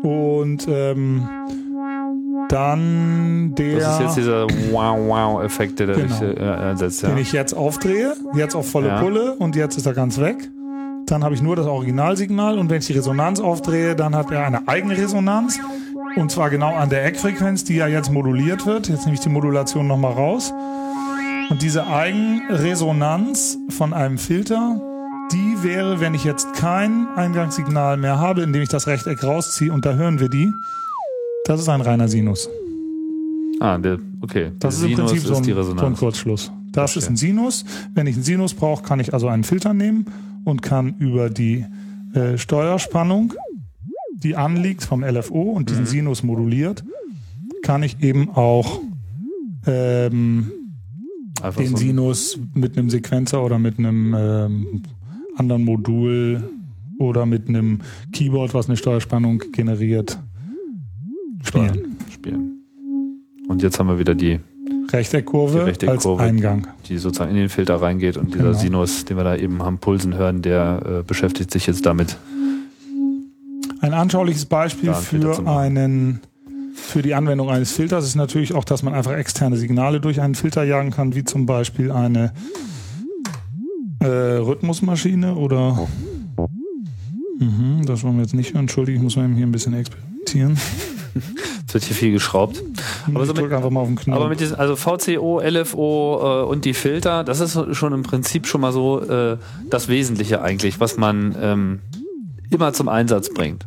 [0.02, 1.28] Und ähm,
[2.48, 6.32] dann der Das ist jetzt dieser Wow-Wow-Effekt, der dadurch Genau.
[6.32, 6.74] äh.
[6.74, 7.08] Ja.
[7.08, 9.00] den ich jetzt aufdrehe, jetzt auf volle Ja.
[9.00, 10.50] Pulle und jetzt ist er ganz weg.
[11.06, 14.46] Dann habe ich nur das Originalsignal und wenn ich die Resonanz aufdrehe, dann hat er
[14.46, 15.58] eine eigene Resonanz
[16.16, 18.88] und zwar genau an der Eckfrequenz, die ja jetzt moduliert wird.
[18.88, 20.52] Jetzt nehme ich die Modulation nochmal raus.
[21.50, 24.80] Und diese Eigenresonanz von einem Filter,
[25.32, 29.84] die wäre, wenn ich jetzt kein Eingangssignal mehr habe, indem ich das Rechteck rausziehe und
[29.84, 30.52] da hören wir die.
[31.46, 32.48] Das ist ein reiner Sinus.
[33.60, 34.52] Ah, der, okay.
[34.58, 35.94] Das der ist im Sinus Prinzip so ein, ist so ein.
[35.96, 36.52] Kurzschluss.
[36.72, 37.02] Das Verstehe.
[37.02, 37.64] ist ein Sinus.
[37.94, 40.06] Wenn ich einen Sinus brauche, kann ich also einen Filter nehmen
[40.44, 41.64] und kann über die
[42.14, 43.34] äh, Steuerspannung,
[44.14, 45.66] die anliegt vom LFO und Mhm.
[45.66, 46.84] diesen Sinus moduliert,
[47.62, 48.80] kann ich eben auch
[49.66, 50.50] ähm,
[51.58, 54.82] den so Sinus mit einem Sequenzer oder mit einem ähm,
[55.36, 56.42] anderen Modul
[56.98, 57.80] oder mit einem
[58.12, 60.18] Keyboard, was eine Steuerspannung generiert,
[61.42, 61.96] spielen.
[62.12, 62.62] spielen.
[63.48, 64.38] Und jetzt haben wir wieder die,
[64.92, 66.22] Rechteckkurve, Die Rechteckkurve.
[66.22, 66.66] als Eingang.
[66.88, 68.58] die sozusagen in den Filter reingeht und dieser Genau.
[68.58, 72.18] Sinus, den wir da eben haben pulsen hören, der äh, beschäftigt sich jetzt damit.
[73.80, 76.20] Ein anschauliches Beispiel zu für einen
[76.74, 80.34] für die Anwendung eines Filters ist natürlich auch, dass man einfach externe Signale durch einen
[80.34, 82.32] Filter jagen kann, wie zum Beispiel eine
[84.02, 85.88] Äh, Rhythmusmaschine oder.
[87.38, 88.62] Mhm, das wollen wir jetzt nicht hören.
[88.62, 90.58] Entschuldigung, ich muss mal hier ein bisschen experimentieren.
[91.66, 92.62] Es wird hier viel geschraubt.
[93.06, 94.16] Aber ich so drück einfach mal auf den Knopf.
[94.16, 98.46] Aber mit diesen, also VCO, LFO äh, und die Filter, das ist schon im Prinzip
[98.46, 99.38] schon mal so äh,
[99.70, 101.80] das Wesentliche eigentlich, was man ähm,
[102.50, 103.66] immer zum Einsatz bringt.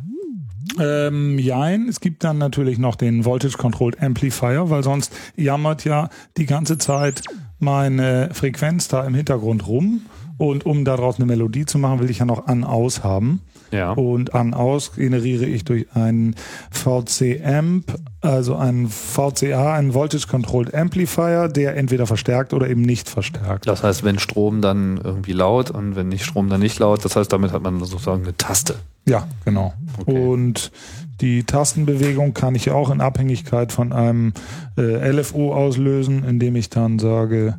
[0.78, 6.10] Ähm, jein, es gibt dann natürlich noch den Voltage Controlled Amplifier, weil sonst jammert ja
[6.36, 7.22] die ganze Zeit
[7.58, 10.02] meine Frequenz da im Hintergrund rum.
[10.38, 13.40] Und um daraus eine Melodie zu machen, will ich ja noch an-aus haben.
[13.72, 13.92] Ja.
[13.92, 16.36] Und an-aus generiere ich durch einen
[16.70, 23.66] VC-Amp, also einen VCA, einen Voltage Controlled Amplifier, der entweder verstärkt oder eben nicht verstärkt.
[23.66, 27.04] Das heißt, wenn Strom dann irgendwie laut und wenn nicht Strom dann nicht laut.
[27.04, 28.76] Das heißt, damit hat man sozusagen eine Taste.
[29.08, 29.72] Ja, genau.
[30.00, 30.18] Okay.
[30.18, 30.72] Und
[31.20, 34.32] die Tastenbewegung kann ich auch in Abhängigkeit von einem
[34.76, 37.56] äh, LFO auslösen, indem ich dann sage,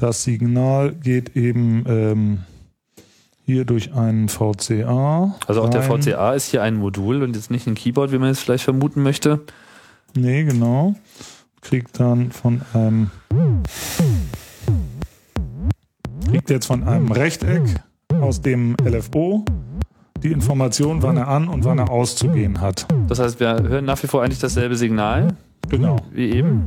[0.00, 2.38] das Signal geht eben ähm,
[3.44, 5.34] hier durch einen VCA.
[5.46, 6.02] Also auch der rein.
[6.02, 9.02] VCA ist hier ein Modul und jetzt nicht ein Keyboard, wie man es vielleicht vermuten
[9.02, 9.40] möchte.
[10.14, 10.94] Nee, genau.
[11.60, 13.10] Kriegt dann von einem
[16.30, 17.62] kriegt jetzt von einem Rechteck
[18.20, 19.44] aus dem LFO
[20.22, 22.86] die Information, wann er an und wann er auszugehen hat.
[23.08, 25.34] Das heißt, wir hören nach wie vor eigentlich dasselbe Signal
[25.68, 25.96] Genau.
[26.12, 26.64] wie eben,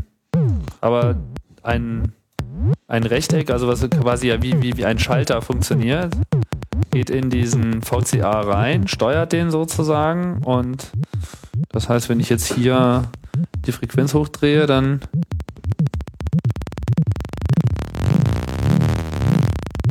[0.81, 1.15] aber
[1.61, 2.13] ein,
[2.87, 6.15] ein Rechteck, also was quasi ja wie, wie, wie ein Schalter funktioniert,
[6.91, 10.91] geht in diesen VCA rein, steuert den sozusagen und
[11.69, 13.09] das heißt, wenn ich jetzt hier
[13.65, 15.01] die Frequenz hochdrehe, dann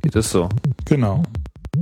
[0.03, 0.49] geht es so.
[0.85, 1.23] Genau.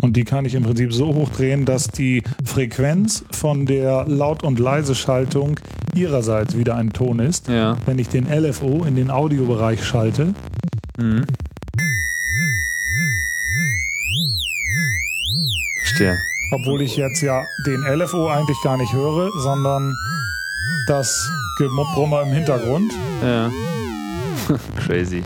[0.02, 4.58] Und die kann ich im Prinzip so hochdrehen, dass die Frequenz von der Laut- und
[4.58, 5.58] Leise-Schaltung
[5.94, 7.48] ihrerseits wieder ein Ton ist.
[7.48, 7.76] Ja.
[7.86, 10.34] Wenn ich den LFO in den Audiobereich schalte,
[11.00, 11.24] Mhm.
[15.78, 16.18] Verstehe.
[16.52, 19.96] obwohl ich jetzt ja den LFO eigentlich gar nicht höre, sondern
[20.86, 22.92] das Gebrummer im Hintergrund.
[23.22, 23.50] Ja.
[24.86, 25.22] Crazy.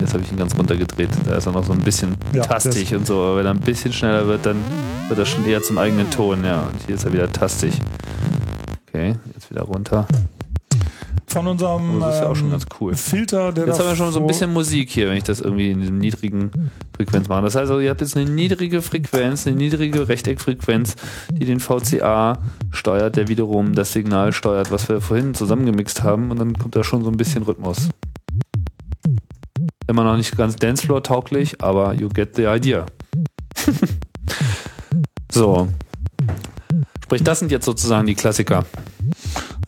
[0.00, 1.10] Jetzt habe ich ihn ganz runtergedreht.
[1.26, 3.14] Da ist er noch so ein bisschen Ja, tastig und so.
[3.20, 4.56] Aber wenn er ein bisschen schneller wird, dann
[5.08, 6.44] wird er schon eher zum eigenen Ton.
[6.44, 7.74] Ja, und hier ist er wieder tastig.
[8.88, 10.06] Okay, jetzt wieder runter.
[11.34, 12.94] Von unserem Aber das ist ja auch schon ähm, ganz cool.
[12.94, 15.72] Filter, der Jetzt haben wir schon so ein bisschen Musik hier, wenn ich das irgendwie
[15.72, 16.52] in diesem niedrigen
[16.94, 17.42] Frequenz mache.
[17.42, 20.94] Das heißt also, ihr habt jetzt eine niedrige Frequenz, eine niedrige Rechteckfrequenz,
[21.32, 22.38] die den VCA
[22.70, 26.30] steuert, der wiederum das Signal steuert, was wir vorhin zusammengemixt haben.
[26.30, 27.88] Und dann kommt da schon so ein bisschen Rhythmus.
[29.88, 32.86] Immer noch nicht ganz Dancefloor-tauglich, aber you get the idea.
[35.32, 35.66] so.
[37.02, 38.64] Sprich, das sind jetzt sozusagen die Klassiker.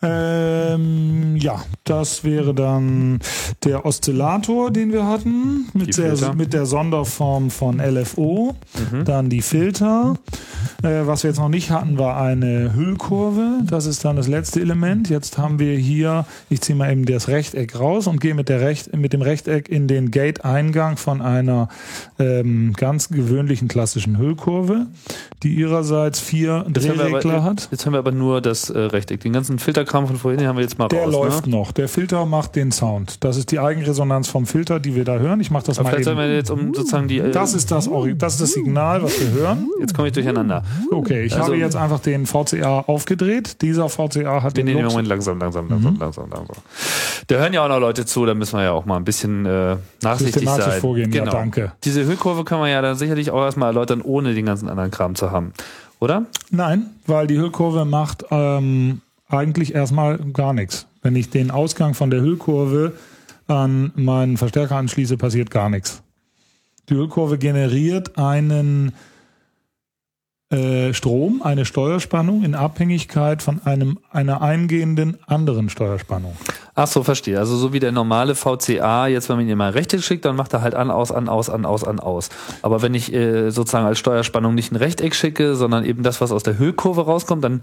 [0.03, 3.21] Ähm, ja, das wäre dann
[3.65, 6.17] der Oszillator, den wir hatten, mit, Filter.
[6.17, 8.57] der, mit der Sonderform von LFO.
[8.93, 9.05] Mhm.
[9.05, 10.17] Dann die Filter.
[10.83, 13.61] Äh, was wir jetzt noch nicht hatten, war eine Hüllkurve.
[13.65, 15.09] Das ist dann das letzte Element.
[15.09, 18.61] Jetzt haben wir hier, ich ziehe mal eben das Rechteck raus und gehe mit, der
[18.61, 21.69] Recht, mit dem Rechteck in den Gate-Eingang von einer
[22.19, 24.87] ähm, ganz gewöhnlichen klassischen Hüllkurve,
[25.43, 27.69] die ihrerseits vier Drehregler aber, hat.
[27.71, 29.21] jetzt haben wir aber nur das äh, Rechteck.
[29.21, 31.13] Den ganzen Filterkram von vorhin den haben wir jetzt mal Der raus.
[31.13, 31.53] läuft ne?
[31.57, 31.73] noch.
[31.73, 33.23] Der Filter macht den Sound.
[33.25, 35.41] Das ist die Eigenresonanz vom Filter, die wir da hören.
[35.41, 36.35] Ich mache das Aber mal vielleicht sollen wir eben.
[36.35, 37.19] jetzt um sozusagen die.
[37.19, 39.69] Äh, Das ist das, das ist das Signal, was wir hören.
[39.81, 40.63] jetzt komme ich durcheinander.
[40.91, 43.63] Okay, ich Also- habe jetzt einfach den VCA aufgedreht.
[43.63, 44.93] Dieser VCA hat den nee, Lux.
[44.93, 46.01] Moment, langsam, langsam, langsam, Mhm.
[46.01, 46.57] langsam, langsam.
[47.29, 49.47] Da hören ja auch noch Leute zu, da müssen wir ja auch mal ein bisschen
[49.47, 50.59] äh, nachsichtig sein.
[50.67, 50.81] Genau.
[50.81, 51.73] vorgehen, ja, danke.
[51.85, 55.15] Diese Hüllkurve kann man ja dann sicherlich auch erstmal erläutern, ohne den ganzen anderen Kram
[55.15, 55.53] zu haben.
[55.99, 56.25] Oder?
[56.51, 60.87] Nein, weil die Hüllkurve macht ähm, eigentlich erstmal gar nichts.
[61.03, 62.93] Wenn ich den Ausgang von der Hüllkurve
[63.47, 66.03] an meinen Verstärker anschließe, passiert gar nichts.
[66.89, 68.93] Die Hüllkurve generiert einen
[70.49, 76.37] äh, Strom, eine Steuerspannung in Abhängigkeit von einem, einer eingehenden anderen Steuerspannung.
[76.77, 77.39] Ach so, verstehe.
[77.39, 80.53] Also so wie der normale VCA, jetzt wenn man ihn mal Rechteck schickt, dann macht
[80.53, 82.29] er halt an, aus, an, aus, an, aus, an, aus.
[82.63, 86.31] Aber wenn ich äh, sozusagen als Steuerspannung nicht ein Rechteck schicke, sondern eben das, was
[86.31, 87.63] aus der Hüllkurve rauskommt, dann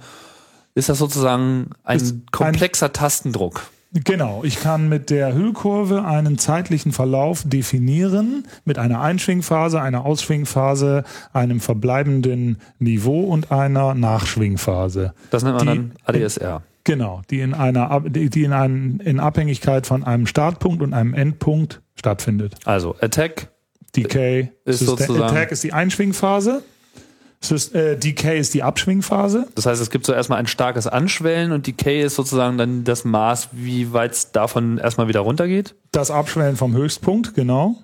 [0.76, 3.62] ist das sozusagen ein Ist ein- komplexer Tastendruck.
[3.96, 11.04] Genau, ich kann mit der Hüllkurve einen zeitlichen Verlauf definieren mit einer Einschwingphase, einer Ausschwingphase,
[11.32, 15.14] einem verbleibenden Niveau und einer Nachschwingphase.
[15.30, 16.64] Das nennt man Die- dann ADSR.
[16.86, 21.82] Genau, die in einer die in, einem, in Abhängigkeit von einem Startpunkt und einem Endpunkt
[21.96, 22.56] stattfindet.
[22.66, 23.50] Also Attack,
[23.96, 26.64] Decay Ist System- sozusagen- Attack ist die Einschwingphase,
[27.50, 29.48] Decay ist die Abschwingphase.
[29.56, 33.04] Das heißt, es gibt so erstmal ein starkes Anschwellen und Decay ist sozusagen dann das
[33.04, 35.76] Maß, wie weit es davon erstmal wieder runtergeht.
[35.92, 37.76] Das Abschwellen vom Höchstpunkt, genau.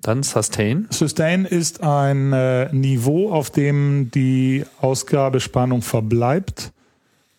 [0.00, 0.86] Dann Sustain.
[0.90, 6.70] Sustain ist ein äh, Niveau, auf dem die Ausgabespannung verbleibt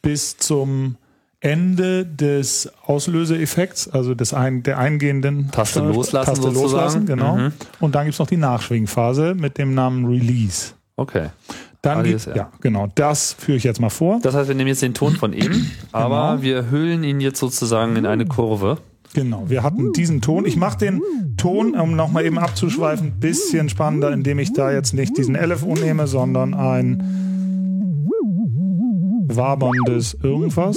[0.01, 0.95] bis zum
[1.41, 6.61] Ende des Auslöseeffekts, also des ein, der eingehenden Taste loslassen Taste sozusagen.
[6.61, 7.37] loslassen, genau.
[7.37, 7.53] Mhm.
[7.79, 10.73] Und dann gibt's noch die Nachschwingphase mit dem Namen Release.
[10.99, 11.27] Okay.
[11.81, 12.35] Dann ADSR.
[12.35, 14.19] ja, genau, das führe ich jetzt mal vor.
[14.21, 16.41] Das heißt, wir nehmen jetzt den Ton von eben, aber Genau.
[16.43, 18.79] wir hüllen ihn jetzt sozusagen in eine Kurve.
[19.13, 20.45] Genau, wir hatten diesen Ton.
[20.45, 21.01] Ich mache den
[21.37, 26.05] Ton, um nochmal eben abzuschweifen, bisschen spannender, indem ich da jetzt nicht diesen LFO nehme,
[26.05, 27.01] sondern ein
[29.31, 30.75] waberndes irgendwas.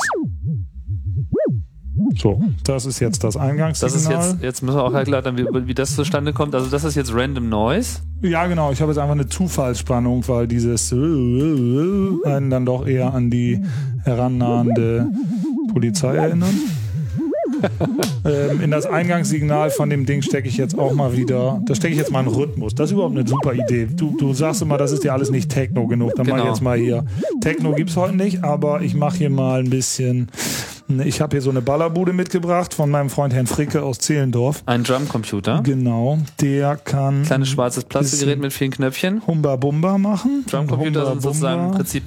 [2.16, 3.96] So, das ist jetzt das Das Eingangssignal.
[3.96, 6.54] ist jetzt, jetzt müssen wir auch erklären, wie, wie das zustande kommt.
[6.54, 8.00] Also das ist jetzt Random Noise.
[8.22, 8.70] Ja, genau.
[8.72, 13.60] Ich habe jetzt einfach eine Zufallsspannung, weil dieses einen dann doch eher an die
[14.04, 15.06] herannahende
[15.72, 16.54] Polizei erinnern.
[18.24, 21.92] ähm, in das Eingangssignal von dem Ding stecke ich jetzt auch mal wieder, da stecke
[21.92, 22.74] ich jetzt mal einen Rhythmus.
[22.74, 23.86] Das ist überhaupt eine super Idee.
[23.94, 26.12] Du, du sagst immer, das ist dir alles nicht Techno genug.
[26.16, 26.52] Dann mach ich Genau.
[26.52, 27.04] jetzt mal hier.
[27.40, 30.28] Techno gibt's heute nicht, aber ich mache hier mal ein bisschen.
[31.00, 34.62] Ich habe hier so eine Ballerbude mitgebracht von meinem Freund Herrn Fricke aus Zehlendorf.
[34.66, 35.62] Ein Drumcomputer.
[35.62, 39.26] Genau, der kann Kleines schwarzes Plastikgerät mit vielen Knöpfchen.
[39.26, 40.44] Humba Bumba machen.
[40.48, 41.72] Drumcomputer sind sozusagen im.
[41.72, 42.04] Prinzip,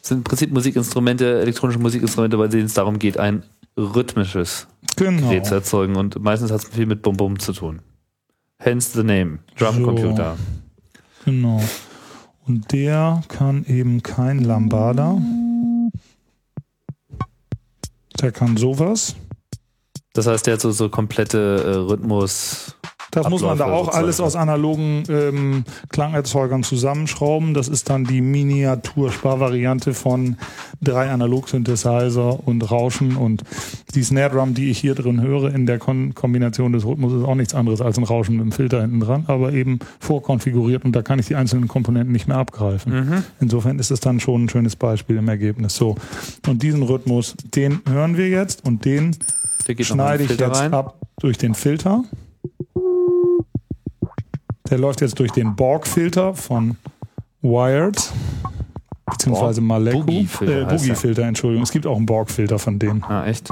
[0.00, 3.42] sind im Prinzip Musikinstrumente, elektronische Musikinstrumente, bei denen es darum geht, ein
[3.76, 4.66] rhythmisches
[4.96, 5.28] Genau.
[5.28, 5.96] Gerät zu erzeugen.
[5.96, 7.80] Und meistens hat es viel mit Bum Bum zu tun.
[8.58, 9.38] Hence the name.
[9.58, 10.36] Drumcomputer.
[11.24, 11.62] Genau.
[12.46, 15.20] Und der kann eben kein Lambada.
[18.22, 19.16] Der kann sowas.
[20.12, 22.76] Das heißt, der hat so, so komplette äh, Rhythmus.
[23.12, 24.04] Das muss man da Abläufe auch sozusagen.
[24.04, 27.52] alles aus analogen ähm, Klangerzeugern zusammenschrauben.
[27.52, 30.36] Das ist dann die Miniatur-Sparvariante von
[30.80, 33.16] drei Analog-Synthesizer und Rauschen.
[33.16, 33.42] Und
[33.94, 37.24] die Snare Drum, die ich hier drin höre, in der Kon Kombination des Rhythmus, ist
[37.24, 40.92] auch nichts anderes als ein Rauschen mit dem Filter hinten dran, aber eben vorkonfiguriert und
[40.96, 42.92] da kann ich die einzelnen Komponenten nicht mehr abgreifen.
[42.92, 43.24] Mhm.
[43.40, 45.76] Insofern ist es dann schon ein schönes Beispiel im Ergebnis.
[45.76, 45.96] So.
[46.48, 49.16] Und diesen Rhythmus, den hören wir jetzt und den
[49.80, 50.72] schneide ich jetzt rein.
[50.72, 52.04] ab durch den Filter.
[54.70, 56.76] Der läuft jetzt durch den Borg-Filter von
[57.42, 58.12] Wired,
[59.10, 60.00] beziehungsweise Maleco.
[60.04, 60.64] Boogie-Filter äh.
[60.76, 61.64] Boogie-Filter, Entschuldigung.
[61.64, 63.02] Es gibt auch einen Borg-Filter von denen.
[63.04, 63.50] Ah, echt?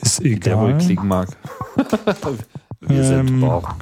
[0.00, 0.78] Ist Der wohl egal.
[0.78, 1.28] klicken mag.
[2.80, 3.74] Wir sind Ähm, Borg.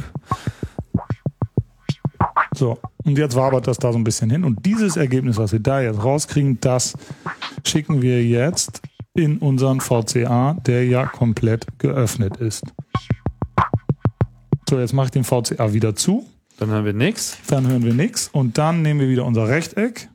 [2.55, 4.45] So, und jetzt wabert das da so ein bisschen hin.
[4.45, 6.95] Und dieses Ergebnis, was wir da jetzt rauskriegen, das
[7.65, 8.83] schicken wir jetzt
[9.15, 12.65] in unseren VCA, der ja komplett geöffnet ist.
[14.69, 16.27] So, jetzt mache ich den VCA wieder zu.
[16.59, 17.39] Dann haben wir nichts.
[17.47, 20.09] Dann hören wir nichts und dann nehmen wir wieder unser Rechteck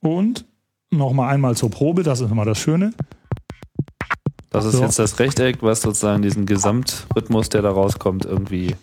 [0.00, 0.44] und
[0.90, 2.92] nochmal einmal zur Probe, das ist immer das Schöne.
[4.50, 4.82] Das ist So.
[4.82, 8.74] jetzt das Rechteck, was sozusagen diesen Gesamtrhythmus, der da rauskommt, irgendwie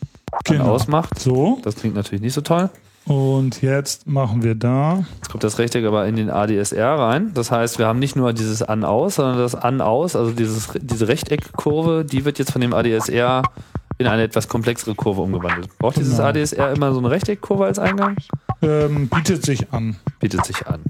[0.44, 0.66] Genau.
[0.66, 1.18] ausmacht.
[1.18, 2.70] So, Das klingt natürlich nicht so toll.
[3.06, 7.32] und jetzt machen wir da, Jetzt kommt das Rechteck aber in den ADSR rein.
[7.34, 12.06] Das heißt, wir haben nicht nur dieses An-Aus, sondern das An-Aus, also dieses, diese Rechteckkurve,
[12.06, 13.41] die wird jetzt von dem ADSR
[13.98, 15.70] in eine etwas komplexere Kurve umgewandelt.
[15.78, 16.30] Braucht dieses Genau.
[16.30, 18.18] ADSR immer so eine Rechteckkurve als Eingang?
[18.62, 20.82] ähm, bietet sich an, Bietet sich an.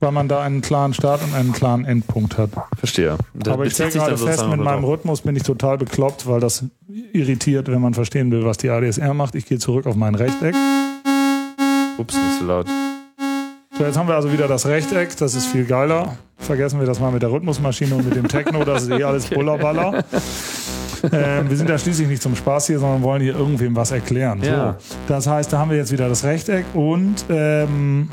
[0.00, 2.50] weil man da einen klaren Start und einen klaren Endpunkt hat.
[2.76, 3.16] Verstehe.
[3.48, 4.84] Aber ich stelle gerade fest, mit meinem.
[4.84, 6.64] Rhythmus bin ich total bekloppt, weil das
[7.12, 9.34] irritiert, wenn man verstehen will, was die ADSR macht.
[9.34, 10.54] Ich gehe zurück auf mein Rechteck.
[11.98, 12.66] Ups, nicht so laut.
[13.76, 16.16] So, jetzt haben wir also wieder das Rechteck, das ist viel geiler.
[16.38, 19.26] Vergessen wir das mal mit der Rhythmusmaschine und mit dem Techno, das ist eh alles
[19.30, 20.04] Bullerballer.
[21.12, 24.42] Ähm, wir sind ja schließlich nicht zum Spaß hier, sondern wollen hier irgendwem was erklären.
[24.42, 24.76] Ja.
[24.78, 28.08] So, das heißt, da haben wir jetzt wieder das Rechteck und ähm,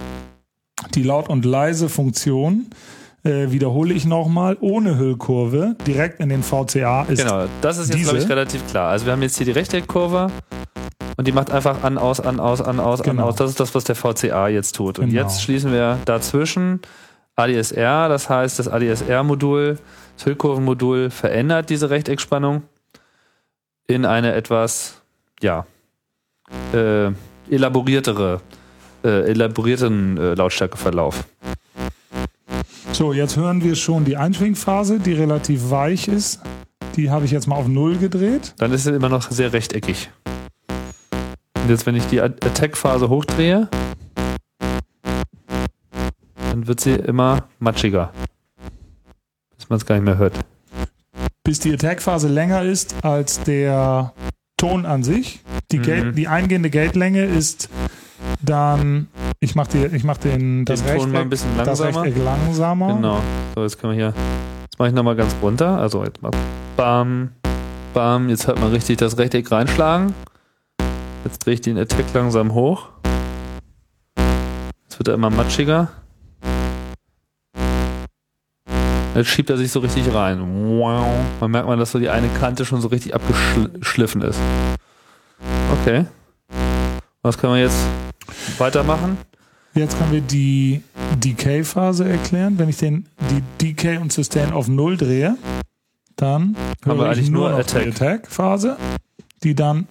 [0.95, 2.68] die Laut- und Leise-Funktion
[3.23, 8.03] äh, wiederhole ich nochmal, ohne Hüllkurve, direkt in den VCA ist Genau, das ist jetzt,
[8.03, 8.89] glaube ich, relativ klar.
[8.89, 10.31] Also wir haben jetzt hier die Rechteckkurve
[11.18, 13.23] und die macht einfach an, aus, an, aus, an, aus, Genau.
[13.23, 13.35] an, aus.
[13.35, 14.97] Das ist das, was der VCA jetzt tut.
[14.97, 15.22] Und Genau.
[15.22, 16.81] jetzt schließen wir dazwischen
[17.35, 19.77] ADSR, das heißt, das ADSR-Modul,
[20.18, 22.63] das Hüllkurvenmodul verändert diese Rechteckspannung
[23.93, 25.01] in eine etwas,
[25.41, 25.65] ja,
[26.73, 27.11] äh,
[27.49, 28.41] elaboriertere,
[29.03, 31.26] äh, elaborierten äh, Lautstärkeverlauf.
[32.91, 36.41] So, jetzt hören wir schon die Einschwingphase, die relativ weich ist.
[36.95, 38.53] Die habe ich jetzt mal auf Null gedreht.
[38.57, 40.09] Dann ist es immer noch sehr rechteckig.
[41.61, 43.69] Und jetzt, wenn ich die Attack-Phase hochdrehe,
[46.51, 48.11] dann wird sie immer matschiger.
[49.55, 50.34] Bis man es gar nicht mehr hört.
[51.43, 54.13] Bis die Attack-Phase länger ist als der
[54.57, 55.41] Ton an sich.
[55.72, 55.84] Die, Mhm.
[55.84, 57.69] Gate, die eingehende Gate-Länge ist
[58.43, 59.07] dann,
[59.39, 62.05] ich mache ich mach den, das Den Ton Rechteck, mal ein bisschen das langsamer.
[62.05, 62.93] Rechteck langsamer.
[62.95, 63.19] Genau.
[63.55, 64.13] So, jetzt können wir hier.
[64.63, 65.77] Jetzt mache ich nochmal ganz runter.
[65.80, 66.31] Also jetzt mal
[66.77, 67.31] Bam,
[67.93, 68.30] Bam.
[68.30, 70.13] Jetzt hört man richtig das Rechteck reinschlagen.
[71.23, 72.89] Jetzt drehe ich den Attack langsam hoch.
[74.84, 75.89] Jetzt wird er immer matschiger.
[79.15, 80.39] Jetzt schiebt er sich so richtig rein.
[80.39, 81.05] Wow.
[81.41, 84.39] Man merkt mal, dass so die eine Kante schon so richtig abgeschliffen ist.
[85.81, 86.05] Okay.
[87.21, 87.77] Was können wir jetzt
[88.57, 89.17] weitermachen?
[89.73, 90.81] Jetzt können wir die
[91.17, 92.57] Decay-Phase erklären.
[92.57, 95.38] Wenn ich den, die Decay und Sustain auf Null drehe,
[96.15, 96.55] dann
[96.85, 97.83] haben wir eigentlich nur, nur Attack.
[97.83, 98.77] die Attack-Phase,
[99.43, 99.88] die dann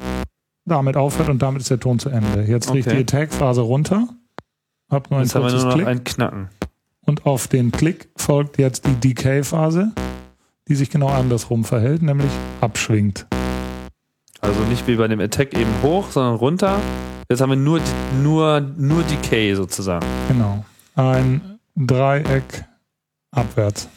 [0.64, 2.42] damit aufhört und damit ist der Ton zu Ende.
[2.42, 2.90] Jetzt drehe okay.
[2.90, 4.09] ich die Attack-Phase runter.
[4.90, 5.86] Hab nur ein Jetzt haben wir nur noch Klick.
[5.86, 6.48] ein Knacken.
[7.06, 9.93] Und auf den Klick folgt jetzt die Decay-Phase,
[10.68, 13.27] die sich genau andersrum verhält, nämlich abschwingt.
[14.40, 16.81] Also nicht wie bei dem Attack eben hoch, sondern runter.
[17.28, 17.81] Jetzt haben wir nur,
[18.22, 20.06] nur, nur Decay sozusagen.
[20.28, 20.64] Genau.
[20.94, 22.64] Ein Dreieck
[23.31, 23.89] abwärts.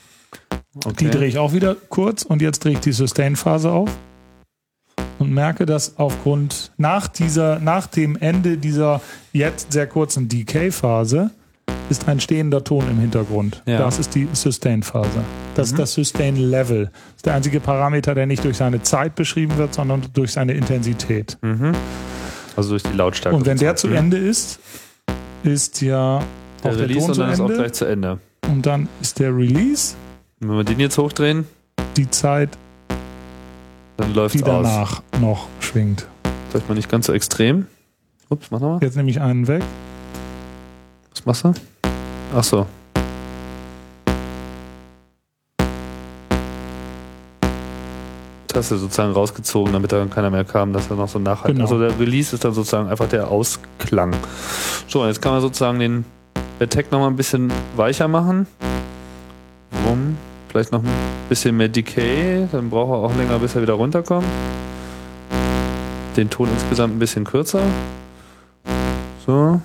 [0.75, 0.93] Okay.
[0.99, 3.89] Die drehe ich auch wieder kurz und jetzt drehe ich die Sustain-Phase auf
[5.19, 9.01] und merke, dass aufgrund nach dieser, nach dem Ende dieser
[9.31, 11.31] jetzt sehr kurzen Decay-Phase
[11.89, 13.61] ist ein stehender Ton im Hintergrund.
[13.65, 13.79] Ja.
[13.79, 15.09] Das ist die Sustain-Phase.
[15.55, 15.73] Das mhm.
[15.73, 16.85] ist das Sustain-Level.
[16.85, 20.53] Das ist der einzige Parameter, der nicht durch seine Zeit beschrieben wird, sondern durch seine
[20.53, 21.37] Intensität.
[21.41, 21.73] Mhm.
[22.55, 23.35] Also durch die Lautstärke.
[23.35, 24.59] Und wenn der zu Ende ist,
[25.43, 26.23] ist ja
[26.63, 28.19] der auch Release der Ton und dann ist auch gleich zu Ende.
[28.47, 29.95] Und dann ist der Release.
[30.41, 31.45] Und wenn wir den jetzt hochdrehen,
[31.97, 32.57] die Zeit,
[33.97, 35.21] dann läuft die danach aus.
[35.21, 36.07] noch schwingt.
[36.49, 37.67] Vielleicht mal nicht ganz so extrem.
[38.29, 38.79] Ups, mach nochmal.
[38.81, 39.63] Jetzt nehme ich einen weg.
[41.11, 41.72] Was machst du?
[42.35, 42.65] Ach so.
[48.47, 51.57] Taste sozusagen rausgezogen, damit dann keiner mehr kam, dass er noch so nachhaltig.
[51.57, 51.65] Genau.
[51.65, 54.15] Also der Release ist dann sozusagen einfach der Ausklang.
[54.87, 56.05] So, jetzt kann man sozusagen den
[56.59, 58.47] Attack nochmal ein bisschen weicher machen.
[59.71, 60.17] Warum?
[60.49, 60.89] Vielleicht noch ein
[61.29, 64.27] bisschen mehr Decay, dann braucht er auch länger, bis er wieder runterkommt.
[66.15, 67.61] Den Ton insgesamt ein bisschen kürzer.
[69.25, 69.59] So.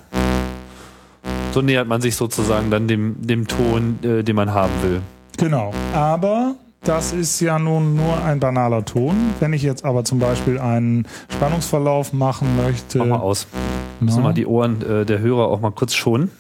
[1.53, 5.01] So nähert man sich sozusagen dann dem, dem Ton, äh, den man haben will.
[5.39, 5.73] Genau.
[5.95, 9.15] Aber das ist ja nun nur ein banaler Ton.
[9.41, 12.99] Wenn ich jetzt aber zum Beispiel einen Spannungsverlauf machen möchte.
[12.99, 13.47] Mach mal aus.
[14.01, 16.31] Müssen wir mal die Ohren äh, der Hörer auch mal kurz schonen.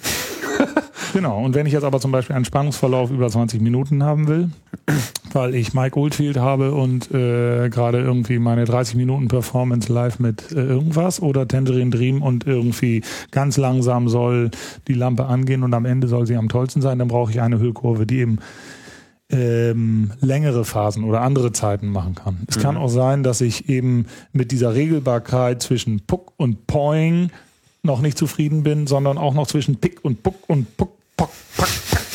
[1.13, 4.51] Genau, und wenn ich jetzt aber zum Beispiel einen Spannungsverlauf über 20 Minuten haben will,
[5.33, 10.53] weil ich Mike Oldfield habe und äh, gerade irgendwie meine 30 Minuten Performance live mit
[10.53, 14.51] äh, irgendwas oder Tangerine Dream und irgendwie ganz langsam soll
[14.87, 17.59] die Lampe angehen und am Ende soll sie am tollsten sein, dann brauche ich eine
[17.59, 18.39] Hüllkurve, die eben
[19.31, 22.39] ähm, längere Phasen oder andere Zeiten machen kann.
[22.49, 22.63] Es mhm.
[22.63, 27.31] kann auch sein, dass ich eben mit dieser Regelbarkeit zwischen Puck und Poing
[27.83, 31.69] noch nicht zufrieden bin, sondern auch noch zwischen Pick und Puck und Puck, Puck, Puck,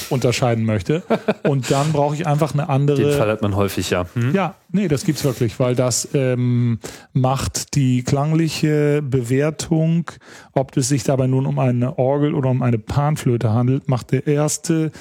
[0.10, 1.04] unterscheiden möchte.
[1.44, 2.98] Und dann brauche ich einfach eine andere.
[2.98, 4.06] Den Fall hat man häufig, ja.
[4.14, 4.34] Hm?
[4.34, 6.80] Ja, nee, das gibt's wirklich, weil das ähm,
[7.12, 10.10] macht die klangliche Bewertung,
[10.54, 14.26] ob es sich dabei nun um eine Orgel oder um eine Panflöte handelt, macht der
[14.26, 14.92] erste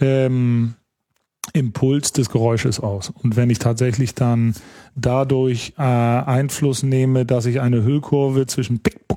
[0.00, 0.74] ähm,
[1.54, 3.10] Impuls des Geräusches aus.
[3.10, 4.54] Und wenn ich tatsächlich dann
[4.94, 9.07] dadurch äh, Einfluss nehme, dass ich eine Hüllkurve zwischen Pick,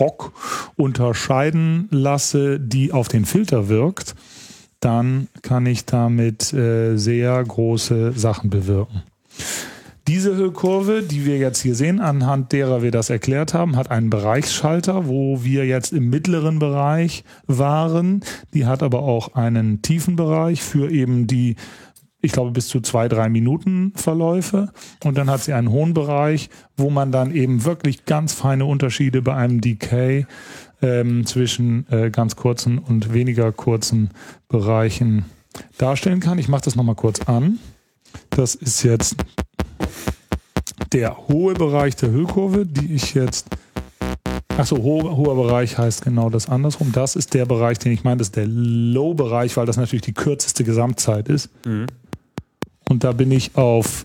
[0.00, 0.32] Puck
[0.76, 4.14] unterscheiden lasse, die auf den Filter wirkt,
[4.80, 9.02] dann kann ich damit äh, sehr große Sachen bewirken.
[10.08, 14.08] Diese Hüllkurve, die wir jetzt hier sehen, anhand derer wir das erklärt haben, hat einen
[14.08, 18.24] Bereichsschalter, wo wir jetzt im mittleren Bereich waren.
[18.54, 21.56] Die hat aber auch einen tiefen Bereich für eben die,
[22.22, 24.72] ich glaube, bis zu zwei, drei Minuten Verläufe.
[25.04, 29.22] Und dann hat sie einen hohen Bereich, wo man dann eben wirklich ganz feine Unterschiede
[29.22, 30.26] bei einem Decay
[30.82, 34.10] ähm, zwischen äh, ganz kurzen und weniger kurzen
[34.48, 35.24] Bereichen
[35.78, 36.38] darstellen kann.
[36.38, 37.58] Ich mache das nochmal kurz an.
[38.30, 39.16] Das ist jetzt
[40.92, 43.48] der hohe Bereich der Hüllkurve, die ich jetzt
[44.60, 46.92] Achso, ho hoher Bereich heißt genau das andersrum.
[46.92, 50.12] Das ist der Bereich, den ich meine, das ist der Low-Bereich, weil das natürlich die
[50.12, 51.48] kürzeste Gesamtzeit ist.
[51.64, 51.86] Mhm.
[52.90, 54.04] Und da bin ich auf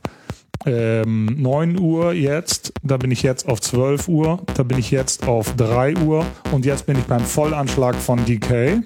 [0.68, 5.28] ähm, 9 Uhr jetzt, da bin ich jetzt auf 12 Uhr, da bin ich jetzt
[5.28, 8.76] auf 3 Uhr und jetzt bin ich beim Vollanschlag von Decay.
[8.76, 8.86] Mhm.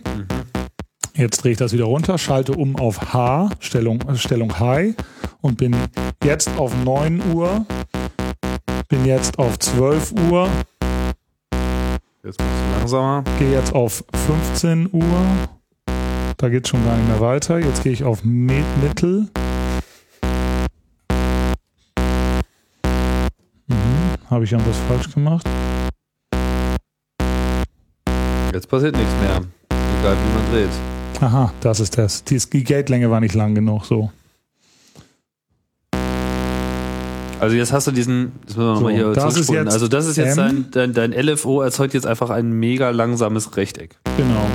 [1.15, 4.95] Jetzt drehe ich das wieder runter, schalte um auf H, Stellung, Stellung High
[5.41, 5.75] und bin
[6.23, 7.65] jetzt auf 9 Uhr,
[8.87, 10.47] bin jetzt auf 12 Uhr.
[12.23, 13.23] Jetzt ein bisschen langsamer.
[13.37, 14.05] Gehe jetzt auf
[14.53, 15.49] 15 Uhr.
[16.37, 17.59] Da geht es schon gar nicht mehr weiter.
[17.59, 19.27] Jetzt gehe ich auf Mittel.
[24.29, 25.43] Habe ich irgendwas falsch gemacht?
[28.53, 29.41] Jetzt passiert nichts mehr.
[29.99, 30.69] Egal wie man dreht.
[31.21, 32.23] Aha, das ist das.
[32.25, 34.11] Die Gate-Länge war nicht lang genug, so.
[37.39, 39.87] Also jetzt hast du diesen, das müssen wir So, nochmal hier das ist jetzt Also
[39.87, 43.95] das ist jetzt dein, dein, dein LFO erzeugt jetzt einfach ein mega langsames Rechteck.
[44.17, 44.45] Genau.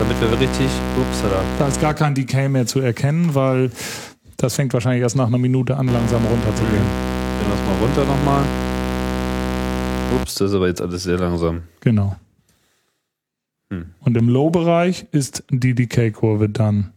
[0.00, 0.66] Damit wir richtig,
[0.98, 1.42] ups, da.
[1.58, 3.70] Da ist gar kein Decay mehr zu erkennen, weil
[4.36, 7.17] das fängt wahrscheinlich erst nach einer Minute an, langsam runterzugehen.
[7.38, 8.44] Gehen wir das mal runter nochmal.
[10.20, 11.62] Ups, das ist aber jetzt alles sehr langsam.
[11.80, 12.16] Genau.
[13.70, 13.90] Hm.
[14.00, 16.92] Und im Low-Bereich ist die Decay-Kurve dann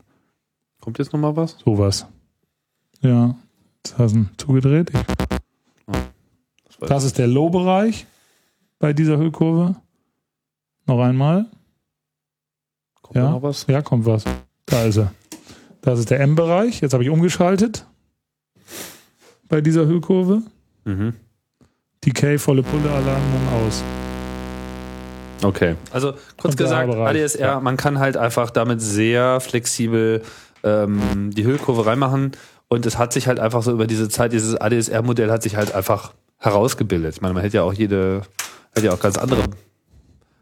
[0.80, 1.58] Kommt jetzt nochmal was?
[1.64, 2.06] sowas.
[3.02, 3.36] Ja,
[3.84, 4.92] jetzt hast du ihn zugedreht.
[4.94, 8.06] Ich, Das ist der Low-Bereich
[8.80, 9.76] bei dieser Hüllkurve.
[10.88, 11.46] Noch einmal.
[13.02, 13.30] kommt ja.
[13.32, 13.68] noch was?
[13.68, 14.24] Ja, kommt was.
[14.66, 15.14] Da ist er.
[15.82, 16.82] Das ist der M-Bereich.
[16.82, 17.86] Jetzt habe ich umgeschaltet.
[19.52, 20.44] Bei dieser Hüllkurve.
[20.86, 21.14] Mhm.
[22.06, 23.84] Decay, volle Pulle, Alarm nun aus.
[25.44, 25.76] Okay.
[25.92, 27.60] Also kurz gesagt, ADSR, ja.
[27.60, 30.22] man kann halt einfach damit sehr flexibel
[30.64, 32.32] ähm, die Hüllkurve reinmachen
[32.70, 35.76] und es hat sich halt einfach so über diese Zeit, dieses ADSR-Modell hat sich halt
[35.76, 37.16] einfach herausgebildet.
[37.16, 38.22] Ich meine, man hätte ja auch jede,
[38.74, 39.44] hätte ja auch ganz andere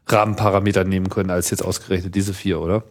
[0.06, 2.84] Rahmenparameter nehmen können als jetzt ausgerechnet diese vier, oder?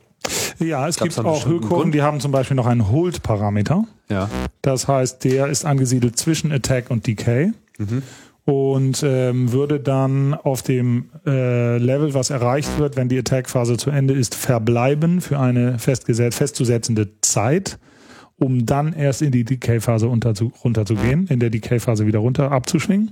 [0.60, 1.94] Ja, es Gab's gibt auch Grund?
[1.94, 3.86] die haben zum Beispiel noch einen Hold-Parameter.
[4.10, 4.30] Ja.
[4.62, 8.04] Das heißt, der ist angesiedelt zwischen Attack und Decay Mhm.
[8.44, 13.90] und ähm, würde dann auf dem äh, Level, was erreicht wird, wenn die Attack-Phase zu
[13.90, 17.80] Ende ist, verbleiben für eine festzusetzende Zeit,
[18.38, 23.12] um dann erst in die Decay-Phase unterzu- runterzugehen, in der Decay-Phase wieder runter abzuschwingen.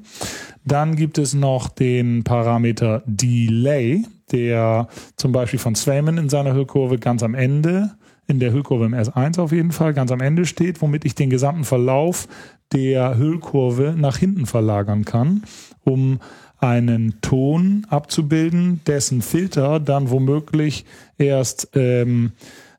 [0.65, 6.97] Dann gibt es noch den Parameter Delay, der zum Beispiel von Swayman in seiner Hüllkurve
[6.97, 7.91] ganz am Ende,
[8.27, 11.29] in der Hüllkurve im S1 auf jeden Fall, ganz am Ende steht, womit ich den
[11.29, 12.27] gesamten Verlauf
[12.73, 15.43] der Hüllkurve nach hinten verlagern kann,
[15.83, 16.19] um
[16.59, 20.85] einen Ton abzubilden, dessen Filter dann womöglich
[21.17, 22.31] erst ähm,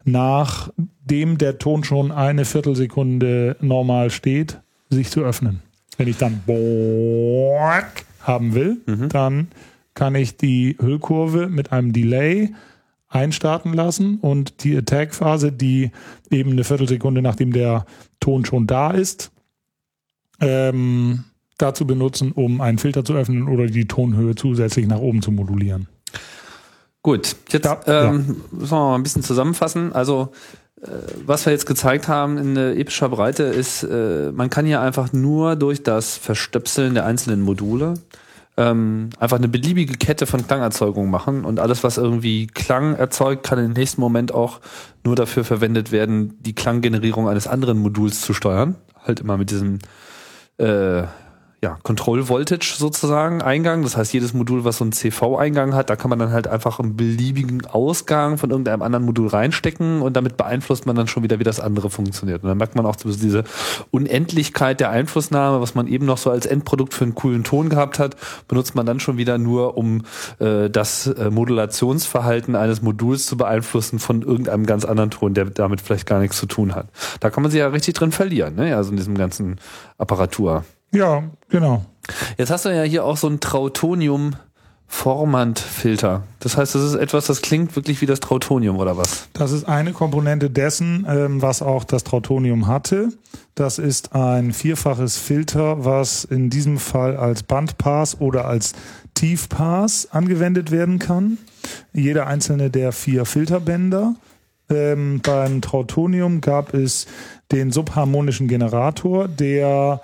[0.05, 4.61] nachdem der Ton schon eine Viertelsekunde normal steht,
[4.91, 5.61] sich zu öffnen.
[5.97, 6.43] Wenn ich dann
[8.21, 9.49] haben will, dann
[9.99, 12.55] kann ich die Hüllkurve mit einem Delay
[13.09, 15.91] einstarten lassen und die Attack-Phase, die
[16.31, 17.85] eben eine Viertelsekunde nachdem der
[18.21, 19.33] Ton schon da ist,
[20.41, 21.25] ähm,
[21.57, 25.89] dazu benutzen, um einen Filter zu öffnen oder die Tonhöhe zusätzlich nach oben zu modulieren.
[27.03, 29.93] Gut, jetzt Ja, ähm, müssen wir mal ein bisschen zusammenfassen.
[29.93, 30.31] Also
[30.81, 30.87] äh,
[31.27, 35.57] was wir jetzt gezeigt haben in epischer Breite ist, äh, man kann hier einfach nur
[35.57, 37.95] durch das Verstöpseln der einzelnen Module
[38.59, 43.65] ähm, einfach eine beliebige Kette von Klangerzeugungen machen und alles, was irgendwie Klang erzeugt, kann
[43.65, 44.61] im nächsten Moment auch
[45.05, 48.75] nur dafür verwendet werden, die Klanggenerierung eines anderen Moduls zu steuern.
[49.05, 49.79] Halt immer mit diesem
[50.59, 51.05] äh,
[51.61, 53.83] ja, Control Voltage sozusagen Eingang.
[53.83, 56.79] Das heißt, jedes Modul, was so einen CV-Eingang hat, da kann man dann halt einfach
[56.79, 61.41] einen beliebigen Ausgang von irgendeinem anderen Modul reinstecken und damit beeinflusst man dann schon wieder,
[61.41, 62.45] wie das andere funktioniert.
[62.45, 63.43] Und dann merkt man auch diese
[63.91, 67.99] Unendlichkeit der Einflussnahme, was man eben noch so als Endprodukt für einen coolen Ton gehabt
[67.99, 68.15] hat,
[68.47, 70.03] benutzt man dann schon wieder nur, um
[70.39, 75.81] äh, das äh, Modulationsverhalten eines Moduls zu beeinflussen von irgendeinem ganz anderen Ton, der damit
[75.81, 76.87] vielleicht gar nichts zu tun hat.
[77.19, 78.77] Da kann man sich ja richtig drin verlieren, ne?
[78.77, 79.57] Also in diesem ganzen
[79.97, 80.65] Apparatur.
[80.93, 81.85] Ja, genau.
[82.37, 84.37] Jetzt hast du ja hier auch so ein Trautonium
[84.91, 86.25] Formant-Filter.
[86.41, 89.29] Das heißt, das ist etwas, das klingt wirklich wie das Trautonium oder was?
[89.35, 93.11] Das ist eine Komponente dessen, ähm, was auch das Trautonium hatte.
[93.55, 98.73] Das ist ein vierfaches Filter, was in diesem Fall als Bandpass oder als
[99.13, 101.37] Tiefpass angewendet werden kann.
[101.93, 104.15] Jeder einzelne der vier Filterbänder.
[104.71, 107.07] Ähm, beim Trautonium gab es
[107.53, 110.01] den subharmonischen Generator, der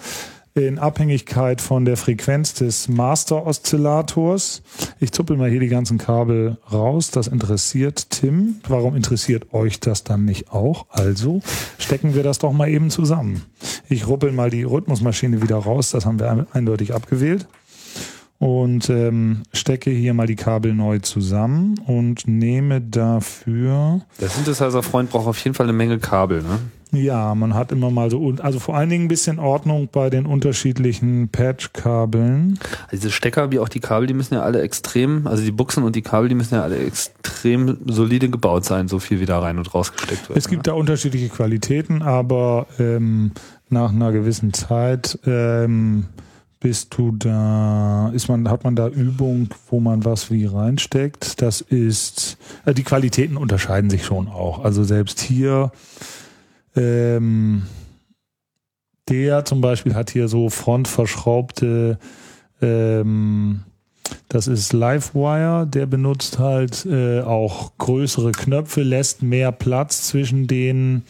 [0.56, 4.62] in Abhängigkeit von der Frequenz des Master-Oszillators.
[5.00, 7.10] Ich zuppel mal hier die ganzen Kabel raus.
[7.10, 8.60] Das interessiert Tim.
[8.68, 10.86] Warum interessiert euch das dann nicht auch?
[10.90, 11.40] Also
[11.78, 13.42] stecken wir das doch mal eben zusammen.
[13.88, 15.90] Ich ruppel mal die Rhythmusmaschine wieder raus.
[15.90, 17.48] Das haben wir eindeutig abgewählt.
[18.38, 25.26] Und ähm, stecke hier mal die Kabel neu zusammen und nehme dafür Der Synthesizer-Freund braucht
[25.26, 26.60] auf jeden Fall eine Menge Kabel, ne?
[26.94, 30.26] Ja, man hat immer mal so, also vor allen Dingen ein bisschen Ordnung bei den
[30.26, 32.58] unterschiedlichen Patch-Kabeln.
[32.84, 35.82] Also diese Stecker wie auch die Kabel, die müssen ja alle extrem, also die Buchsen
[35.82, 39.38] und die Kabel, die müssen ja alle extrem solide gebaut sein, so viel wie da
[39.38, 40.38] rein und rausgesteckt wird.
[40.38, 43.32] Es gibt da unterschiedliche Qualitäten, aber ähm,
[43.68, 46.06] nach einer gewissen Zeit ähm,
[46.64, 51.42] bist du da, ist man, hat man da Übung, wo man was wie reinsteckt.
[51.42, 54.64] Das ist, äh, die Qualitäten unterscheiden sich schon auch.
[54.64, 55.72] Also selbst hier,
[56.76, 57.62] ähm,
[59.08, 61.98] der zum Beispiel hat hier so frontverschraubte
[62.62, 63.60] ähm,
[64.28, 71.02] Das ist Livewire, der benutzt halt äh, auch größere Knöpfe, lässt mehr Platz zwischen den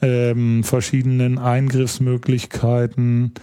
[0.00, 3.34] ähm, verschiedenen Eingriffsmöglichkeiten.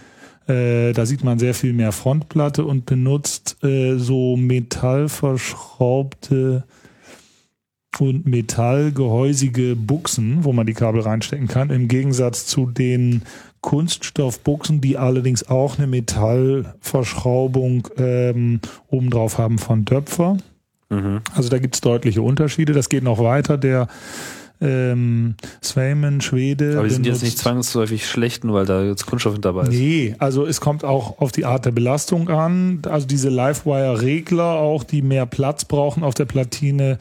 [0.48, 6.64] Äh, da sieht man sehr viel mehr Frontplatte und benutzt äh, so metallverschraubte
[8.00, 13.22] und metallgehäusige Buchsen, wo man die Kabel reinstecken kann, im Gegensatz zu den
[13.60, 20.36] Kunststoffbuchsen, die allerdings auch eine Metallverschraubung ähm, obendrauf haben von Töpfer.
[20.90, 21.20] Mhm.
[21.34, 22.72] Also da gibt es deutliche Unterschiede.
[22.72, 23.58] Das geht noch weiter.
[23.58, 23.86] Der
[24.60, 26.78] ähm, Swayman, Schwede.
[26.78, 29.70] Aber die sind jetzt nicht zwangsläufig schlecht, nur weil da jetzt Kunststoff mit dabei ist.
[29.70, 32.80] Nee, also es kommt auch auf die Art der Belastung an.
[32.88, 36.98] Also diese Livewire-Regler auch, die mehr Platz brauchen auf der Platine,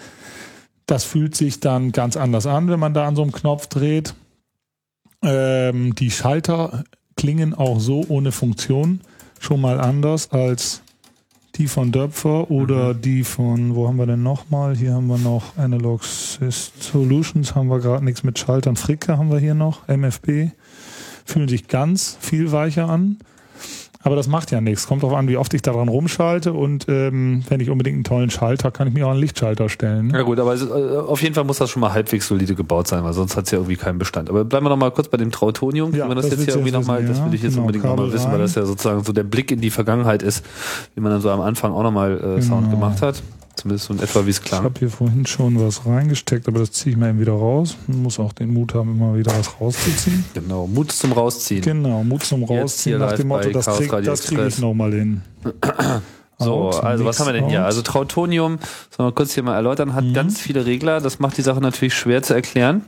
[0.91, 4.13] das fühlt sich dann ganz anders an, wenn man da an so einem Knopf dreht.
[5.23, 6.84] Ähm, die Schalter
[7.15, 8.99] klingen auch so ohne Funktion
[9.39, 10.81] schon mal anders als
[11.55, 14.76] die von Döpfer oder die von, wo haben wir denn nochmal?
[14.76, 18.76] Hier haben wir noch Analog Solutions, haben wir gerade nichts mit Schaltern.
[18.76, 20.51] Fricke haben wir hier noch, MFB.
[21.23, 23.18] Fühlen sich ganz viel weicher an.
[24.03, 24.88] Aber das macht ja nichts.
[24.88, 26.53] Kommt darauf an, wie oft ich daran rumschalte.
[26.53, 30.11] Und ähm, wenn ich unbedingt einen tollen Schalter, kann ich mir auch einen Lichtschalter stellen.
[30.11, 32.88] Ja gut, aber es, äh, auf jeden Fall muss das schon mal halbwegs solide gebaut
[32.88, 34.30] sein, weil sonst hat es ja irgendwie keinen Bestand.
[34.30, 35.94] Aber bleiben wir noch mal kurz bei dem Trautonium.
[35.94, 37.26] Ja, Wenn wir das, das jetzt hier irgendwie jetzt noch mal, wissen, das ja.
[37.26, 39.23] will ich jetzt Genau, unbedingt noch mal Kabel wissen, weil das ja sozusagen so der
[39.23, 40.44] Blick in die Vergangenheit ist,
[40.95, 42.76] wie man dann so am Anfang auch noch mal äh, Sound Genau.
[42.80, 43.22] gemacht hat.
[43.56, 44.64] Zumindest so in etwa, wie es Ich klang.
[44.64, 47.76] habe hier vorhin schon was reingesteckt, aber das ziehe ich mal eben wieder raus.
[47.88, 50.23] Man muss auch den Mut haben, immer wieder was rauszuziehen.
[50.34, 51.61] Genau, Mut zum Rausziehen.
[51.61, 55.22] Genau, Mut zum Rausziehen nach dem Motto, das kriege krieg ich nochmal hin.
[56.44, 57.60] So, Out, also was haben wir denn hier?
[57.60, 57.65] out.
[57.68, 58.57] Also Trautonium,
[58.90, 60.14] sollen wir kurz hier mal erläutern, hat Mhm.
[60.15, 60.99] ganz viele Regler.
[60.99, 62.84] Das macht die Sache natürlich schwer zu erklären.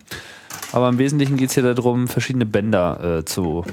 [0.72, 3.64] Aber im Wesentlichen geht es hier darum, verschiedene Bänder äh, zu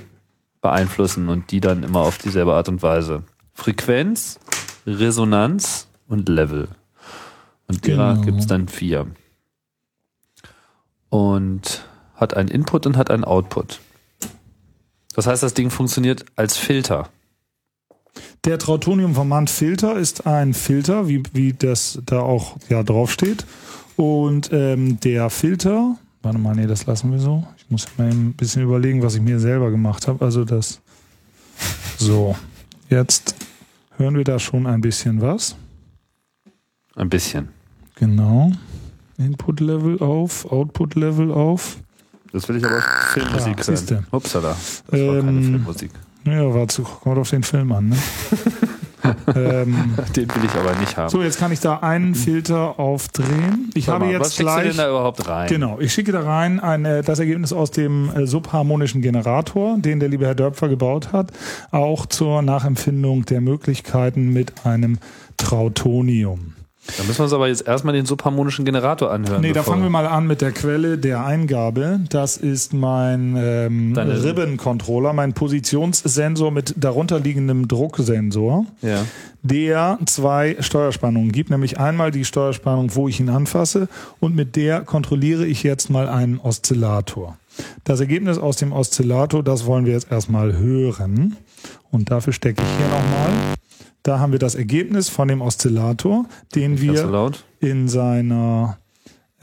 [0.60, 3.22] beeinflussen und die dann immer auf dieselbe Art und Weise.
[3.54, 4.38] Frequenz,
[4.86, 6.68] Resonanz und Level.
[7.70, 8.24] Und derer Genau.
[8.24, 9.06] gibt es dann vier.
[11.08, 11.84] Und
[12.14, 13.80] hat einen Input und hat einen Output.
[15.14, 17.08] Das heißt, das Ding funktioniert als Filter.
[18.44, 23.44] Der Trautonium-Formant-Filter ist ein Filter, wie, wie das da auch ja draufsteht.
[23.96, 27.46] Und ähm, der Filter, warte mal, nee, das lassen wir so.
[27.58, 30.24] Ich muss mal ein bisschen überlegen, was ich mir selber gemacht habe.
[30.24, 30.80] Also das.
[31.98, 32.34] So,
[32.88, 33.34] jetzt
[33.96, 35.56] hören wir da schon ein bisschen was.
[36.94, 37.48] Ein bisschen.
[38.00, 38.50] Genau.
[39.18, 41.76] Input-Level auf, Output-Level auf.
[42.32, 42.80] Das will ich aber
[43.12, 44.04] Filmmusik Ja, siehste.
[44.10, 44.56] Upsala.
[44.90, 45.90] Das war keine Ähm, Filmmusik.
[46.24, 47.96] Ja, war zu, kommt auf den Film an, ne?
[49.34, 51.08] ähm, Den will ich aber nicht haben.
[51.08, 53.70] so, jetzt kann ich da einen Filter aufdrehen.
[53.74, 54.68] Ich Sag habe mal, jetzt was schickst du gleich.
[54.68, 55.48] denn da überhaupt rein?
[55.48, 59.98] Genau, ich schicke da rein ein, äh, das Ergebnis aus dem äh, subharmonischen Generator, den
[60.00, 61.32] der liebe Herr Dörpfer gebaut hat,
[61.70, 64.98] auch zur Nachempfindung der Möglichkeiten mit einem
[65.38, 66.52] Trautonium.
[66.98, 69.40] Da müssen wir uns aber jetzt erstmal den subharmonischen Generator anhören.
[69.40, 72.00] Nee, da fangen wir mal an mit der Quelle der Eingabe.
[72.08, 79.04] Das ist mein ähm, Ribbon-Controller, mein Positionssensor mit darunterliegendem Drucksensor, Ja.
[79.42, 83.88] der zwei Steuerspannungen gibt, nämlich einmal die Steuerspannung, wo ich ihn anfasse
[84.20, 87.36] und mit der kontrolliere ich jetzt mal einen Oszillator.
[87.84, 91.36] Das Ergebnis aus dem Oszillator, das wollen wir jetzt erstmal hören
[91.90, 93.54] und dafür stecke ich hier nochmal.
[94.02, 96.24] Da haben wir das Ergebnis von dem Oszillator,
[96.54, 97.44] den so wir laut.
[97.60, 98.78] in seiner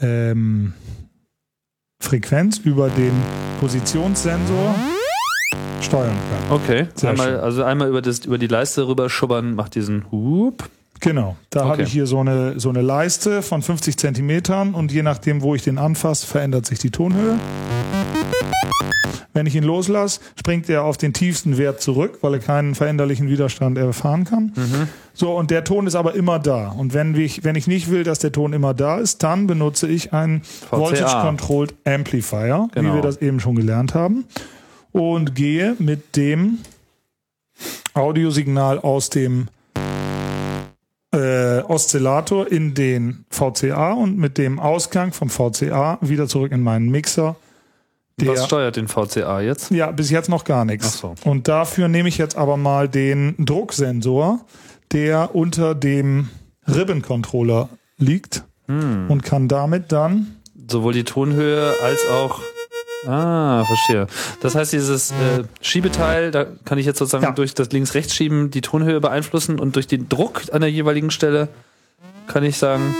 [0.00, 0.72] ähm,
[2.00, 3.12] Frequenz über den
[3.60, 4.74] Positionssensor
[5.80, 6.16] steuern
[6.48, 6.60] können.
[6.62, 6.86] Okay.
[6.94, 7.40] Sehr einmal, schön.
[7.40, 10.68] also einmal über, das, über die Leiste rüber schubbern, macht diesen Hup.
[11.00, 11.82] Genau, da habe Okay.
[11.84, 15.62] ich hier so eine, so eine Leiste von 50 Zentimetern und je nachdem, wo ich
[15.62, 17.38] den anfasse, verändert sich die Tonhöhe.
[19.38, 23.28] Wenn ich ihn loslasse, springt er auf den tiefsten Wert zurück, weil er keinen veränderlichen
[23.28, 24.52] Widerstand erfahren kann.
[25.14, 26.70] So, und der Ton ist aber immer da.
[26.70, 29.86] Und wenn ich, wenn ich nicht will, dass der Ton immer da ist, dann benutze
[29.86, 32.90] ich einen Voltage Controlled Amplifier, Genau.
[32.90, 34.24] wie wir das eben schon gelernt haben.
[34.90, 36.58] Und gehe mit dem
[37.94, 39.46] Audiosignal aus dem
[41.14, 46.90] äh, Oszillator in den VCA und mit dem Ausgang vom VCA wieder zurück in meinen
[46.90, 47.36] Mixer.
[48.20, 49.70] Der, Was steuert den VCA jetzt?
[49.70, 50.98] ja, bis jetzt noch gar nichts.
[50.98, 51.14] So.
[51.24, 54.40] Und dafür nehme ich jetzt aber mal den Drucksensor,
[54.92, 56.28] der unter dem
[56.66, 57.68] Ribbon-Controller
[57.98, 59.06] liegt Hm.
[59.10, 60.34] und kann damit dann
[60.70, 62.40] Sowohl die Tonhöhe als auch.
[63.06, 64.06] Ah, verstehe.
[64.42, 67.30] Das heißt, dieses äh, Schiebeteil, da kann ich jetzt sozusagen Ja.
[67.30, 71.48] durch das Links-Rechts-Schieben die Tonhöhe beeinflussen und durch den Druck an der jeweiligen Stelle
[72.26, 72.94] kann ich sagen,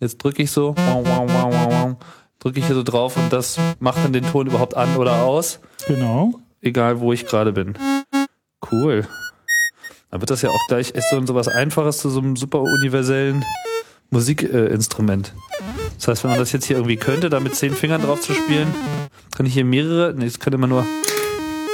[0.00, 1.51] jetzt drücke ich so, wow, wow, wow,
[2.42, 5.60] drücke ich hier so drauf und das macht dann den Ton überhaupt an oder aus,
[5.86, 6.40] genau.
[6.60, 7.74] egal wo ich gerade bin.
[8.70, 9.06] Cool.
[10.10, 12.60] Dann wird das ja auch gleich echt so, so was Einfaches zu so einem super
[12.60, 13.44] universellen
[14.10, 15.32] Musikinstrument.
[15.96, 18.34] das heißt, wenn man das jetzt hier irgendwie könnte, da mit zehn Fingern drauf zu
[18.34, 18.74] spielen,
[19.36, 20.84] kann ich hier mehrere, nee, ich kann immer nur,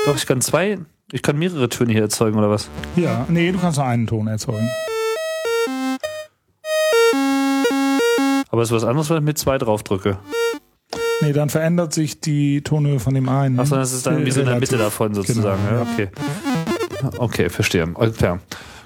[0.04, 0.78] doch, ich kann zwei,
[1.10, 2.68] ich kann mehrere Töne hier erzeugen, oder was?
[2.94, 4.68] Ja, nee, du kannst nur einen Ton erzeugen.
[8.50, 10.18] Aber es ist was anderes, wenn ich mit zwei drauf drücke.
[11.28, 13.60] Nee, dann verändert sich die Tonhöhe von dem einen.
[13.60, 15.60] Achso, das ist dann irgendwie so in der Mitte davon sozusagen.
[15.68, 16.08] Genau, ja, okay.
[17.18, 17.86] Okay, verstehe.
[18.16, 18.40] Klar.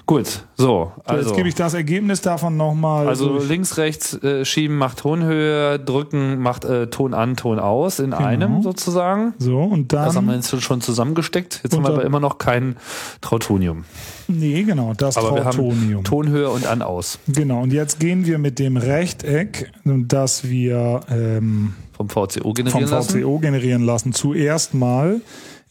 [0.05, 0.91] Gut, so.
[1.05, 3.07] Also, Jetzt gebe ich das Ergebnis davon nochmal.
[3.07, 3.47] also durch.
[3.47, 8.61] links, rechts äh, schieben macht Tonhöhe, drücken macht äh, Ton an, Ton aus in einem
[8.63, 9.33] sozusagen.
[9.37, 10.41] So, und Das haben wir dann.
[10.41, 11.61] jetzt schon zusammengesteckt.
[11.63, 12.75] Jetzt haben wir aber immer noch kein
[13.21, 13.85] Trautonium.
[14.27, 16.03] Nee, genau, das Aber wir haben Trautonium.
[16.03, 21.75] Tonhöhe und an aus Genau, und jetzt gehen wir mit dem Rechteck, das wir ähm,
[22.07, 23.19] vom VCO vom generieren lassen.
[23.19, 25.21] VCO generieren lassen, zuerst mal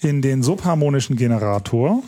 [0.00, 2.02] in den subharmonischen Generator.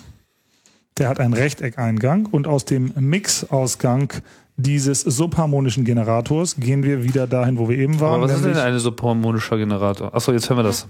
[0.99, 4.13] Der hat einen Rechteckeingang und aus dem Mixausgang
[4.57, 8.15] dieses subharmonischen Generators gehen wir wieder dahin, wo wir eben waren.
[8.15, 10.15] Aber was ist denn ein subharmonischer Generator?
[10.15, 10.87] Achso, jetzt hören wir das.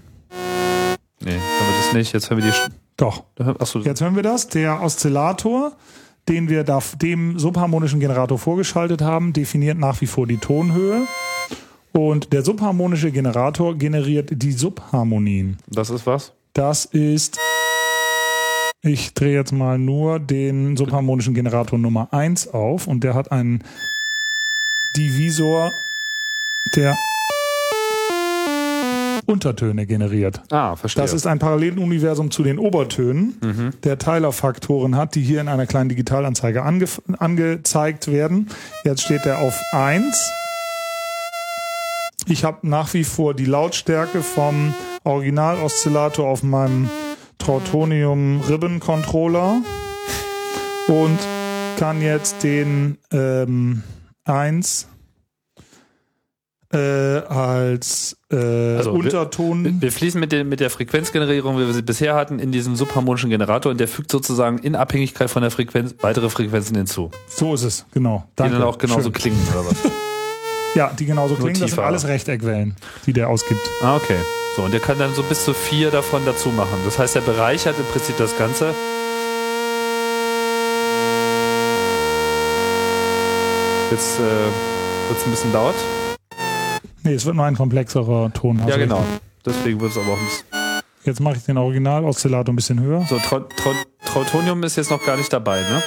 [1.23, 2.13] Nee, hören wir das nicht.
[2.13, 2.55] Jetzt hören wir die.
[2.55, 3.23] Sch- Doch,
[3.59, 4.47] Achso, Jetzt hören wir das.
[4.49, 5.71] Der Oszillator,
[6.29, 11.01] den wir da dem subharmonischen Generator vorgeschaltet haben, definiert nach wie vor die Tonhöhe.
[11.97, 15.57] Und der subharmonische Generator generiert die Subharmonien.
[15.67, 16.33] das ist was?
[16.51, 17.37] Das ist,
[18.81, 23.63] ich drehe jetzt mal nur den subharmonischen Generator Nummer 1 auf und der hat einen
[24.97, 25.71] Divisor,
[26.75, 26.97] der
[29.25, 30.41] Untertöne generiert.
[30.51, 31.01] Ah, verstehe.
[31.01, 35.87] Das ist ein Paralleluniversum zu den Obertönen, der Teilerfaktoren hat, die hier in einer kleinen
[35.89, 36.87] Digitalanzeige ange
[37.19, 38.49] angezeigt werden.
[38.83, 40.03] Jetzt steht er auf 1.
[42.27, 44.73] Ich habe nach wie vor die Lautstärke vom
[45.03, 46.89] Original-Oszillator auf meinem
[47.37, 49.61] Trautonium Ribbon Controller
[50.87, 51.19] und
[51.77, 53.83] kann jetzt den ähm,
[54.23, 54.87] 1
[56.73, 58.35] äh, als äh,
[58.77, 59.79] Also, wir- Unterton.
[59.81, 63.29] Wir fließen mit, den, mit der Frequenzgenerierung, wie wir sie bisher hatten, in diesen subharmonischen
[63.29, 67.63] Generator und der fügt sozusagen in Abhängigkeit von der Frequenz weitere Frequenzen hinzu, So ist
[67.63, 68.23] es, genau.
[68.31, 68.53] die Danke.
[68.57, 69.13] dann auch genauso Schön.
[69.13, 69.75] klingen oder was?
[70.75, 71.59] Ja, die genauso klingen.
[71.59, 72.75] Das sind alles Rechteckwellen,
[73.05, 73.61] die der ausgibt.
[73.81, 74.17] ah, okay.
[74.55, 76.79] So, und der kann dann so bis zu vier davon dazu machen.
[76.85, 78.73] Das heißt, er bereichert im Prinzip das Ganze.
[83.91, 85.75] Jetzt äh, wird es ein bisschen laut.
[87.03, 88.57] Nee, es wird nur ein komplexerer Ton.
[88.59, 89.03] Ja, Also genau.
[89.45, 90.45] Deswegen wird es aber auch ein bisschen.
[91.03, 93.05] Jetzt mache ich den Original-Oszillator ein bisschen höher.
[93.07, 93.73] So, Trau Trau
[94.05, 95.83] Trautonium ist jetzt noch gar nicht dabei, ne?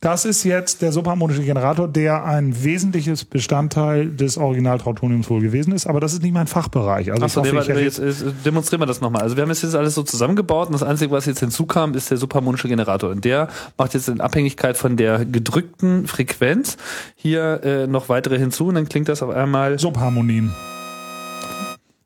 [0.00, 5.86] Das ist jetzt der subharmonische Generator, der ein wesentliches Bestandteil des Original-Trautoniums wohl gewesen ist.
[5.86, 7.12] Aber das ist nicht mein Fachbereich.
[7.12, 9.22] Also Achso, ich hoffe, nee, ich jetzt, jetzt demonstrieren wir das nochmal.
[9.22, 12.10] Also wir haben jetzt, jetzt alles so zusammengebaut und das Einzige, was jetzt hinzukam, ist
[12.10, 13.10] der subharmonische Generator.
[13.10, 16.76] Und der macht jetzt in Abhängigkeit von der gedrückten Frequenz
[17.14, 19.78] hier äh, noch weitere hinzu und dann klingt das auf einmal.
[19.78, 20.52] Subharmonien.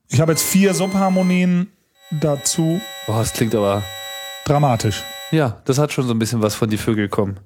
[0.09, 1.71] Ich habe jetzt vier Subharmonien
[2.11, 2.79] dazu.
[3.07, 3.83] Boah, das klingt aber.
[4.45, 5.03] Dramatisch.
[5.31, 7.37] Ja, das hat schon so ein bisschen was von die Vögel kommen.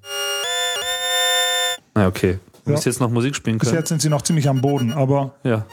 [1.95, 2.39] Na okay.
[2.63, 2.75] Du Ja.
[2.75, 3.79] musst jetzt noch Musik spielen Bis können.
[3.79, 5.65] jetzt sind sie noch ziemlich am Boden, aber Ja.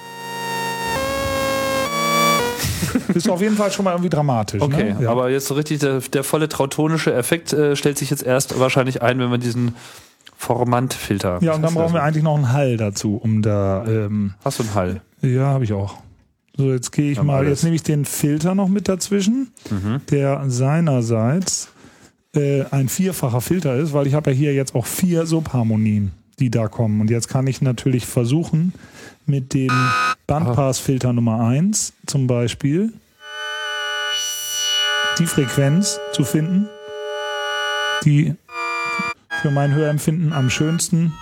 [3.14, 4.62] ist auf jeden Fall schon mal irgendwie dramatisch.
[4.62, 5.02] Okay, ne?
[5.02, 5.10] ja.
[5.10, 9.02] aber jetzt so richtig der, der volle trautonische Effekt äh, stellt sich jetzt erst wahrscheinlich
[9.02, 9.74] ein, wenn man diesen
[10.36, 11.38] Formantfilter.
[11.42, 13.84] Ja, und dann brauchen wir eigentlich noch einen Hall dazu, um da.
[13.86, 15.00] Ähm, Hast du einen Hall?
[15.20, 15.96] ja, habe ich auch.
[16.56, 17.38] So, jetzt gehe ich Haben mal.
[17.38, 17.50] alles.
[17.50, 20.00] Jetzt nehme ich den Filter noch mit dazwischen, Mhm.
[20.10, 21.68] der seinerseits
[22.38, 26.50] äh, ein vierfacher Filter ist, weil ich habe ja hier jetzt auch vier Subharmonien, die
[26.50, 27.00] da kommen.
[27.00, 28.72] Und jetzt kann ich natürlich versuchen,
[29.26, 29.70] mit dem
[30.26, 32.92] Bandpassfilter Nummer 1 zum Beispiel
[35.18, 36.68] die Frequenz zu finden,
[38.04, 38.34] die
[39.42, 41.12] für mein Hörempfinden am schönsten,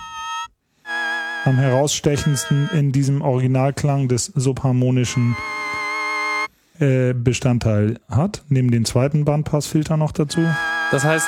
[1.45, 5.35] am herausstechendsten in diesem Originalklang des subharmonischen
[6.79, 8.43] äh, Bestandteil hat.
[8.49, 10.41] Neben den zweiten Bandpassfilter noch dazu.
[10.91, 11.27] Das heißt.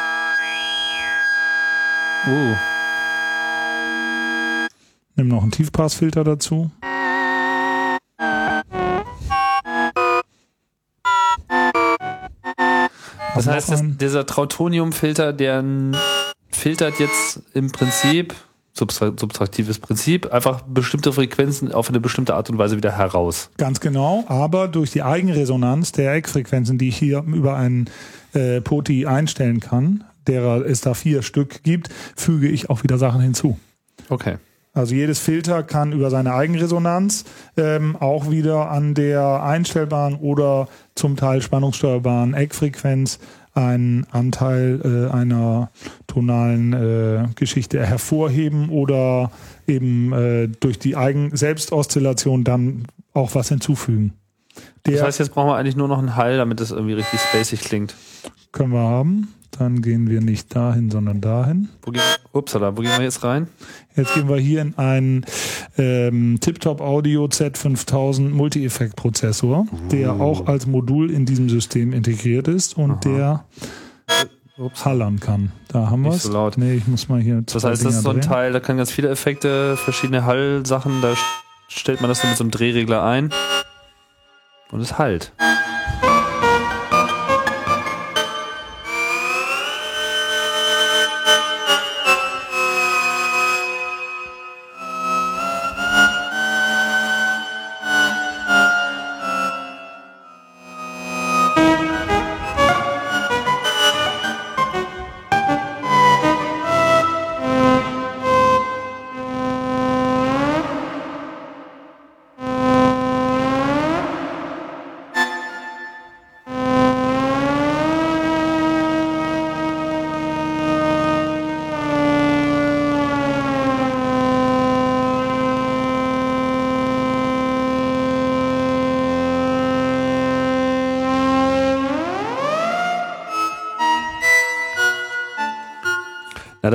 [2.27, 2.55] Uh,
[5.15, 6.71] Nimm noch einen Tiefpassfilter dazu.
[13.35, 15.63] das heißt, das, dieser Trautonium-Filter, der
[16.51, 18.33] filtert jetzt im Prinzip,
[18.79, 23.49] subtraktives Prinzip, einfach bestimmte Frequenzen auf eine bestimmte Art und Weise wieder heraus.
[23.57, 27.89] Ganz genau, aber durch die Eigenresonanz der Eckfrequenzen, die ich hier über einen
[28.33, 33.21] äh, POTI einstellen kann, derer es da vier Stück gibt, füge ich auch wieder Sachen
[33.21, 33.57] hinzu.
[34.09, 34.37] Okay.
[34.73, 37.25] Also jedes Filter kann über seine Eigenresonanz
[37.57, 43.19] ähm, auch wieder an der einstellbaren oder zum Teil spannungssteuerbaren Eckfrequenz
[43.53, 45.71] einen Anteil äh, einer
[46.07, 49.31] tonalen äh, Geschichte hervorheben oder
[49.67, 54.13] eben äh, durch die Eigen Selbstoszillation dann auch was hinzufügen.
[54.85, 57.19] Der das heißt, jetzt brauchen wir eigentlich nur noch einen Hall, damit das irgendwie richtig
[57.19, 57.95] spacig klingt.
[58.51, 59.33] Können wir haben.
[59.59, 61.67] Dann gehen wir nicht dahin, sondern dahin.
[61.81, 63.49] Wo gehen, upsala, wo gehen wir jetzt rein?
[63.93, 65.25] Jetzt gehen wir hier in einen
[65.77, 69.89] ähm, Tiptop Audio Z5000 Multi-Effekt-Prozessor, uh.
[69.91, 72.99] der auch als Modul in diesem System integriert ist und Aha.
[73.03, 73.45] der
[74.57, 74.85] Ups.
[74.85, 75.51] hallern kann.
[75.67, 76.23] Da haben wir es.
[76.23, 76.57] so laut.
[76.57, 77.41] Nee, ich muss mal hier.
[77.41, 78.29] Das heißt, das ist so ein drehen.
[78.29, 81.15] Teil, da kann ganz viele Effekte, verschiedene Hallsachen, da
[81.67, 83.29] stellt man das dann mit so einem Drehregler ein
[84.71, 85.33] und es halt.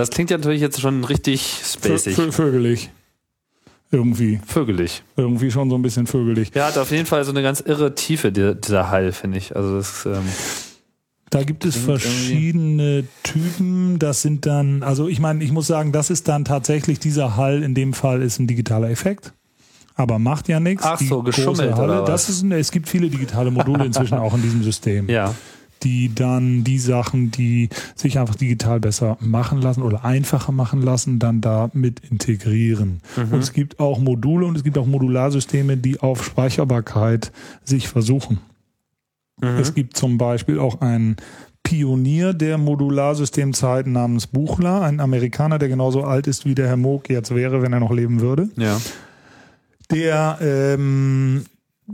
[0.05, 2.15] Das klingt ja natürlich jetzt schon richtig spacig.
[2.15, 2.91] Vö vögelig.
[3.91, 4.39] Irgendwie.
[4.47, 5.03] Vögelig.
[5.17, 6.55] Irgendwie schon so ein bisschen vögelig.
[6.55, 9.57] Ja, hat auf jeden Fall so eine ganz irre Tiefe, dieser Hall, finde ich.
[9.57, 10.29] Also das, ähm
[11.31, 13.99] da gibt es verschiedene Typen.
[13.99, 17.63] Das sind dann, also ich meine, ich muss sagen, das ist dann tatsächlich dieser Hall.
[17.63, 19.33] In dem Fall ist ein digitaler Effekt.
[19.95, 20.85] Aber macht ja nichts.
[20.85, 21.77] Ach so, geschummelt.
[21.77, 25.09] Halle, das ist, es gibt viele digitale Module inzwischen auch in diesem System.
[25.09, 25.35] Ja
[25.85, 31.19] die dann die Sachen, die sich einfach digital besser machen lassen oder einfacher machen lassen,
[31.19, 33.01] dann da mit integrieren.
[33.17, 33.33] Mhm.
[33.33, 37.31] Und es gibt auch Module und es gibt auch Modularsysteme, die auf Speicherbarkeit
[37.65, 38.39] sich versuchen.
[39.41, 39.59] Mhm.
[39.59, 41.17] Es gibt zum Beispiel auch einen
[41.63, 47.09] Pionier der Modularsystemzeiten namens Buchler, ein Amerikaner, der genauso alt ist wie der Herr Moog
[47.09, 48.51] jetzt wäre, wenn er noch leben würde.
[48.57, 48.81] Ja.
[49.91, 51.45] Der ähm,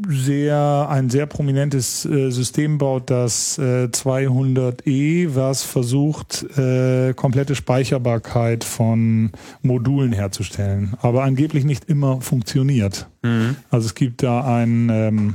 [0.09, 8.63] sehr ein sehr prominentes äh, System baut, das äh, 200e, was versucht äh, komplette Speicherbarkeit
[8.63, 13.09] von Modulen herzustellen, aber angeblich nicht immer funktioniert.
[13.23, 13.57] Mhm.
[13.71, 15.35] Also es gibt da einen ähm,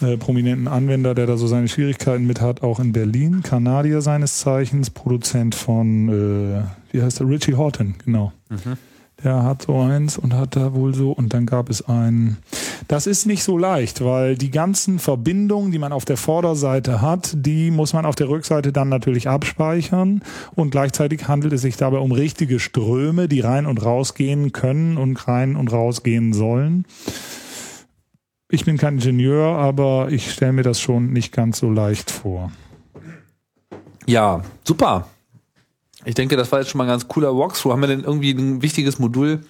[0.00, 4.38] äh, prominenten Anwender, der da so seine Schwierigkeiten mit hat, auch in Berlin, Kanadier seines
[4.38, 6.62] Zeichens, Produzent von äh,
[6.92, 8.32] wie heißt der Richie Horton, genau.
[8.48, 8.76] Mhm.
[9.24, 12.36] Der hat so eins und hat da wohl so und dann gab es ein
[12.86, 17.32] das ist nicht so leicht, weil die ganzen Verbindungen, die man auf der Vorderseite hat,
[17.34, 20.22] die muss man auf der Rückseite dann natürlich abspeichern
[20.54, 24.96] und gleichzeitig handelt es sich dabei um richtige Ströme, die rein und raus gehen können
[24.96, 26.84] und rein und raus gehen sollen.
[28.50, 32.50] Ich bin kein Ingenieur, aber ich stelle mir das schon nicht ganz so leicht vor.
[34.06, 35.08] Ja, super.
[36.06, 37.72] Ich denke, das war jetzt schon mal ein ganz cooler Walkthrough.
[37.72, 39.42] Haben wir denn irgendwie ein wichtiges Modul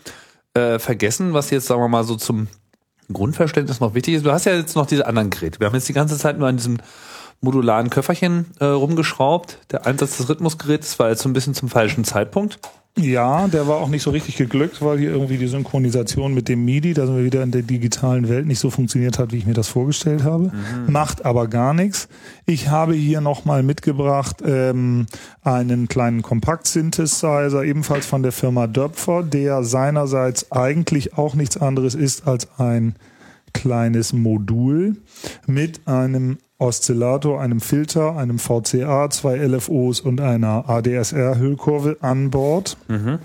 [0.54, 2.48] äh, vergessen, was jetzt, sagen wir mal, so zum
[3.12, 5.60] Grundverständnis noch wichtig ist, du hast ja jetzt noch diese anderen Geräte.
[5.60, 6.78] Wir haben jetzt die ganze Zeit nur an diesem
[7.40, 9.58] modularen Köfferchen äh, rumgeschraubt.
[9.70, 12.58] Der Einsatz des Rhythmusgeräts war jetzt so ein bisschen zum falschen Zeitpunkt.
[12.98, 16.64] Ja, der war auch nicht so richtig geglückt, weil hier irgendwie die Synchronisation mit dem
[16.64, 19.46] MIDI, da sind wir wieder in der digitalen Welt, nicht so funktioniert hat, wie ich
[19.46, 20.44] mir das vorgestellt habe.
[20.44, 20.92] Mhm.
[20.92, 22.08] Macht aber gar nichts.
[22.46, 25.06] Ich habe hier nochmal mitgebracht ähm,
[25.42, 32.26] einen kleinen Kompakt-Synthesizer, ebenfalls von der Firma Döpfer, der seinerseits eigentlich auch nichts anderes ist
[32.26, 32.94] als ein
[33.52, 34.96] kleines Modul
[35.46, 42.76] mit einem Oszillator, einem Filter, einem VCA, zwei LFOs und einer ADSR-Hüllkurve an Bord.
[42.88, 43.18] Mhm.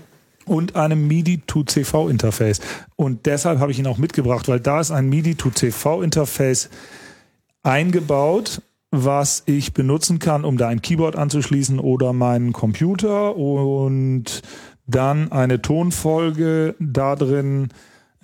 [0.46, 2.60] Und einem MIDI-to-CV-Interface.
[2.96, 6.68] Und deshalb habe ich ihn auch mitgebracht, weil da ist ein MIDI-to-CV-Interface
[7.62, 14.42] eingebaut, was ich benutzen kann, um da ein Keyboard anzuschließen oder meinen Computer und
[14.86, 17.70] dann eine Tonfolge da drin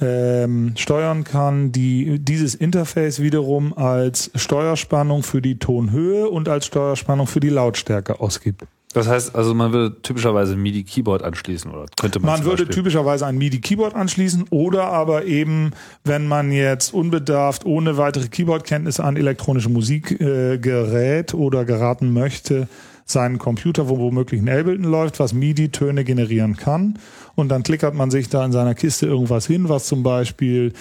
[0.01, 7.27] ähm, steuern kann, die dieses Interface wiederum als Steuerspannung für die Tonhöhe und als Steuerspannung
[7.27, 8.65] für die Lautstärke ausgibt.
[8.93, 12.39] Das heißt, also man würde typischerweise ein MIDI-Keyboard anschließen oder könnte man?
[12.39, 15.71] Man würde typischerweise ein MIDI-Keyboard anschließen oder aber eben,
[16.03, 22.67] wenn man jetzt unbedarft ohne weitere Keyboard-Kenntnisse an elektronische Musik äh, gerät oder geraten möchte,
[23.11, 26.99] seinen Computer, wo womöglich ein Ableton läuft, was MIDI-Töne generieren kann.
[27.35, 30.73] Und dann klickert man sich da in seiner Kiste irgendwas hin, was zum Beispiel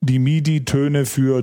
[0.00, 1.42] die MIDI-Töne für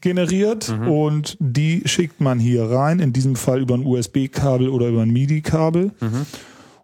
[0.00, 5.02] generiert und die schickt man hier rein, in diesem Fall über ein USB-Kabel oder über
[5.02, 5.92] ein MIDI-Kabel.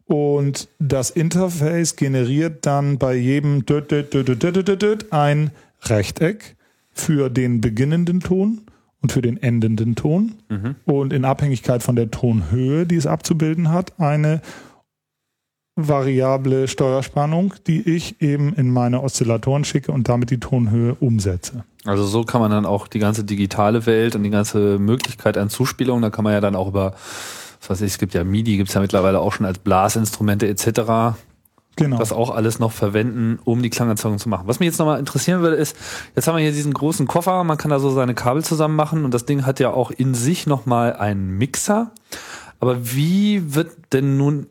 [0.07, 3.65] Und das Interface generiert dann bei jedem
[5.13, 5.53] ein
[5.83, 6.57] Rechteck
[6.93, 8.63] für den beginnenden Ton
[9.03, 10.35] und für den endenden Ton.
[10.85, 14.43] Und in Abhängigkeit von der Tonhöhe, die es abzubilden hat, eine
[15.77, 21.65] variable Steuerspannung, die ich eben in meine Oszillatoren schicke und damit die Tonhöhe umsetze.
[21.85, 25.49] Also so kann man dann auch die ganze digitale Welt und die ganze Möglichkeit an
[25.49, 26.93] Zuspielung, da kann man ja dann auch über,
[27.61, 30.47] was weiß ich, es gibt ja MIDI, gibt es ja mittlerweile auch schon als Blasinstrumente
[30.47, 31.17] etc.
[31.81, 31.97] Genau.
[31.97, 34.47] Das auch alles noch verwenden, um die Klangerzeugung zu machen.
[34.47, 35.75] Was mich jetzt nochmal interessieren würde, ist,
[36.15, 39.07] jetzt haben wir hier diesen großen Koffer, man kann da so seine Kabel zusammen machen
[39.07, 41.93] und das Ding hat ja auch in sich nochmal einen Mixer.
[42.59, 44.47] Aber wie wird denn nun,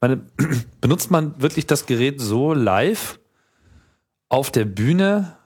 [0.00, 0.20] meine,
[0.80, 3.18] benutzt man wirklich das Gerät so live
[4.28, 5.36] auf der Bühne?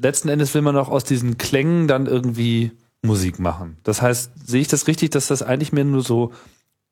[0.00, 2.70] Letzten Endes will man auch aus diesen Klängen dann irgendwie
[3.02, 3.76] Musik machen.
[3.82, 6.30] Das heißt, sehe ich das richtig, dass das eigentlich mehr nur so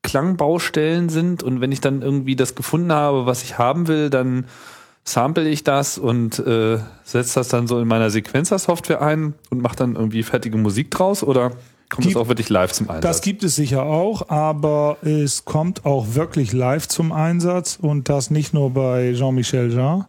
[0.03, 4.45] Klangbaustellen sind und wenn ich dann irgendwie das gefunden habe, was ich haben will, dann
[5.03, 9.75] sample ich das und äh, setze das dann so in meiner Sequencer-Software ein und mache
[9.75, 11.51] dann irgendwie fertige Musik draus oder
[11.89, 13.03] kommt Gibt- das auch wirklich live zum Einsatz?
[13.03, 18.29] Das gibt es sicher auch, aber es kommt auch wirklich live zum Einsatz und das
[18.29, 20.05] nicht nur bei Jean-Michel Jean,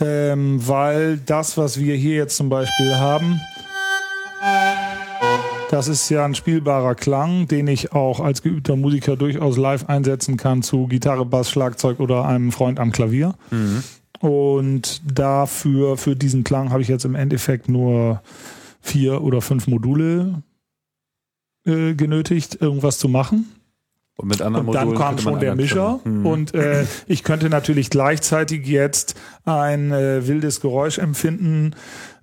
[0.00, 3.40] ähm, weil das, was wir hier jetzt zum Beispiel haben,
[5.70, 10.36] das ist ja ein spielbarer Klang, den ich auch als geübter Musiker durchaus live einsetzen
[10.36, 13.34] kann zu Gitarre, Bass, Schlagzeug oder einem Freund am Klavier.
[14.18, 18.20] Und dafür, für diesen Klang habe ich jetzt im Endeffekt nur
[18.80, 20.42] vier oder fünf Module
[21.64, 23.46] äh, genötigt, irgendwas zu machen.
[24.20, 26.26] Und mit anderen Und dann Modulen kam schon der Mischer Hm.
[26.26, 29.14] und äh, ich könnte natürlich gleichzeitig jetzt
[29.44, 31.74] ein äh, wildes Geräusch empfinden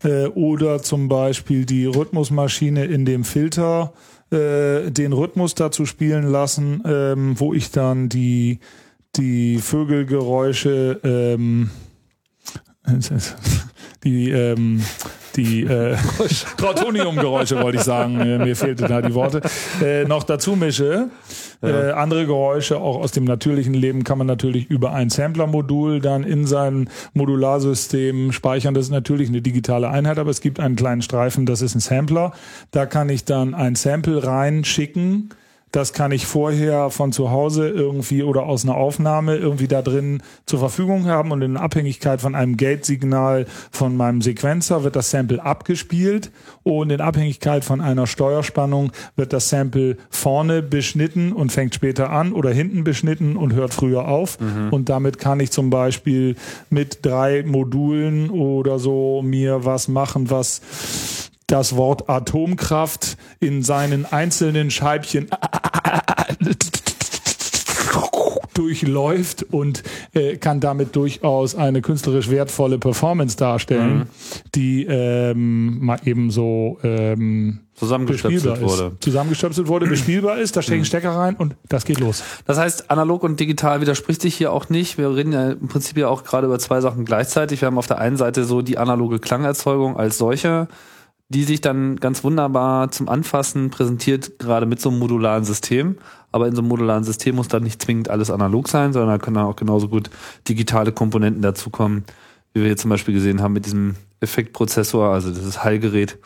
[0.03, 3.93] äh, oder zum Beispiel die Rhythmusmaschine in dem Filter
[4.31, 8.59] äh, den Rhythmus dazu spielen lassen, ähm, wo ich dann die
[9.15, 11.71] die Vögelgeräusche ähm,
[14.03, 14.83] die ähm,
[15.37, 15.95] die äh,
[16.57, 19.41] Trautoniumgeräusche wollte ich sagen, äh, mir fehlten da die Worte,
[19.83, 21.09] äh, noch dazu mische.
[21.61, 26.23] Äh, andere Geräusche auch aus dem natürlichen Leben kann man natürlich über ein Sampler-Modul dann
[26.23, 28.73] in sein Modularsystem speichern.
[28.73, 31.79] Das ist natürlich eine digitale Einheit, aber es gibt einen kleinen Streifen, das ist ein
[31.79, 32.33] Sampler.
[32.71, 35.29] Da kann ich dann ein Sample reinschicken.
[35.71, 40.23] Das kann ich vorher von zu Hause irgendwie oder aus einer Aufnahme irgendwie da drin
[40.45, 45.43] zur Verfügung haben und in Abhängigkeit von einem Gate-Signal von meinem Sequencer wird das Sample
[45.43, 46.31] abgespielt
[46.63, 52.33] und in Abhängigkeit von einer Steuerspannung wird das Sample vorne beschnitten und fängt später an
[52.33, 54.37] oder hinten beschnitten und hört früher auf.
[54.71, 56.35] Und damit kann ich zum Beispiel
[56.69, 60.61] mit drei Modulen oder so mir was machen, was
[61.47, 65.29] das Wort Atomkraft in seinen einzelnen Scheibchen
[68.53, 69.83] durchläuft und
[70.13, 74.07] äh, kann damit durchaus eine künstlerisch wertvolle Performance darstellen,
[74.55, 78.93] die ähm, mal eben so ähm, Zusammengestöpselt bespielbar wurde.
[78.95, 79.03] ist.
[79.03, 82.23] Zusammengestöpselt wurde, bespielbar ist, da stecke ich einen Stecker rein und das geht los.
[82.45, 84.97] Das heißt, analog und digital widerspricht sich hier auch nicht.
[84.97, 87.61] Wir reden ja im Prinzip ja auch gerade über zwei Sachen gleichzeitig.
[87.61, 90.67] Wir haben auf der einen Seite so die analoge Klangerzeugung als solche,
[91.29, 95.97] die sich dann ganz wunderbar zum Anfassen präsentiert, gerade mit so einem modularen System.
[96.31, 99.17] Aber in so einem modularen System muss dann nicht zwingend alles analog sein, sondern da
[99.17, 100.09] können dann auch genauso gut
[100.47, 102.05] digitale Komponenten dazukommen,
[102.53, 106.17] wie wir hier zum Beispiel gesehen haben mit diesem Effektprozessor, also dieses Hallgerät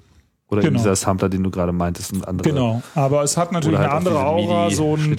[0.51, 0.79] oder eben Genau.
[0.79, 2.49] dieser Sampler, den du gerade meintest und andere.
[2.49, 5.17] Genau, aber es hat natürlich Oder eine halt andere Aura, so ein,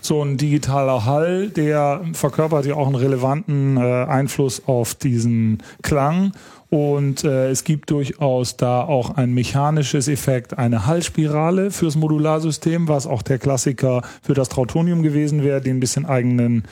[0.00, 6.32] so ein digitaler Hall, der verkörpert ja auch einen relevanten äh, Einfluss auf diesen Klang.
[6.74, 13.06] Und äh, es gibt durchaus da auch ein mechanisches Effekt, eine Hallspirale fürs Modularsystem, was
[13.06, 16.64] auch der Klassiker für das Trautonium gewesen wäre, den ein bisschen eigenen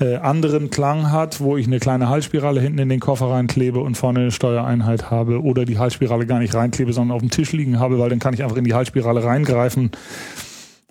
[0.00, 3.96] äh, anderen Klang hat, wo ich eine kleine Hallspirale hinten in den Koffer reinklebe und
[3.96, 7.78] vorne eine Steuereinheit habe oder die Hallspirale gar nicht reinklebe, sondern auf dem Tisch liegen
[7.80, 9.92] habe, weil dann kann ich einfach in die Hallspirale reingreifen.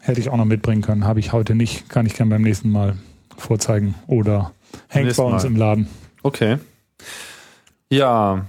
[0.02, 2.72] Hätte ich auch noch mitbringen können, habe ich heute nicht, kann ich gerne beim nächsten
[2.72, 2.96] Mal
[3.38, 4.52] vorzeigen oder
[4.88, 5.48] hängt bei uns Mal.
[5.48, 5.88] im Laden.
[6.24, 6.58] Okay.
[7.90, 8.46] Ja,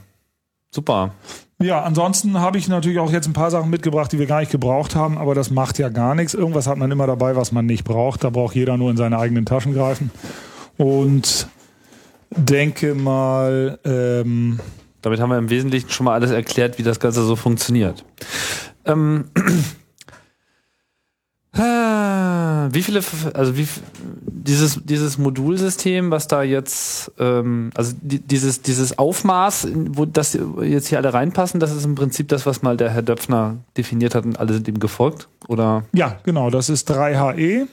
[0.71, 1.15] super.
[1.61, 4.53] Ja, ansonsten habe ich natürlich auch jetzt ein paar Sachen mitgebracht, die wir gar nicht
[4.53, 6.35] gebraucht haben, aber das macht ja gar nichts.
[6.35, 8.23] Irgendwas hat man immer dabei, was man nicht braucht.
[8.23, 10.13] Da braucht jeder nur in seine eigenen Taschen greifen.
[10.77, 11.49] Und
[12.31, 14.61] denke mal, ähm,
[15.03, 18.05] Damit haben wir im Wesentlichen schon mal alles erklärt, wie das Ganze so funktioniert.
[18.85, 19.25] Ähm,
[21.53, 23.01] wie viele,
[23.35, 23.67] also wie,
[24.27, 30.89] dieses, dieses Modulsystem, was da jetzt, ähm, also die, dieses, dieses Aufmaß, wo das jetzt
[30.89, 34.25] hier alle reinpassen, das ist im Prinzip das, was mal der Herr Döpfner definiert hat
[34.25, 35.85] und alle sind ihm gefolgt, oder?
[35.93, 37.67] Ja, genau, das ist 3HE.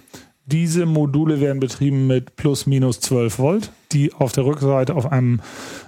[0.48, 5.42] Diese Module werden betrieben mit plus minus 12 Volt, die auf der Rückseite auf einem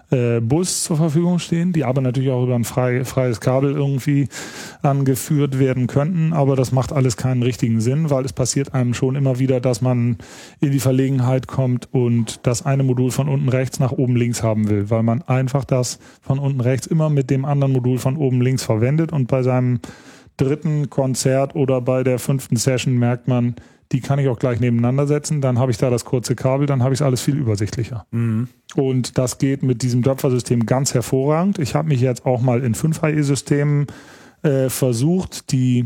[0.10, 4.28] äh, Bus zur Verfügung stehen, die aber natürlich auch über ein frei, freies Kabel irgendwie
[4.82, 6.34] angeführt werden könnten.
[6.34, 9.82] Aber das macht alles keinen richtigen Sinn, weil es passiert einem schon immer wieder, dass
[9.82, 10.18] man
[10.60, 14.70] in die Verlegenheit kommt und das eine Modul von unten rechts nach oben links haben
[14.70, 18.42] will, weil man einfach das von unten rechts immer mit dem anderen Modul von oben
[18.42, 19.80] links verwendet und bei seinem
[20.38, 23.56] dritten Konzert oder bei der fünften Session merkt man,
[23.92, 26.84] die kann ich auch gleich nebeneinander setzen, dann habe ich da das kurze Kabel, dann
[26.84, 28.06] habe ich es alles viel übersichtlicher.
[28.12, 28.48] Mhm.
[28.76, 31.60] Und das geht mit diesem Döpfer-System ganz hervorragend.
[31.60, 33.88] Ich habe mich jetzt auch mal in 5HE-Systemen
[34.44, 35.86] äh, versucht, die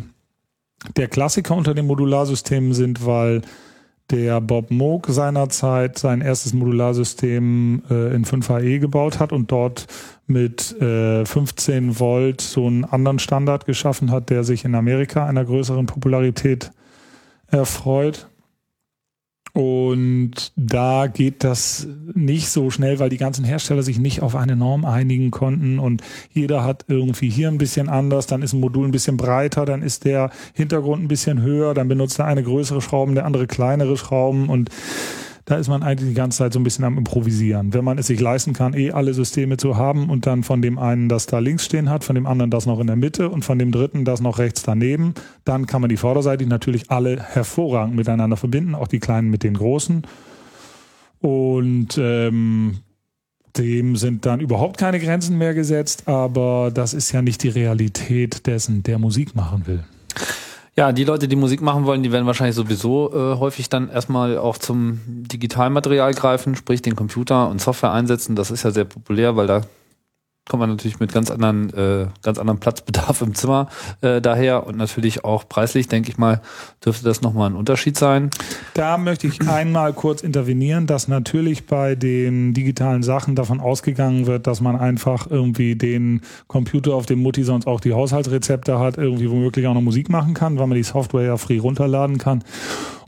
[0.95, 3.41] der Klassiker unter den Modularsystemen sind, weil
[4.09, 9.87] der Bob Moog seinerzeit sein erstes Modularsystem äh, in 5HE gebaut hat und dort
[10.27, 15.45] mit äh, 15 Volt so einen anderen Standard geschaffen hat, der sich in Amerika einer
[15.45, 16.71] größeren Popularität
[17.51, 18.27] erfreut.
[19.53, 24.55] Und da geht das nicht so schnell, weil die ganzen Hersteller sich nicht auf eine
[24.55, 26.01] Norm einigen konnten und
[26.31, 29.81] jeder hat irgendwie hier ein bisschen anders, dann ist ein Modul ein bisschen breiter, dann
[29.81, 33.97] ist der Hintergrund ein bisschen höher, dann benutzt er eine größere Schrauben, der andere kleinere
[33.97, 34.69] Schrauben und
[35.51, 37.73] da ist man eigentlich die ganze Zeit so ein bisschen am Improvisieren.
[37.73, 40.79] Wenn man es sich leisten kann, eh alle Systeme zu haben und dann von dem
[40.79, 43.43] einen das da links stehen hat, von dem anderen das noch in der Mitte und
[43.43, 45.13] von dem dritten das noch rechts daneben,
[45.43, 49.55] dann kann man die Vorderseite natürlich alle hervorragend miteinander verbinden, auch die kleinen mit den
[49.55, 50.03] großen.
[51.19, 52.77] Und ähm,
[53.57, 58.47] dem sind dann überhaupt keine Grenzen mehr gesetzt, aber das ist ja nicht die Realität
[58.47, 59.83] dessen, der Musik machen will.
[60.77, 64.38] Ja, die Leute, die Musik machen wollen, die werden wahrscheinlich sowieso äh, häufig dann erstmal
[64.38, 68.38] auch zum Digitalmaterial greifen, sprich den Computer und Software einsetzen.
[68.38, 69.61] Das ist ja sehr populär, weil da
[70.51, 73.69] kommt man natürlich mit ganz anderen, äh, ganz anderem Platzbedarf im Zimmer
[74.01, 76.41] äh, daher und natürlich auch preislich, denke ich mal,
[76.83, 78.29] dürfte das nochmal ein Unterschied sein.
[78.73, 84.45] Da möchte ich einmal kurz intervenieren, dass natürlich bei den digitalen Sachen davon ausgegangen wird,
[84.45, 89.31] dass man einfach irgendwie den Computer, auf dem Mutti sonst auch die Haushaltsrezepte hat, irgendwie
[89.31, 92.43] womöglich auch noch Musik machen kann, weil man die Software ja free runterladen kann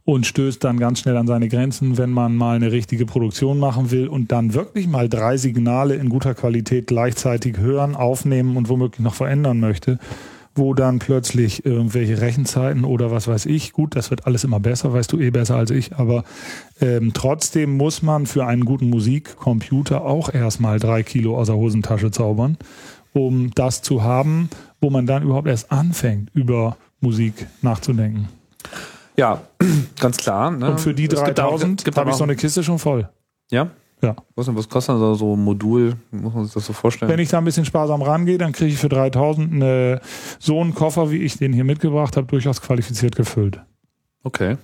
[0.05, 3.91] und stößt dann ganz schnell an seine Grenzen, wenn man mal eine richtige Produktion machen
[3.91, 8.99] will und dann wirklich mal drei Signale in guter Qualität gleichzeitig hören, aufnehmen und womöglich
[8.99, 9.99] noch verändern möchte,
[10.55, 14.93] wo dann plötzlich irgendwelche Rechenzeiten oder was weiß ich, gut, das wird alles immer besser,
[14.93, 16.25] weißt du eh besser als ich, aber
[16.81, 22.11] ähm, trotzdem muss man für einen guten Musikcomputer auch erstmal drei Kilo aus der Hosentasche
[22.11, 22.57] zaubern,
[23.13, 24.49] um das zu haben,
[24.81, 28.27] wo man dann überhaupt erst anfängt, über Musik nachzudenken.
[29.15, 29.41] Ja,
[29.99, 30.51] ganz klar.
[30.51, 30.71] Ne?
[30.71, 33.09] Und für die 3000 habe ich so eine Kiste schon voll.
[33.51, 33.69] Ja?
[34.01, 34.15] Ja.
[34.35, 35.95] Was, was kostet also so ein Modul?
[36.11, 37.09] Muss man sich das so vorstellen?
[37.09, 40.01] Wenn ich da ein bisschen sparsam rangehe, dann kriege ich für 3000 eine,
[40.39, 43.61] so einen Koffer, wie ich den hier mitgebracht habe, durchaus qualifiziert gefüllt.
[44.23, 44.57] Okay.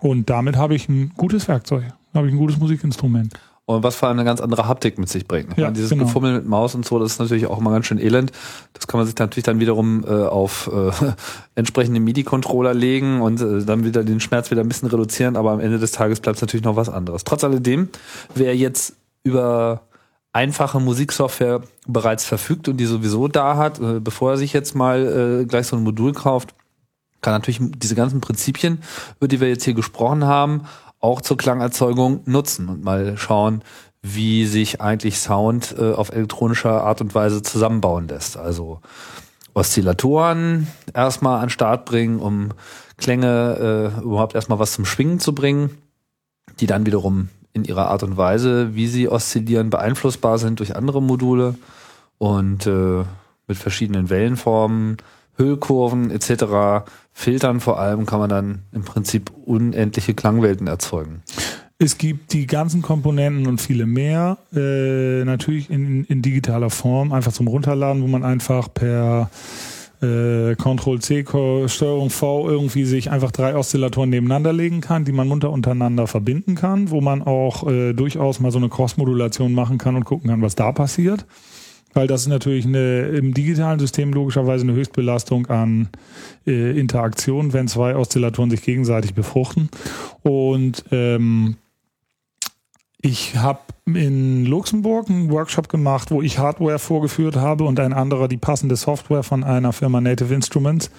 [0.00, 1.84] Und damit habe ich ein gutes Werkzeug.
[2.12, 3.34] Habe ich ein gutes Musikinstrument
[3.66, 5.56] und was vor allem eine ganz andere Haptik mit sich bringt.
[5.56, 6.04] Ja, meine, dieses genau.
[6.04, 8.30] Gefummel mit Maus und so, das ist natürlich auch immer ganz schön elend.
[8.72, 10.92] Das kann man sich natürlich dann wiederum äh, auf äh,
[11.56, 15.60] entsprechende MIDI-Controller legen und äh, dann wieder den Schmerz wieder ein bisschen reduzieren, aber am
[15.60, 17.24] Ende des Tages bleibt es natürlich noch was anderes.
[17.24, 17.88] Trotz alledem,
[18.34, 18.94] wer jetzt
[19.24, 19.82] über
[20.32, 25.40] einfache Musiksoftware bereits verfügt und die sowieso da hat, äh, bevor er sich jetzt mal
[25.42, 26.54] äh, gleich so ein Modul kauft,
[27.20, 28.82] kann natürlich diese ganzen Prinzipien,
[29.18, 30.66] über die wir jetzt hier gesprochen haben,
[31.06, 33.62] auch zur Klangerzeugung nutzen und mal schauen,
[34.02, 38.36] wie sich eigentlich Sound äh, auf elektronischer Art und Weise zusammenbauen lässt.
[38.36, 38.80] Also
[39.54, 42.50] Oszillatoren erstmal an Start bringen, um
[42.96, 45.78] Klänge äh, überhaupt erstmal was zum Schwingen zu bringen,
[46.58, 51.00] die dann wiederum in ihrer Art und Weise, wie sie oszillieren, beeinflussbar sind durch andere
[51.00, 51.54] Module
[52.18, 53.04] und äh,
[53.46, 54.96] mit verschiedenen Wellenformen
[55.36, 61.22] Hüllkurven etc., Filtern vor allem, kann man dann im Prinzip unendliche Klangwelten erzeugen.
[61.78, 67.32] Es gibt die ganzen Komponenten und viele mehr, äh, natürlich in, in digitaler Form, einfach
[67.32, 69.30] zum Runterladen, wo man einfach per
[70.02, 71.24] äh, Ctrl-C,
[71.68, 76.54] Steuerung V irgendwie sich einfach drei Oszillatoren nebeneinander legen kann, die man munter untereinander verbinden
[76.54, 80.42] kann, wo man auch äh, durchaus mal so eine Cross-Modulation machen kann und gucken kann,
[80.42, 81.26] was da passiert
[81.96, 85.88] weil das ist natürlich eine, im digitalen System logischerweise eine Höchstbelastung an
[86.46, 89.70] äh, Interaktion, wenn zwei Oszillatoren sich gegenseitig befruchten.
[90.22, 91.56] Und ähm,
[93.00, 98.28] ich habe in Luxemburg einen Workshop gemacht, wo ich Hardware vorgeführt habe und ein anderer
[98.28, 100.90] die passende Software von einer Firma Native Instruments,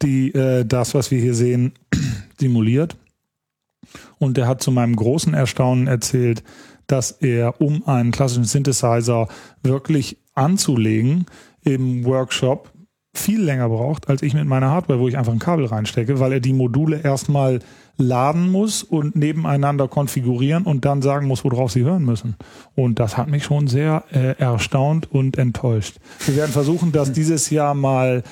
[0.00, 1.74] die äh, das, was wir hier sehen,
[2.40, 2.96] simuliert.
[4.18, 6.42] Und der hat zu meinem großen Erstaunen erzählt,
[6.86, 9.28] dass er, um einen klassischen Synthesizer
[9.62, 11.26] wirklich anzulegen
[11.64, 12.70] im Workshop,
[13.16, 16.32] viel länger braucht, als ich mit meiner Hardware, wo ich einfach ein Kabel reinstecke, weil
[16.32, 17.60] er die Module erstmal
[17.96, 22.36] laden muss und nebeneinander konfigurieren und dann sagen muss, worauf sie hören müssen.
[22.74, 25.96] Und das hat mich schon sehr äh, erstaunt und enttäuscht.
[26.26, 28.22] Wir werden versuchen, das dieses Jahr mal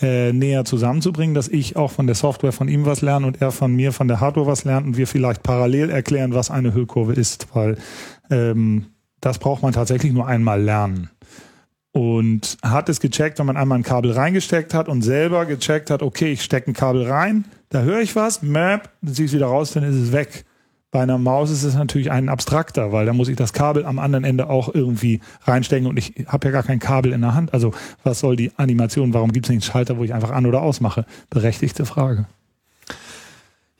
[0.00, 3.50] äh, näher zusammenzubringen, dass ich auch von der Software von ihm was lerne und er
[3.50, 7.14] von mir von der Hardware was lernt und wir vielleicht parallel erklären, was eine Hüllkurve
[7.14, 7.78] ist, weil
[8.30, 8.86] ähm,
[9.20, 11.08] das braucht man tatsächlich nur einmal lernen
[11.94, 16.02] und hat es gecheckt, wenn man einmal ein Kabel reingesteckt hat und selber gecheckt hat,
[16.02, 19.36] okay, ich stecke ein Kabel rein, da höre ich was, Map, dann ziehe ich es
[19.36, 20.44] wieder raus, dann ist es weg.
[20.90, 24.00] Bei einer Maus ist es natürlich ein abstrakter, weil da muss ich das Kabel am
[24.00, 27.54] anderen Ende auch irgendwie reinstecken und ich habe ja gar kein Kabel in der Hand.
[27.54, 27.72] Also
[28.02, 29.14] was soll die Animation?
[29.14, 31.06] Warum gibt es nicht einen Schalter, wo ich einfach an oder ausmache?
[31.30, 32.26] Berechtigte Frage.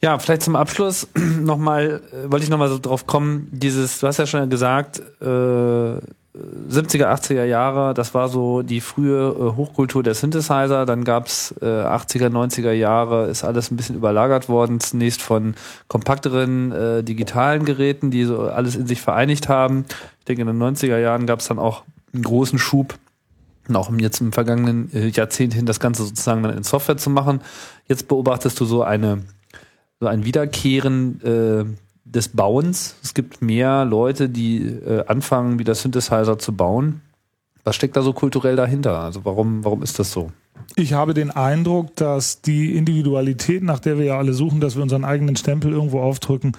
[0.01, 1.09] Ja, vielleicht zum Abschluss
[1.41, 5.99] nochmal, äh, wollte ich nochmal so drauf kommen, dieses, du hast ja schon gesagt, äh,
[6.35, 10.85] 70er, 80er Jahre, das war so die frühe äh, Hochkultur der Synthesizer.
[10.85, 15.55] Dann gab's äh, 80er, 90er Jahre, ist alles ein bisschen überlagert worden, zunächst von
[15.87, 19.85] kompakteren äh, digitalen Geräten, die so alles in sich vereinigt haben.
[20.19, 22.99] Ich denke, in den 90er Jahren gab's dann auch einen großen Schub,
[23.67, 27.11] und auch jetzt im vergangenen äh, Jahrzehnt hin das Ganze sozusagen dann in Software zu
[27.11, 27.41] machen.
[27.87, 29.23] Jetzt beobachtest du so eine
[30.01, 31.65] so ein Wiederkehren äh,
[32.05, 32.97] des Bauens.
[33.03, 37.01] Es gibt mehr Leute, die äh, anfangen, wieder Synthesizer zu bauen.
[37.65, 39.01] Was steckt da so kulturell dahinter?
[39.01, 40.31] Also warum, warum ist das so?
[40.77, 44.83] Ich habe den Eindruck, dass die Individualität, nach der wir ja alle suchen, dass wir
[44.83, 46.53] unseren eigenen Stempel irgendwo aufdrücken,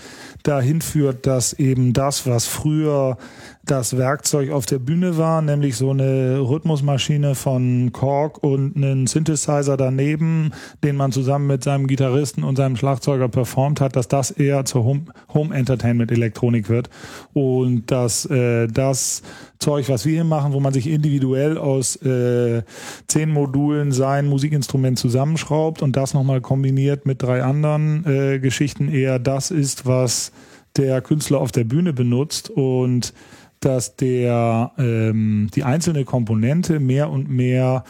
[0.44, 3.18] dahin führt, dass eben das, was früher
[3.66, 9.78] das Werkzeug auf der Bühne war, nämlich so eine Rhythmusmaschine von Korg und einen Synthesizer
[9.78, 10.52] daneben,
[10.84, 14.84] den man zusammen mit seinem Gitarristen und seinem Schlagzeuger performt hat, dass das eher zur
[14.84, 16.90] Home, Home Entertainment Elektronik wird.
[17.34, 19.24] Und dass äh, das
[19.60, 22.64] Zeug, was wir hier machen, wo man sich individuell aus äh,
[23.08, 29.18] zehn Modulen sein Musikinstrument zusammenschraubt und das nochmal kombiniert mit drei anderen äh, Geschichten, eher
[29.18, 30.32] das ist, was
[30.78, 32.50] der Künstler auf der Bühne benutzt.
[32.50, 33.14] Und
[33.66, 37.84] dass der ähm, die einzelne Komponente mehr und mehr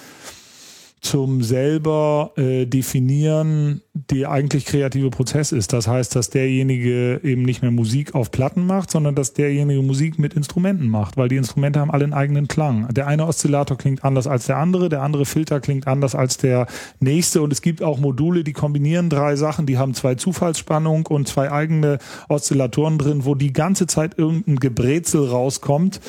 [1.06, 5.72] zum selber äh, definieren der eigentlich kreative Prozess ist.
[5.72, 10.20] Das heißt, dass derjenige eben nicht mehr Musik auf Platten macht, sondern dass derjenige Musik
[10.20, 12.94] mit Instrumenten macht, weil die Instrumente haben alle einen eigenen Klang.
[12.94, 16.68] Der eine Oszillator klingt anders als der andere, der andere Filter klingt anders als der
[17.00, 21.30] nächste und es gibt auch Module, die kombinieren drei Sachen, die haben zwei Zufallsspannung und
[21.30, 26.02] zwei eigene Oszillatoren drin, wo die ganze Zeit irgendein Gebrezel rauskommt,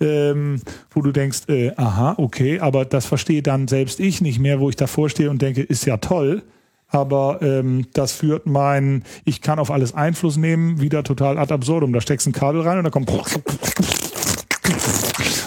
[0.00, 0.60] ähm,
[0.90, 4.68] wo du denkst, äh, aha, okay, aber das verstehe dann selbst ich nicht mehr, wo
[4.68, 6.42] ich davor stehe und denke, ist ja toll
[6.90, 11.92] aber ähm, das führt mein, ich kann auf alles Einfluss nehmen, wieder total ad absurdum.
[11.92, 13.10] Da steckst ein Kabel rein und da kommt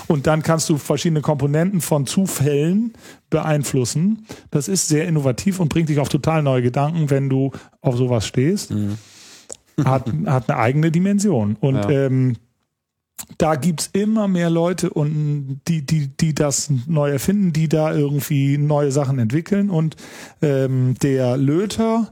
[0.07, 2.94] und dann kannst du verschiedene Komponenten von Zufällen
[3.30, 4.26] beeinflussen.
[4.52, 7.52] Das ist sehr innovativ und bringt dich auf total neue Gedanken, wenn du
[7.82, 8.72] auf sowas stehst.
[8.72, 8.98] Mhm.
[9.84, 11.57] Hat, hat eine eigene Dimension.
[11.60, 11.90] Und ja.
[11.90, 12.36] ähm,
[13.38, 18.57] da gibt's immer mehr Leute und die, die, die das neu erfinden, die da irgendwie
[18.57, 19.69] neue Sachen entwickeln.
[19.69, 19.95] Und
[20.41, 22.11] ähm, der Löter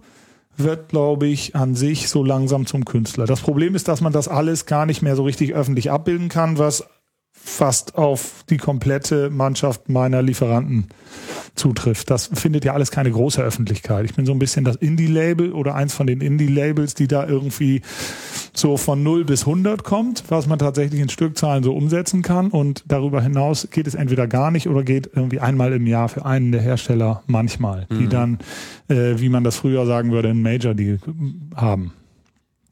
[0.58, 3.26] wird, glaube ich, an sich so langsam zum Künstler.
[3.26, 6.58] Das Problem ist, dass man das alles gar nicht mehr so richtig öffentlich abbilden kann,
[6.58, 6.86] was
[7.44, 10.88] fast auf die komplette Mannschaft meiner Lieferanten
[11.56, 12.10] zutrifft.
[12.10, 14.06] Das findet ja alles keine große Öffentlichkeit.
[14.06, 17.82] Ich bin so ein bisschen das Indie-Label oder eins von den Indie-Labels, die da irgendwie
[18.54, 22.50] so von 0 bis 100 kommt, was man tatsächlich in Stückzahlen so umsetzen kann.
[22.52, 26.26] Und darüber hinaus geht es entweder gar nicht oder geht irgendwie einmal im Jahr für
[26.26, 28.10] einen der Hersteller manchmal, die mhm.
[28.10, 28.40] dann,
[28.88, 31.00] äh, wie man das früher sagen würde, einen Major-Deal
[31.56, 31.94] haben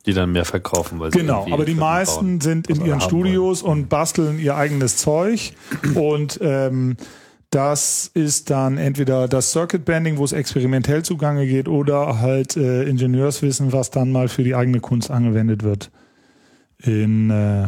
[0.05, 0.99] die dann mehr verkaufen.
[0.99, 2.41] Weil genau, aber die meisten bauen.
[2.41, 3.81] sind in ihren Studios wollen.
[3.81, 5.53] und basteln ihr eigenes Zeug
[5.95, 6.97] und ähm,
[7.51, 12.83] das ist dann entweder das Circuit Banding, wo es experimentell zugange geht, oder halt äh,
[12.83, 15.89] Ingenieurswissen, was dann mal für die eigene Kunst angewendet wird.
[16.77, 17.67] In äh,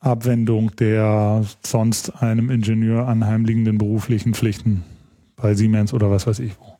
[0.00, 4.84] Abwendung der sonst einem Ingenieur anheimliegenden beruflichen Pflichten
[5.36, 6.76] bei Siemens oder was weiß ich wo.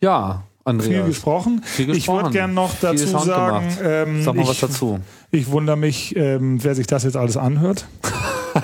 [0.00, 0.88] Ja, Andreas.
[0.88, 1.62] Viel gesprochen.
[1.64, 2.18] Viel gesprochen.
[2.18, 5.00] Ich würde gerne noch dazu sagen, ähm, Sag mal ich, was dazu.
[5.30, 7.86] Ich wundere mich, ähm, wer sich das jetzt alles anhört.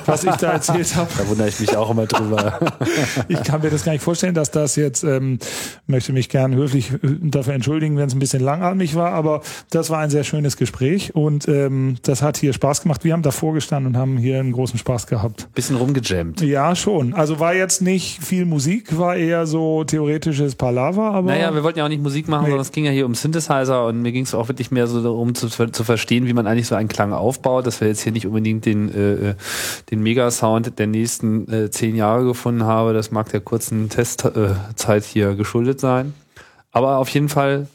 [0.06, 1.08] Was ich da erzählt habe.
[1.16, 2.58] Da wundere ich mich auch immer drüber.
[3.28, 5.38] ich kann mir das gar nicht vorstellen, dass das jetzt, ähm,
[5.86, 9.90] möchte mich gern höflich äh, dafür entschuldigen, wenn es ein bisschen langatmig war, aber das
[9.90, 13.04] war ein sehr schönes Gespräch und ähm, das hat hier Spaß gemacht.
[13.04, 15.48] Wir haben davor gestanden und haben hier einen großen Spaß gehabt.
[15.54, 16.40] Bisschen rumgejammt.
[16.40, 17.14] Ja, schon.
[17.14, 21.30] Also war jetzt nicht viel Musik, war eher so theoretisches Palaver, aber.
[21.32, 22.50] Naja, wir wollten ja auch nicht Musik machen, nee.
[22.50, 25.02] sondern es ging ja hier um Synthesizer und mir ging es auch wirklich mehr so
[25.02, 28.12] darum zu, zu verstehen, wie man eigentlich so einen Klang aufbaut, dass wir jetzt hier
[28.12, 29.34] nicht unbedingt den, äh, äh
[29.90, 32.92] den Mega-Sound der nächsten äh, zehn Jahre gefunden habe.
[32.92, 36.14] Das mag der kurzen Testzeit äh, hier geschuldet sein.
[36.70, 37.68] Aber auf jeden Fall,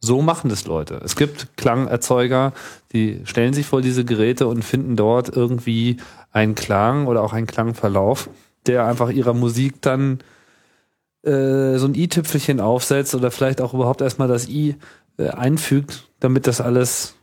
[0.00, 1.00] so machen das Leute.
[1.04, 2.52] Es gibt Klangerzeuger,
[2.92, 5.96] die stellen sich vor diese Geräte und finden dort irgendwie
[6.32, 8.28] einen Klang oder auch einen Klangverlauf,
[8.66, 10.20] der einfach ihrer Musik dann
[11.22, 14.76] äh, so ein i-Tüpfelchen aufsetzt oder vielleicht auch überhaupt erstmal das i
[15.18, 17.14] äh, einfügt, damit das alles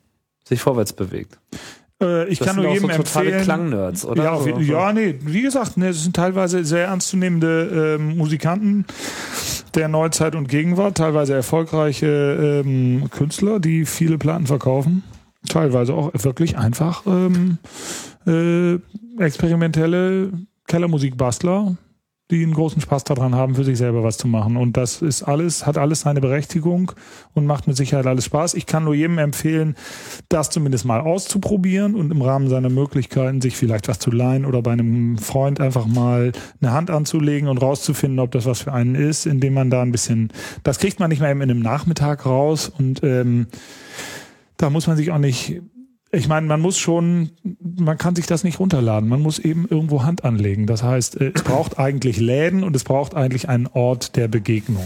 [0.43, 1.37] sich vorwärts bewegt.
[2.03, 3.43] Äh, ich das kann nur jedem so totale empfehlen.
[3.43, 4.23] Klangnerds, oder?
[4.23, 8.85] Ja, so, ja, nee, wie gesagt, ne, es sind teilweise sehr ernstzunehmende äh, Musikanten
[9.73, 15.03] der Neuzeit und Gegenwart, teilweise erfolgreiche ähm, Künstler, die viele Platten verkaufen,
[15.49, 17.57] teilweise auch wirklich einfach ähm,
[18.27, 18.75] äh,
[19.23, 20.31] experimentelle
[20.67, 21.75] Kellermusikbastler,
[22.33, 24.57] die einen großen Spaß daran haben, für sich selber was zu machen.
[24.57, 26.91] Und das ist alles, hat alles seine Berechtigung
[27.33, 28.55] und macht mit Sicherheit alles Spaß.
[28.55, 29.75] Ich kann nur jedem empfehlen,
[30.29, 34.61] das zumindest mal auszuprobieren und im Rahmen seiner Möglichkeiten sich vielleicht was zu leihen oder
[34.61, 36.31] bei einem Freund einfach mal
[36.61, 39.91] eine Hand anzulegen und rauszufinden, ob das was für einen ist, indem man da ein
[39.91, 40.29] bisschen,
[40.63, 43.47] das kriegt man nicht mehr eben in einem Nachmittag raus und ähm,
[44.57, 45.61] da muss man sich auch nicht
[46.15, 49.09] ich meine, man muss schon, man kann sich das nicht runterladen.
[49.09, 50.67] Man muss eben irgendwo Hand anlegen.
[50.67, 54.85] Das heißt, äh, es braucht eigentlich Läden und es braucht eigentlich einen Ort der Begegnung.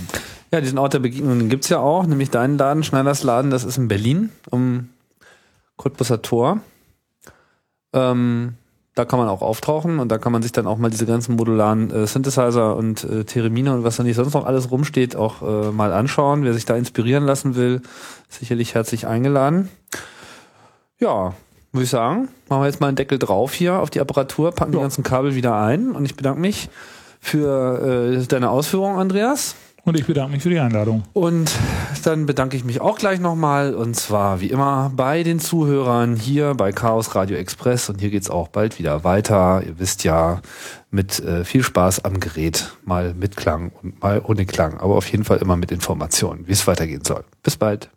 [0.54, 3.78] Ja, diesen Ort der Begegnung gibt's ja auch, nämlich deinen Laden, Schneiders Laden, das ist
[3.78, 4.88] in Berlin, um
[5.76, 6.62] Cottbusser Tor.
[7.92, 8.54] Ähm,
[8.96, 11.36] da kann man auch auftauchen und da kann man sich dann auch mal diese ganzen
[11.36, 15.42] modularen äh, Synthesizer und äh, Theremine und was da nicht sonst noch alles rumsteht, auch
[15.42, 16.44] äh, mal anschauen.
[16.44, 17.82] Wer sich da inspirieren lassen will,
[18.30, 19.68] sicherlich herzlich eingeladen.
[21.00, 21.34] Ja,
[21.74, 24.74] würde ich sagen, machen wir jetzt mal einen Deckel drauf hier auf die Apparatur, packen
[24.74, 24.80] ja.
[24.80, 26.70] die ganzen Kabel wieder ein und ich bedanke mich
[27.20, 29.56] für äh, deine Ausführungen, Andreas.
[29.84, 31.04] Und ich bedanke mich für die Einladung.
[31.14, 31.52] Und
[32.04, 36.56] dann bedanke ich mich auch gleich nochmal und zwar wie immer bei den Zuhörern hier
[36.56, 39.62] bei Chaos Radio Express und hier geht's auch bald wieder weiter.
[39.66, 40.42] Ihr wisst ja,
[40.90, 45.10] mit äh, viel Spaß am Gerät, mal mit Klang und mal ohne Klang, aber auf
[45.12, 47.24] jeden Fall immer mit Informationen, wie es weitergehen soll.
[47.44, 47.90] Bis bald.